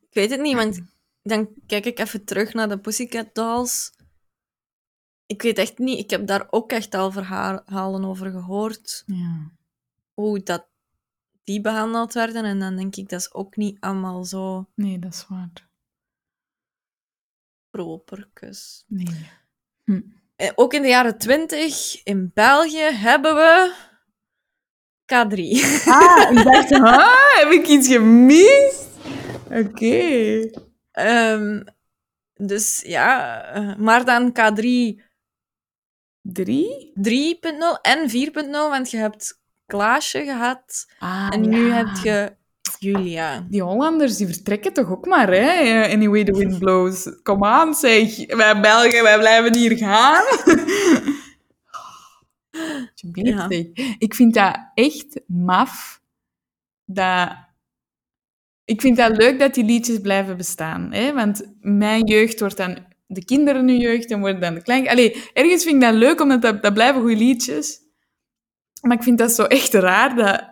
Ik 0.00 0.14
weet 0.18 0.30
het 0.30 0.40
niet, 0.40 0.54
want 0.56 0.80
dan 1.22 1.48
kijk 1.66 1.84
ik 1.84 1.98
even 1.98 2.24
terug 2.24 2.52
naar 2.54 2.68
de 2.68 2.78
Pussycat 2.78 3.34
Dolls. 3.34 3.92
Ik 5.26 5.42
weet 5.42 5.58
echt 5.58 5.78
niet, 5.78 5.98
ik 5.98 6.10
heb 6.10 6.26
daar 6.26 6.46
ook 6.50 6.72
echt 6.72 6.94
al 6.94 7.10
verhalen 7.10 8.04
over 8.04 8.30
gehoord, 8.30 9.02
Ja. 9.06 9.50
hoe 10.14 10.42
dat 10.42 10.66
die 11.44 11.60
behandeld 11.60 12.12
werden. 12.12 12.44
En 12.44 12.58
dan 12.58 12.76
denk 12.76 12.96
ik, 12.96 13.08
dat 13.08 13.20
is 13.20 13.34
ook 13.34 13.56
niet 13.56 13.80
allemaal 13.80 14.24
zo 14.24 14.68
Nee, 14.74 14.98
dat 14.98 15.12
is 15.14 15.26
waar. 15.28 15.50
properkes. 17.70 18.84
Nee. 18.86 19.30
Eh, 20.36 20.50
Ook 20.54 20.74
in 20.74 20.82
de 20.82 20.88
jaren 20.88 21.18
twintig 21.18 22.00
in 22.04 22.30
België 22.34 22.78
hebben 22.92 23.34
we 23.34 23.74
K3. 25.04 25.38
Ah, 25.88 26.30
ik 26.30 26.44
dacht, 26.44 26.68
heb 27.40 27.50
ik 27.50 27.66
iets 27.66 27.88
gemist? 27.88 28.88
Oké. 29.50 30.50
Ehm, 30.90 31.62
dus 32.34 32.82
ja, 32.86 33.42
eh, 33.44 33.76
maar 33.76 34.04
dan 34.04 34.32
K3 34.32 35.00
Drie? 36.24 36.92
3.0 36.94 37.80
en 37.82 38.08
4.0, 38.10 38.50
want 38.50 38.90
je 38.90 38.96
hebt 38.96 39.40
Klaasje 39.66 40.24
gehad 40.24 40.86
Ah, 40.98 41.28
en 41.32 41.48
nu 41.48 41.66
ja. 41.66 41.74
heb 41.74 42.04
je 42.04 42.36
Julia. 42.78 43.46
Die 43.48 43.62
Hollanders, 43.62 44.16
die 44.16 44.26
vertrekken 44.26 44.72
toch 44.72 44.90
ook 44.90 45.06
maar, 45.06 45.32
hè? 45.32 45.84
Anyway, 45.92 46.24
the 46.24 46.32
wind 46.32 46.58
blows. 46.58 47.20
Kom 47.22 47.44
aan, 47.44 47.74
zeg. 47.74 48.26
Wij 48.26 48.60
Belgen, 48.60 49.02
wij 49.02 49.18
blijven 49.18 49.56
hier 49.56 49.76
gaan. 49.76 50.24
Ja. 53.12 53.46
Ik 53.98 54.14
vind 54.14 54.34
dat 54.34 54.70
echt 54.74 55.20
maf. 55.26 56.00
Dat... 56.84 57.30
Ik 58.64 58.80
vind 58.80 58.96
dat 58.96 59.16
leuk 59.16 59.38
dat 59.38 59.54
die 59.54 59.64
liedjes 59.64 60.00
blijven 60.00 60.36
bestaan. 60.36 60.92
Hè? 60.92 61.12
Want 61.12 61.54
mijn 61.60 62.06
jeugd 62.06 62.40
wordt 62.40 62.56
dan 62.56 62.78
de 63.06 63.24
kinderen 63.24 63.68
hun 63.68 63.78
jeugd 63.78 64.10
en 64.10 64.20
worden 64.20 64.40
dan 64.40 64.54
de 64.54 64.62
klein... 64.62 64.88
Allee, 64.88 65.30
ergens 65.32 65.62
vind 65.62 65.74
ik 65.74 65.80
dat 65.80 65.94
leuk, 65.94 66.20
omdat 66.20 66.42
dat, 66.42 66.62
dat 66.62 66.74
blijven 66.74 67.00
goede 67.00 67.16
liedjes. 67.16 67.80
Maar 68.80 68.96
ik 68.96 69.02
vind 69.02 69.18
dat 69.18 69.32
zo 69.32 69.44
echt 69.44 69.74
raar 69.74 70.16
dat 70.16 70.51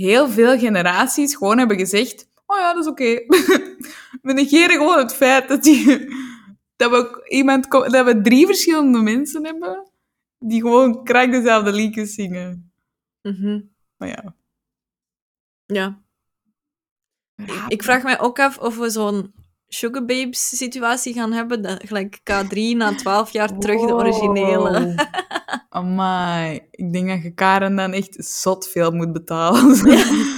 heel 0.00 0.28
veel 0.28 0.58
generaties 0.58 1.34
gewoon 1.34 1.58
hebben 1.58 1.78
gezegd: 1.78 2.28
Oh 2.46 2.58
ja, 2.58 2.74
dat 2.74 2.84
is 2.84 2.90
oké. 2.90 3.04
we 4.22 4.32
negeren 4.32 4.76
gewoon 4.76 4.98
het 4.98 5.14
feit 5.14 5.48
dat, 5.48 5.62
die, 5.62 6.14
dat, 6.76 6.90
we 6.90 7.26
iemand, 7.28 7.70
dat 7.70 8.04
we 8.04 8.20
drie 8.22 8.46
verschillende 8.46 8.98
mensen 8.98 9.44
hebben 9.44 9.90
die 10.38 10.60
gewoon 10.60 11.04
krak 11.04 11.30
dezelfde 11.30 11.72
liedjes 11.72 12.14
zingen. 12.14 12.72
Mhm. 13.22 13.60
Maar 13.96 14.08
ja. 14.08 14.34
Ja. 15.66 16.02
Ik 17.68 17.82
vraag 17.82 18.02
mij 18.02 18.20
ook 18.20 18.38
af 18.38 18.58
of 18.58 18.76
we 18.76 18.90
zo'n 18.90 19.32
Sugar 19.72 20.04
Babes 20.04 20.56
situatie 20.56 21.14
gaan 21.14 21.32
hebben, 21.32 21.62
dat, 21.62 21.82
gelijk 21.86 22.18
K3 22.18 22.76
na 22.76 22.94
12 22.94 23.30
jaar 23.30 23.58
terug 23.58 23.86
de 23.86 23.94
originele. 23.94 24.94
Amai. 25.68 26.60
Ik 26.70 26.92
denk 26.92 27.08
dat 27.08 27.22
je 27.22 27.30
Karen 27.30 27.76
dan 27.76 27.92
echt 27.92 28.16
zot 28.18 28.68
veel 28.68 28.90
moet 28.90 29.12
betalen. 29.12 29.78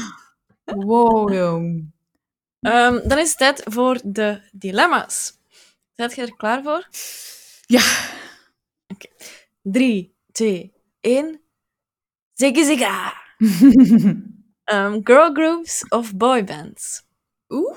wow, 0.87 1.33
jong. 1.33 1.93
Ehm, 2.61 3.09
dan 3.09 3.19
is 3.19 3.29
het 3.29 3.39
tijd 3.39 3.63
voor 3.65 4.01
de 4.05 4.41
dilemma's. 4.53 5.39
Zet 5.95 6.15
je 6.15 6.23
er 6.23 6.37
klaar 6.37 6.63
voor? 6.63 6.89
Ja. 7.67 7.83
3, 9.63 10.15
2, 10.33 10.73
1. 11.01 11.41
Ziggy 12.33 12.63
zigga. 12.63 13.15
Ehm, 14.65 15.01
girl 15.05 15.33
groups 15.33 15.89
of 15.89 16.15
boy 16.17 16.45
bands? 16.45 17.03
Oeh, 17.49 17.77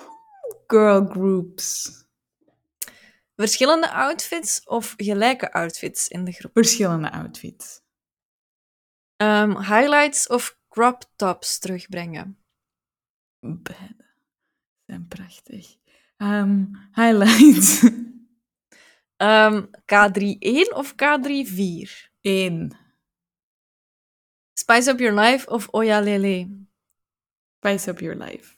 girl 0.67 1.01
groups. 1.01 2.03
Verschillende 3.35 3.91
outfits 3.91 4.65
of 4.65 4.93
gelijke 4.97 5.51
outfits 5.53 6.07
in 6.07 6.25
de 6.25 6.31
groep? 6.31 6.51
Verschillende 6.53 7.11
outfits. 7.11 7.81
Ehm, 9.17 9.61
highlights 9.61 10.27
of 10.27 10.57
crop 10.69 11.03
tops 11.15 11.59
terugbrengen? 11.59 12.37
Beide 13.39 14.05
zijn 14.85 15.07
prachtig. 15.07 15.77
Ehm, 16.17 16.65
highlights. 16.91 17.89
Ehm, 19.17 19.65
K3-1 19.85 20.73
of 20.73 20.95
K3-4? 20.95 22.09
Eén. 22.21 22.77
Spice 24.53 24.91
Up 24.91 24.99
Your 24.99 25.13
Life 25.13 25.49
of 25.49 25.73
Oya 25.73 25.99
Lele? 25.99 26.49
Spice 27.59 27.89
up 27.91 27.99
your 27.99 28.15
life. 28.15 28.54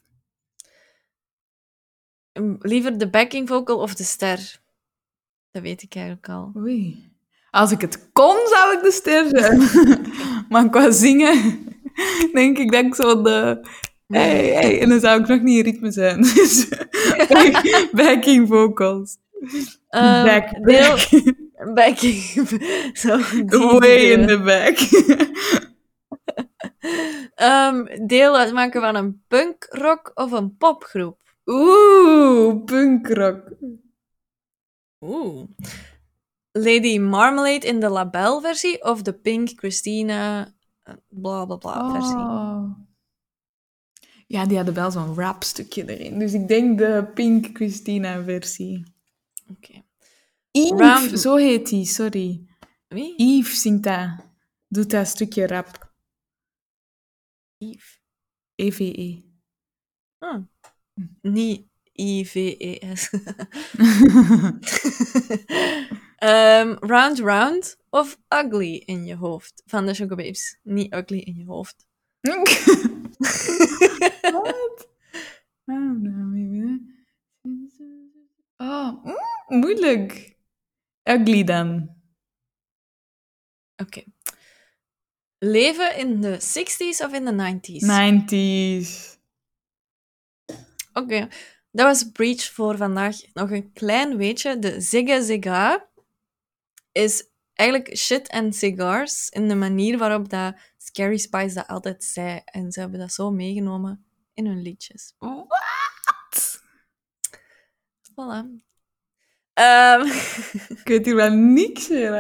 Ehm, 2.37 2.55
Liever 2.59 2.97
de 2.97 3.09
backing 3.09 3.47
vocal 3.47 3.77
of 3.77 3.95
de 3.95 4.03
ster? 4.03 4.59
Dat 5.51 5.61
weet 5.61 5.81
ik 5.81 5.95
eigenlijk 5.95 6.29
al. 6.29 6.51
Oei. 6.57 7.05
Als 7.51 7.71
ik 7.71 7.81
het 7.81 8.09
kon, 8.13 8.35
zou 8.49 8.77
ik 8.77 8.83
de 8.83 8.91
ster 8.91 9.25
zijn. 9.29 9.61
maar 10.49 10.69
qua 10.69 10.91
zingen 10.91 11.65
denk 12.33 12.57
ik 12.57 12.71
dat 12.71 12.85
ik 12.85 12.95
zo 12.95 13.21
de 13.21 13.59
Hey, 14.07 14.45
hey. 14.47 14.81
En 14.81 14.89
dan 14.89 14.99
zou 14.99 15.21
ik 15.21 15.27
nog 15.27 15.41
niet 15.41 15.57
in 15.65 15.71
ritme 15.71 15.91
zijn. 15.91 16.21
Dus 16.35 16.67
back- 17.27 17.89
backing 17.91 18.47
vocals. 18.47 19.17
Ehm, 19.89 20.25
back, 20.25 20.65
deel, 20.65 20.95
back. 20.95 21.73
backing. 21.73 22.15
Zo, 23.01 23.19
Way 23.79 24.11
in 24.11 24.27
the 24.27 24.39
back. 24.39 24.77
Ehm, 27.35 28.07
deel 28.07 28.37
uitmaken 28.37 28.81
van 28.81 28.95
een 28.95 29.21
punkrock 29.27 30.11
of 30.13 30.31
een 30.31 30.57
popgroep. 30.57 31.17
Oeh, 31.49 32.63
punkrock. 32.65 33.49
Oeh. 34.99 35.47
Lady 36.51 36.99
Marmalade 36.99 37.67
in 37.67 37.79
de 37.79 37.89
labelversie 37.89 38.83
of 38.83 39.01
de 39.01 39.13
Pink 39.13 39.49
Christina 39.55 40.45
eh, 40.83 40.95
bla 41.07 41.45
bla 41.45 41.55
bla 41.55 41.91
versie. 41.91 42.15
Oh. 42.15 42.71
Ja, 44.27 44.45
die 44.45 44.55
hadden 44.57 44.73
wel 44.73 44.91
zo'n 44.91 45.15
rap 45.15 45.43
stukje 45.43 45.97
erin. 45.97 46.19
Dus 46.19 46.33
ik 46.33 46.47
denk 46.47 46.77
de 46.77 47.11
Pink 47.13 47.49
Christina 47.53 48.23
versie. 48.23 48.83
Oké. 49.49 49.83
Round- 50.51 51.19
zo 51.19 51.35
heet 51.35 51.69
die, 51.69 51.85
sorry. 51.85 52.47
Wie? 52.87 53.13
Yves 53.17 53.61
zingt 53.61 53.83
dat. 53.83 54.09
Doet 54.67 54.89
dat 54.89 55.07
stukje 55.07 55.47
rap. 55.47 55.91
EVE. 58.55 59.23
Ah. 60.17 60.41
Niet 61.21 61.65
I-V-E-S. 61.93 63.09
Ehm, 66.17 66.75
round 66.79 67.19
Round 67.19 67.77
of 67.89 68.19
Ugly 68.29 68.83
in 68.85 69.05
je 69.05 69.15
hoofd 69.15 69.63
van 69.65 69.85
de 69.85 69.93
Sugar 69.93 70.17
Babes. 70.17 70.59
Niet 70.63 70.93
Ugly 70.93 71.17
in 71.19 71.35
je 71.35 71.45
hoofd. 71.45 71.85
Wat? 74.33 74.87
Oh, 75.65 76.01
nou. 76.01 76.81
Oh, 78.57 79.05
mm, 79.05 79.59
moeilijk. 79.59 80.37
Ugly 81.03 81.43
dan. 81.43 81.95
Oké. 83.75 84.03
Leven 85.37 85.97
in 85.97 86.21
de 86.21 86.35
60s 86.41 87.05
of 87.05 87.13
in 87.13 87.25
de 87.25 87.31
90s? 87.31 87.85
90s. 87.85 89.16
Oké, 90.97 91.27
dat 91.71 91.85
was 91.85 92.11
Breach 92.11 92.43
voor 92.43 92.77
vandaag. 92.77 93.33
Nog 93.33 93.51
een 93.51 93.73
klein 93.73 94.17
weetje. 94.17 94.59
De 94.59 94.81
Zigga 94.81 95.21
Zigga 95.21 95.89
is 96.91 97.29
eigenlijk 97.53 97.97
shit 97.97 98.29
and 98.29 98.55
cigars 98.55 99.29
in 99.29 99.47
de 99.47 99.55
manier 99.55 99.97
waarop 99.97 100.29
dat 100.29 100.55
Scary 100.77 101.17
Spice 101.17 101.53
dat 101.53 101.67
altijd 101.67 102.03
zei. 102.03 102.41
En 102.45 102.71
ze 102.71 102.79
hebben 102.79 102.99
dat 102.99 103.13
zo 103.13 103.31
meegenomen 103.31 104.05
in 104.33 104.45
hun 104.45 104.61
liedjes. 104.61 105.13
Wat? 105.17 106.61
Voilà. 108.11 108.65
Ehm, 109.53 110.01
Ik 110.79 110.87
weet 110.87 111.05
hier 111.05 111.15
wel 111.15 111.31
niks 111.31 111.87
meer 111.87 112.13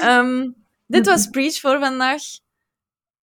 ehm, 0.00 0.50
dit 0.86 1.06
was 1.10 1.26
Breach 1.26 1.60
voor 1.60 1.78
vandaag. 1.78 2.22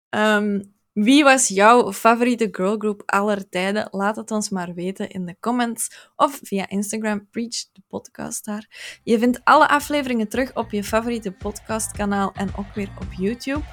Ehm, 0.10 0.62
wie 0.96 1.24
was 1.24 1.48
jouw 1.48 1.94
favoriete 1.94 2.48
girlgroup 2.52 3.04
aller 3.06 3.50
tijden? 3.50 3.88
Laat 3.92 4.16
het 4.16 4.32
ons 4.32 4.50
maar 4.50 4.74
weten 4.74 5.10
in 5.10 5.26
de 5.26 5.36
comments 5.40 6.10
of 6.16 6.40
via 6.44 6.70
Instagram, 6.70 7.28
Preach 7.32 7.72
de 7.74 7.82
podcast 7.88 8.46
daar. 8.46 9.00
Je 9.04 9.20
vindt 9.20 9.42
alle 9.44 9.68
afleveringen 9.68 10.28
terug 10.28 10.54
op 10.54 10.72
je 10.72 10.84
favoriete 10.84 11.32
podcastkanaal 11.32 12.32
en 12.34 12.50
ook 12.56 12.74
weer 12.74 12.90
op 13.00 13.14
YouTube. 13.18 13.64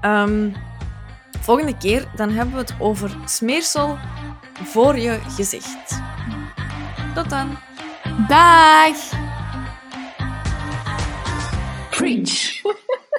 Ehm, 0.00 0.50
volgende 1.40 1.76
keer 1.76 2.10
dan 2.16 2.30
hebben 2.30 2.54
we 2.54 2.60
het 2.60 2.74
over 2.78 3.16
smeersel 3.24 3.98
voor 4.52 4.98
je 4.98 5.20
gezicht. 5.28 6.00
Tot 7.14 7.30
dan! 7.30 7.58
Dag! 8.28 8.96
Preach. 11.90 12.60